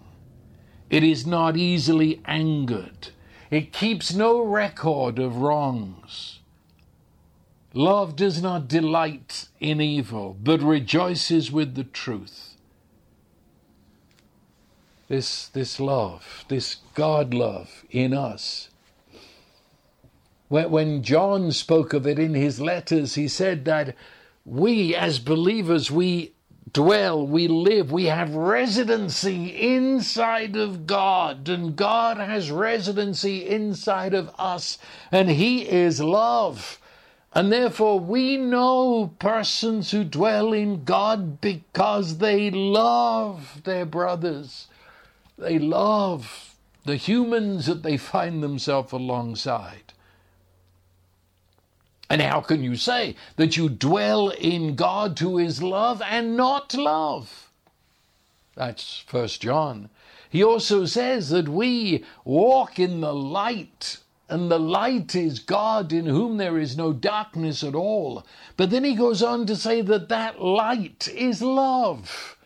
It 0.90 1.04
is 1.04 1.26
not 1.26 1.56
easily 1.56 2.22
angered. 2.26 3.10
It 3.50 3.72
keeps 3.72 4.14
no 4.14 4.42
record 4.42 5.20
of 5.20 5.38
wrongs. 5.38 6.41
Love 7.74 8.16
does 8.16 8.42
not 8.42 8.68
delight 8.68 9.48
in 9.60 9.80
evil, 9.80 10.36
but 10.42 10.62
rejoices 10.62 11.52
with 11.52 11.76
the 11.76 11.86
truth. 11.86 12.56
This, 15.08 15.48
this 15.48 15.80
love, 15.80 16.46
this 16.48 16.78
God 16.94 17.34
love 17.34 17.84
in 17.90 18.14
us. 18.14 18.70
When, 20.48 20.70
when 20.72 21.04
John 21.04 21.52
spoke 21.52 21.94
of 21.94 22.06
it 22.06 22.20
in 22.20 22.34
his 22.34 22.60
letters, 22.60 23.16
he 23.16 23.28
said 23.28 23.66
that 23.66 23.96
we 24.46 24.96
as 24.96 25.20
believers, 25.20 25.92
we 25.92 26.34
dwell, 26.74 27.26
we 27.26 27.48
live, 27.48 27.92
we 27.92 28.06
have 28.06 28.34
residency 28.34 29.48
inside 29.76 30.56
of 30.56 30.86
God, 30.88 31.48
and 31.50 31.76
God 31.76 32.18
has 32.18 32.52
residency 32.52 33.48
inside 33.48 34.14
of 34.14 34.32
us, 34.40 34.78
and 35.12 35.30
He 35.30 35.68
is 35.68 36.02
love. 36.02 36.81
And 37.34 37.52
therefore, 37.52 38.00
we 38.00 38.36
know 38.36 39.14
persons 39.20 39.92
who 39.92 40.04
dwell 40.04 40.52
in 40.52 40.84
God 40.84 41.40
because 41.40 42.18
they 42.18 42.52
love 42.52 43.62
their 43.64 43.86
brothers. 43.86 44.68
They 45.38 45.58
love 45.58 46.56
the 46.84 46.98
humans 46.98 47.68
that 47.68 47.84
they 47.84 47.96
find 47.98 48.44
themselves 48.44 48.92
alongside. 48.92 49.94
And 52.10 52.22
how 52.22 52.42
can 52.42 52.62
you 52.62 52.76
say 52.76 53.16
that 53.38 53.56
you 53.56 53.70
dwell 53.70 54.30
in 54.30 54.76
God 54.76 55.18
who 55.20 55.38
is 55.38 55.64
love 55.64 56.02
and 56.02 56.36
not 56.36 56.74
love? 56.74 57.50
That's 58.56 59.00
First 59.08 59.42
John. 59.42 59.90
He 60.30 60.44
also 60.44 60.86
says 60.86 61.30
that 61.30 61.48
we 61.48 62.04
walk 62.26 62.80
in 62.80 63.00
the 63.00 63.14
light, 63.14 63.98
and 64.32 64.50
the 64.50 64.58
light 64.58 65.14
is 65.14 65.40
God 65.40 65.92
in 65.92 66.06
whom 66.06 66.38
there 66.38 66.58
is 66.58 66.78
no 66.78 66.94
darkness 66.94 67.64
at 67.64 67.76
all. 67.76 68.26
But 68.56 68.70
then 68.70 68.86
he 68.86 68.96
goes 68.96 69.22
on 69.22 69.46
to 69.48 69.58
say 69.58 69.82
that 69.82 70.08
that 70.08 70.42
light 70.42 71.10
is 71.10 71.42
love. 71.42 72.38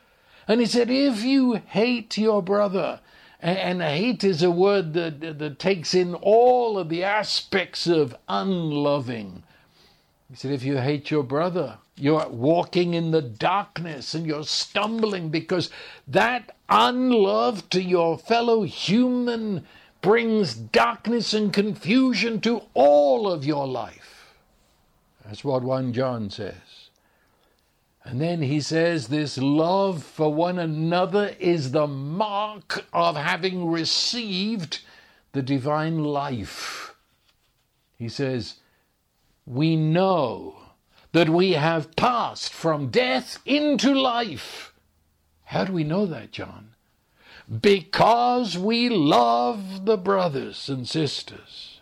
And 0.47 0.59
he 0.59 0.65
said, 0.65 0.89
if 0.89 1.23
you 1.23 1.53
hate 1.53 2.17
your 2.17 2.41
brother, 2.41 3.01
and 3.39 3.83
hate 3.83 4.23
is 4.23 4.41
a 4.41 4.49
word 4.49 4.93
that, 4.95 5.37
that 5.37 5.59
takes 5.59 5.93
in 5.93 6.15
all 6.15 6.79
of 6.79 6.89
the 6.89 7.03
aspects 7.03 7.85
of 7.85 8.15
unloving, 8.27 9.43
he 10.27 10.35
said, 10.35 10.51
if 10.51 10.63
you 10.63 10.77
hate 10.77 11.11
your 11.11 11.23
brother, 11.23 11.77
you're 11.95 12.27
walking 12.29 12.95
in 12.95 13.11
the 13.11 13.21
darkness 13.21 14.15
and 14.15 14.25
you're 14.25 14.43
stumbling 14.43 15.29
because 15.29 15.69
that 16.07 16.55
unlove 16.67 17.69
to 17.69 17.81
your 17.81 18.17
fellow 18.17 18.63
human 18.63 19.65
brings 20.05 20.53
darkness 20.53 21.33
and 21.33 21.51
confusion 21.51 22.39
to 22.39 22.61
all 22.75 23.27
of 23.27 23.43
your 23.43 23.67
life. 23.67 24.35
That's 25.25 25.43
what 25.43 25.63
1 25.63 25.93
John 25.93 26.29
says. 26.29 26.91
And 28.03 28.21
then 28.21 28.43
he 28.43 28.61
says, 28.61 29.07
This 29.07 29.39
love 29.39 30.03
for 30.03 30.31
one 30.31 30.59
another 30.59 31.35
is 31.39 31.71
the 31.71 31.87
mark 31.87 32.85
of 32.93 33.15
having 33.15 33.65
received 33.67 34.81
the 35.31 35.41
divine 35.41 36.03
life. 36.03 36.93
He 37.97 38.07
says, 38.07 38.57
we 39.47 39.75
know 39.75 40.57
that 41.13 41.29
we 41.29 41.53
have 41.53 41.95
passed 41.95 42.53
from 42.53 42.89
death 42.89 43.39
into 43.43 43.91
life. 43.91 44.71
How 45.45 45.65
do 45.65 45.73
we 45.73 45.83
know 45.83 46.05
that, 46.05 46.31
John? 46.31 46.74
Because 47.61 48.57
we 48.57 48.89
love 48.89 49.85
the 49.85 49.97
brothers 49.97 50.67
and 50.67 50.87
sisters. 50.87 51.79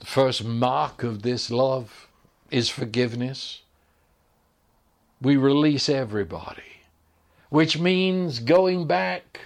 The 0.00 0.06
first 0.06 0.44
mark 0.44 1.02
of 1.02 1.22
this 1.22 1.50
love 1.50 2.08
is 2.50 2.68
forgiveness. 2.68 3.62
We 5.22 5.36
release 5.36 5.88
everybody, 5.88 6.82
which 7.48 7.78
means 7.78 8.38
going 8.38 8.86
back 8.86 9.40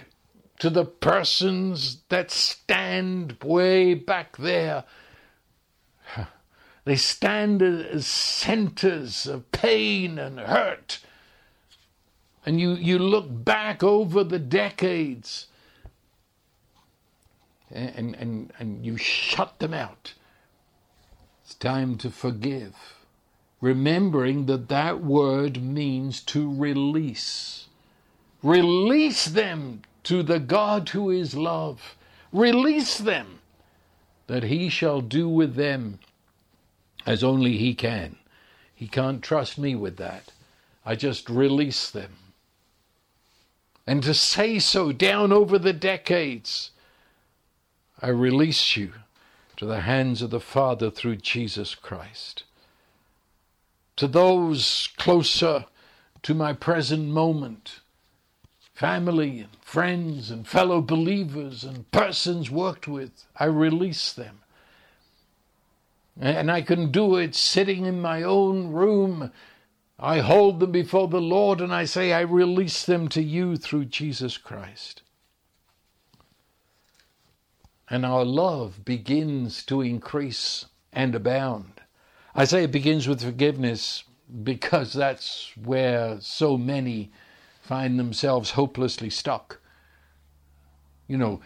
to 0.59 0.69
the 0.69 0.85
persons 0.85 2.03
that 2.09 2.31
stand 2.31 3.37
way 3.43 3.93
back 3.93 4.37
there. 4.37 4.83
They 6.85 6.97
stand 6.97 7.63
as 7.63 8.05
centers 8.05 9.25
of 9.25 9.51
pain 9.51 10.19
and 10.19 10.39
hurt. 10.39 10.99
And 12.45 12.59
you, 12.61 12.73
you 12.73 12.99
look 12.99 13.25
back 13.29 13.83
over 13.83 14.23
the 14.23 14.39
decades 14.39 15.47
and, 17.71 18.15
and, 18.15 18.53
and 18.59 18.85
you 18.85 18.97
shut 18.97 19.59
them 19.59 19.73
out. 19.73 20.13
It's 21.43 21.55
time 21.55 21.97
to 21.97 22.09
forgive. 22.09 22.75
Remembering 23.61 24.45
that 24.45 24.69
that 24.69 25.01
word 25.01 25.61
means 25.61 26.21
to 26.21 26.53
release. 26.53 27.67
Release 28.43 29.25
them 29.25 29.81
to 30.03 30.21
the 30.21 30.39
God 30.39 30.89
who 30.89 31.09
is 31.09 31.35
love. 31.35 31.95
Release 32.31 32.97
them, 32.97 33.39
that 34.27 34.43
he 34.43 34.69
shall 34.69 35.01
do 35.01 35.27
with 35.27 35.55
them 35.55 35.99
as 37.05 37.23
only 37.23 37.57
he 37.57 37.73
can. 37.73 38.17
He 38.75 38.87
can't 38.87 39.23
trust 39.23 39.57
me 39.57 39.73
with 39.75 39.97
that. 39.97 40.31
I 40.85 40.95
just 40.95 41.29
release 41.29 41.89
them. 41.89 42.11
And 43.87 44.01
to 44.03 44.13
say 44.13 44.59
so 44.59 44.91
down 44.91 45.31
over 45.31 45.59
the 45.59 45.73
decades, 45.73 46.71
I 48.01 48.09
release 48.09 48.75
you 48.75 48.93
to 49.57 49.65
the 49.65 49.81
hands 49.81 50.21
of 50.21 50.31
the 50.31 50.39
Father 50.39 50.89
through 50.89 51.17
Jesus 51.17 51.75
Christ. 51.75 52.43
To 53.97 54.07
those 54.07 54.89
closer 54.97 55.65
to 56.23 56.33
my 56.33 56.53
present 56.53 57.07
moment, 57.07 57.79
family 58.73 59.39
and 59.39 59.55
friends 59.61 60.29
and 60.29 60.47
fellow 60.47 60.81
believers 60.81 61.63
and 61.63 61.89
persons 61.91 62.51
worked 62.51 62.87
with. 62.87 63.25
I 63.37 63.45
release 63.45 64.11
them. 64.11 64.39
And 66.19 66.51
I 66.51 66.61
can 66.61 66.91
do 66.91 67.15
it 67.15 67.35
sitting 67.35 67.85
in 67.85 68.01
my 68.01 68.23
own 68.23 68.71
room. 68.71 69.31
I 69.99 70.19
hold 70.19 70.59
them 70.59 70.71
before 70.71 71.07
the 71.07 71.21
Lord 71.21 71.61
and 71.61 71.73
I 71.73 71.85
say, 71.85 72.11
I 72.11 72.21
release 72.21 72.85
them 72.85 73.07
to 73.09 73.23
you 73.23 73.55
through 73.55 73.85
Jesus 73.85 74.37
Christ. 74.37 75.01
And 77.89 78.05
our 78.05 78.25
love 78.25 78.83
begins 78.83 79.63
to 79.65 79.81
increase 79.81 80.65
and 80.91 81.15
abound. 81.15 81.81
I 82.33 82.45
say 82.45 82.63
it 82.63 82.71
begins 82.71 83.07
with 83.07 83.23
forgiveness 83.23 84.03
because 84.43 84.91
that's 84.93 85.51
where 85.55 86.19
so 86.19 86.57
many 86.57 87.11
find 87.61 87.97
themselves 87.97 88.51
hopelessly 88.51 89.09
stuck. 89.09 89.59
You 91.07 91.17
know, 91.17 91.41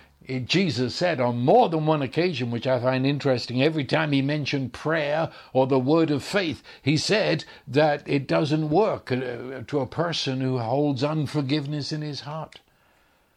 Jesus 0.46 0.96
said 0.96 1.20
on 1.20 1.40
more 1.40 1.70
than 1.70 1.86
one 1.86 2.02
occasion, 2.02 2.52
which 2.52 2.68
I 2.68 2.80
find 2.80 3.06
interesting, 3.06 3.64
every 3.64 3.84
time 3.84 4.12
he 4.12 4.22
mentioned 4.22 4.74
prayer 4.74 5.32
or 5.54 5.66
the 5.66 5.80
word 5.80 6.12
of 6.12 6.24
faith, 6.24 6.62
he 6.82 6.98
said 6.98 7.46
that 7.68 8.08
it 8.08 8.28
doesn't 8.28 8.70
work 8.70 9.12
uh, 9.12 9.62
to 9.66 9.80
a 9.80 9.88
person 9.88 10.42
who 10.42 10.60
holds 10.60 11.04
unforgiveness 11.04 11.92
in 11.92 12.02
his 12.02 12.22
heart. 12.22 12.60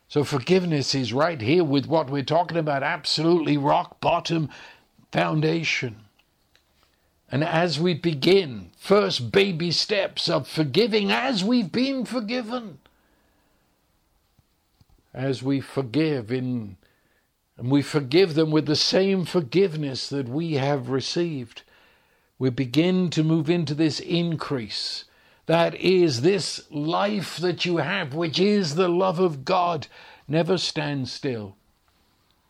So 0.09 0.25
forgiveness 0.25 0.95
is 0.95 1.15
right 1.15 1.41
here 1.41 1.65
with 1.65 1.87
what 1.87 2.11
we're 2.11 2.23
talking 2.23 2.59
about, 2.59 2.83
absolutely 2.83 3.57
rock 3.57 3.99
bottom 4.01 4.51
foundation. 5.11 5.97
And 7.31 7.43
as 7.43 7.81
we 7.81 7.95
begin, 7.95 8.73
first 8.77 9.33
baby 9.33 9.71
steps 9.71 10.29
of 10.29 10.47
forgiving 10.47 11.11
as 11.11 11.43
we've 11.43 11.73
been 11.73 12.05
forgiven, 12.05 12.79
as 15.15 15.43
we 15.43 15.61
forgive 15.61 16.31
in 16.31 16.77
and 17.57 17.71
we 17.71 17.83
forgive 17.83 18.35
them 18.35 18.51
with 18.51 18.67
the 18.67 18.77
same 18.77 19.25
forgiveness 19.25 20.09
that 20.09 20.29
we 20.29 20.55
have 20.55 20.89
received, 20.89 21.63
we 22.39 22.51
begin 22.51 23.11
to 23.11 23.23
move 23.23 23.49
into 23.49 23.75
this 23.75 24.01
increase. 24.01 25.05
That 25.47 25.75
is 25.75 26.23
this 26.23 26.63
life 26.71 27.37
that 27.39 27.65
you 27.65 27.79
have, 27.79 28.15
which 28.15 28.39
is 28.39 28.75
the 28.75 28.89
love 28.89 29.19
of 29.19 29.45
God, 29.45 29.87
never 30.27 30.57
stands 30.57 31.13
still. 31.13 31.57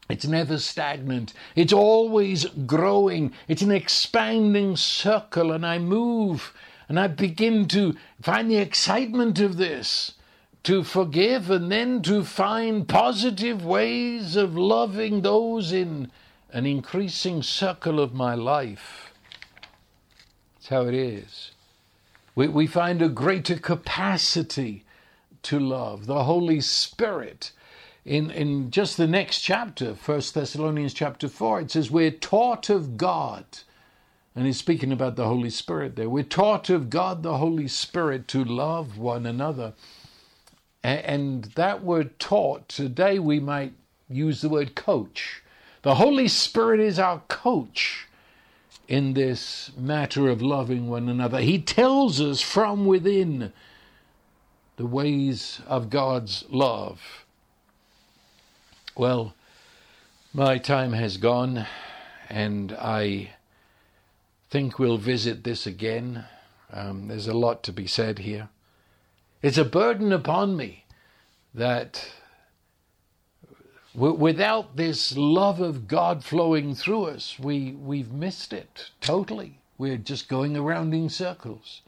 It's 0.09 0.26
never 0.26 0.59
stagnant. 0.59 1.32
It's 1.57 1.72
always 1.72 2.44
growing. 2.44 3.32
It's 3.48 3.62
an 3.62 3.70
expanding 3.70 4.76
circle, 4.76 5.53
and 5.53 5.64
I 5.64 5.78
move 5.78 6.53
and 6.92 7.00
I 7.00 7.07
begin 7.07 7.68
to 7.68 7.96
find 8.20 8.50
the 8.50 8.59
excitement 8.59 9.40
of 9.40 9.57
this, 9.57 10.12
to 10.64 10.84
forgive, 10.84 11.50
and 11.50 11.72
then 11.72 12.02
to 12.02 12.24
find 12.24 12.86
positive 12.86 13.64
ways 13.64 14.36
of 14.36 14.56
loving 14.56 15.22
those 15.22 15.72
in 15.72 16.10
an 16.52 16.66
increasing 16.66 17.42
circle 17.42 17.98
of 17.98 18.14
my 18.14 18.34
life. 18.34 19.12
That's 20.54 20.68
how 20.68 20.82
it 20.82 20.94
is. 20.94 21.52
We, 22.34 22.48
we 22.48 22.66
find 22.66 23.02
a 23.02 23.08
greater 23.08 23.58
capacity 23.58 24.84
to 25.42 25.58
love. 25.58 26.06
The 26.06 26.24
Holy 26.24 26.60
Spirit. 26.60 27.52
In, 28.04 28.30
in 28.30 28.70
just 28.70 28.96
the 28.96 29.06
next 29.06 29.40
chapter, 29.40 29.94
1 29.94 30.22
Thessalonians 30.34 30.94
chapter 30.94 31.28
4, 31.28 31.60
it 31.60 31.70
says, 31.70 31.90
We're 31.90 32.10
taught 32.10 32.68
of 32.70 32.96
God. 32.96 33.44
And 34.34 34.46
he's 34.46 34.58
speaking 34.58 34.92
about 34.92 35.16
the 35.16 35.26
Holy 35.26 35.50
Spirit 35.50 35.94
there. 35.94 36.08
We're 36.08 36.24
taught 36.24 36.70
of 36.70 36.90
God 36.90 37.22
the 37.22 37.36
Holy 37.36 37.68
Spirit 37.68 38.28
to 38.28 38.42
love 38.42 38.98
one 38.98 39.26
another. 39.26 39.74
And 40.82 41.44
that 41.54 41.84
word 41.84 42.18
taught, 42.18 42.68
today 42.68 43.18
we 43.18 43.38
might 43.38 43.72
use 44.08 44.40
the 44.40 44.48
word 44.48 44.74
coach. 44.74 45.42
The 45.82 45.96
Holy 45.96 46.28
Spirit 46.28 46.80
is 46.80 46.98
our 46.98 47.20
coach 47.28 48.06
in 48.88 49.14
this 49.14 49.70
matter 49.76 50.28
of 50.28 50.42
loving 50.42 50.88
one 50.88 51.08
another. 51.08 51.40
He 51.40 51.60
tells 51.60 52.20
us 52.20 52.40
from 52.40 52.84
within 52.84 53.52
the 54.76 54.86
ways 54.86 55.60
of 55.66 55.90
God's 55.90 56.44
love. 56.50 57.24
Well, 58.96 59.34
my 60.34 60.58
time 60.58 60.92
has 60.92 61.16
gone, 61.16 61.66
and 62.28 62.72
I 62.72 63.30
think 64.50 64.78
we'll 64.78 64.98
visit 64.98 65.44
this 65.44 65.66
again. 65.66 66.24
Um, 66.72 67.08
there's 67.08 67.28
a 67.28 67.34
lot 67.34 67.62
to 67.64 67.72
be 67.72 67.86
said 67.86 68.18
here. 68.18 68.48
It's 69.43 69.59
a 69.59 69.64
burden 69.64 70.12
upon 70.12 70.57
me 70.57 70.84
that 71.53 72.09
without 73.93 74.76
this 74.76 75.16
love 75.16 75.61
of 75.61 75.88
God 75.88 76.24
flowing 76.24 76.76
through 76.76 77.07
us, 77.07 77.40
we, 77.40 77.72
we've 77.72 78.12
missed 78.12 78.53
it 78.53 78.90
totally. 79.01 79.59
We're 79.76 79.97
just 79.97 80.28
going 80.28 80.57
around 80.57 80.95
in 80.95 81.09
circles. 81.09 81.82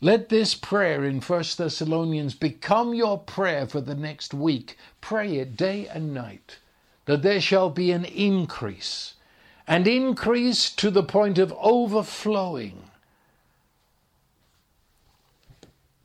Let 0.00 0.28
this 0.28 0.54
prayer 0.54 1.04
in 1.04 1.20
1 1.20 1.44
Thessalonians 1.56 2.34
become 2.34 2.94
your 2.94 3.18
prayer 3.18 3.66
for 3.66 3.80
the 3.80 3.96
next 3.96 4.32
week. 4.32 4.78
Pray 5.00 5.38
it 5.38 5.56
day 5.56 5.88
and 5.88 6.14
night 6.14 6.58
that 7.06 7.22
there 7.22 7.40
shall 7.40 7.70
be 7.70 7.90
an 7.90 8.04
increase, 8.04 9.14
an 9.66 9.88
increase 9.88 10.70
to 10.76 10.92
the 10.92 11.02
point 11.02 11.38
of 11.38 11.52
overflowing 11.58 12.84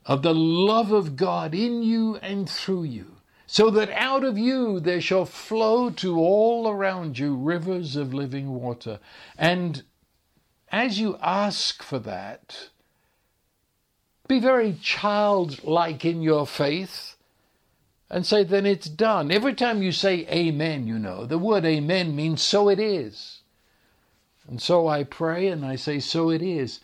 of 0.06 0.22
the 0.22 0.34
love 0.34 0.92
of 0.92 1.16
God 1.16 1.54
in 1.54 1.82
you 1.82 2.16
and 2.16 2.48
through 2.48 2.84
you, 2.84 3.16
so 3.46 3.70
that 3.70 3.90
out 3.90 4.24
of 4.24 4.38
you 4.38 4.80
there 4.80 5.00
shall 5.00 5.24
flow 5.24 5.90
to 5.90 6.18
all 6.18 6.68
around 6.68 7.18
you 7.18 7.34
rivers 7.34 7.96
of 7.96 8.14
living 8.14 8.54
water. 8.54 8.98
And 9.36 9.82
as 10.70 10.98
you 10.98 11.18
ask 11.20 11.82
for 11.82 11.98
that, 12.00 12.70
be 14.26 14.40
very 14.40 14.74
childlike 14.80 16.04
in 16.04 16.22
your 16.22 16.46
faith 16.46 17.16
and 18.08 18.26
say, 18.26 18.44
then 18.44 18.66
it's 18.66 18.88
done. 18.88 19.30
Every 19.30 19.54
time 19.54 19.82
you 19.82 19.92
say 19.92 20.26
amen, 20.28 20.86
you 20.86 20.98
know, 20.98 21.26
the 21.26 21.38
word 21.38 21.64
amen 21.64 22.16
means 22.16 22.42
so 22.42 22.68
it 22.68 22.78
is. 22.78 23.40
And 24.48 24.60
so 24.60 24.88
I 24.88 25.04
pray 25.04 25.48
and 25.48 25.64
I 25.64 25.76
say, 25.76 26.00
so 26.00 26.30
it 26.30 26.42
is. 26.42 26.80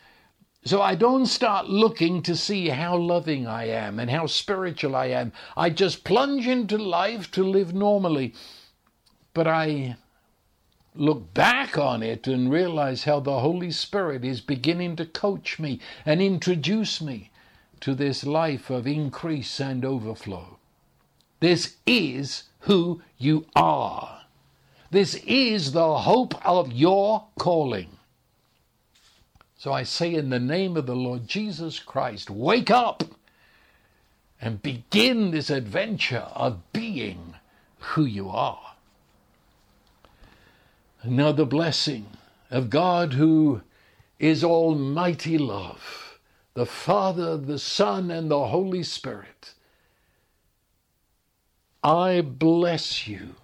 So 0.68 0.82
I 0.82 0.96
don't 0.96 1.24
start 1.24 1.70
looking 1.70 2.20
to 2.24 2.36
see 2.36 2.68
how 2.68 2.94
loving 2.94 3.46
I 3.46 3.68
am 3.68 3.98
and 3.98 4.10
how 4.10 4.26
spiritual 4.26 4.94
I 4.94 5.06
am. 5.06 5.32
I 5.56 5.70
just 5.70 6.04
plunge 6.04 6.46
into 6.46 6.76
life 6.76 7.30
to 7.30 7.42
live 7.42 7.72
normally. 7.72 8.34
But 9.32 9.46
I 9.46 9.96
look 10.94 11.32
back 11.32 11.78
on 11.78 12.02
it 12.02 12.26
and 12.26 12.52
realize 12.52 13.04
how 13.04 13.18
the 13.18 13.40
Holy 13.40 13.70
Spirit 13.70 14.26
is 14.26 14.42
beginning 14.42 14.96
to 14.96 15.06
coach 15.06 15.58
me 15.58 15.80
and 16.04 16.20
introduce 16.20 17.00
me 17.00 17.30
to 17.80 17.94
this 17.94 18.26
life 18.26 18.68
of 18.68 18.86
increase 18.86 19.58
and 19.60 19.86
overflow. 19.86 20.58
This 21.40 21.76
is 21.86 22.42
who 22.68 23.00
you 23.16 23.46
are. 23.56 24.20
This 24.90 25.14
is 25.26 25.72
the 25.72 26.00
hope 26.00 26.34
of 26.46 26.72
your 26.72 27.24
calling. 27.38 27.97
So 29.58 29.72
I 29.72 29.82
say, 29.82 30.14
in 30.14 30.30
the 30.30 30.38
name 30.38 30.76
of 30.76 30.86
the 30.86 30.94
Lord 30.94 31.26
Jesus 31.26 31.80
Christ, 31.80 32.30
wake 32.30 32.70
up 32.70 33.02
and 34.40 34.62
begin 34.62 35.32
this 35.32 35.50
adventure 35.50 36.28
of 36.32 36.72
being 36.72 37.34
who 37.78 38.04
you 38.04 38.28
are. 38.30 38.76
Another 41.02 41.44
blessing 41.44 42.06
of 42.52 42.70
God 42.70 43.14
who 43.14 43.62
is 44.20 44.44
Almighty 44.44 45.38
love, 45.38 46.20
the 46.54 46.66
Father, 46.66 47.36
the 47.36 47.58
Son, 47.58 48.12
and 48.12 48.30
the 48.30 48.46
Holy 48.46 48.84
Spirit. 48.84 49.54
I 51.82 52.20
bless 52.20 53.08
you 53.08 53.34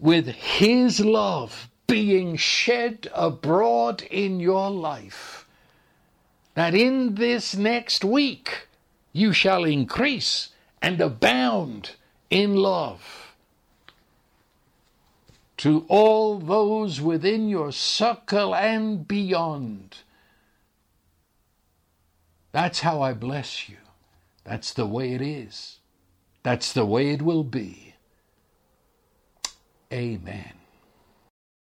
with 0.00 0.26
His 0.26 0.98
love 0.98 1.68
being 1.86 2.36
shed 2.36 3.08
abroad 3.14 4.02
in 4.02 4.40
your 4.40 4.70
life, 4.70 5.46
that 6.54 6.74
in 6.74 7.14
this 7.14 7.54
next 7.56 8.04
week 8.04 8.68
you 9.12 9.32
shall 9.32 9.64
increase 9.64 10.50
and 10.82 11.00
abound 11.00 11.92
in 12.30 12.54
love. 12.54 13.34
To 15.58 15.86
all 15.88 16.38
those 16.38 17.00
within 17.00 17.48
your 17.48 17.72
circle 17.72 18.54
and 18.54 19.08
beyond. 19.08 19.98
That's 22.52 22.80
how 22.80 23.00
I 23.00 23.14
bless 23.14 23.68
you. 23.68 23.76
That's 24.44 24.72
the 24.72 24.86
way 24.86 25.12
it 25.12 25.22
is. 25.22 25.78
That's 26.42 26.72
the 26.72 26.84
way 26.86 27.10
it 27.10 27.22
will 27.22 27.44
be. 27.44 27.94
Amen. 29.92 30.55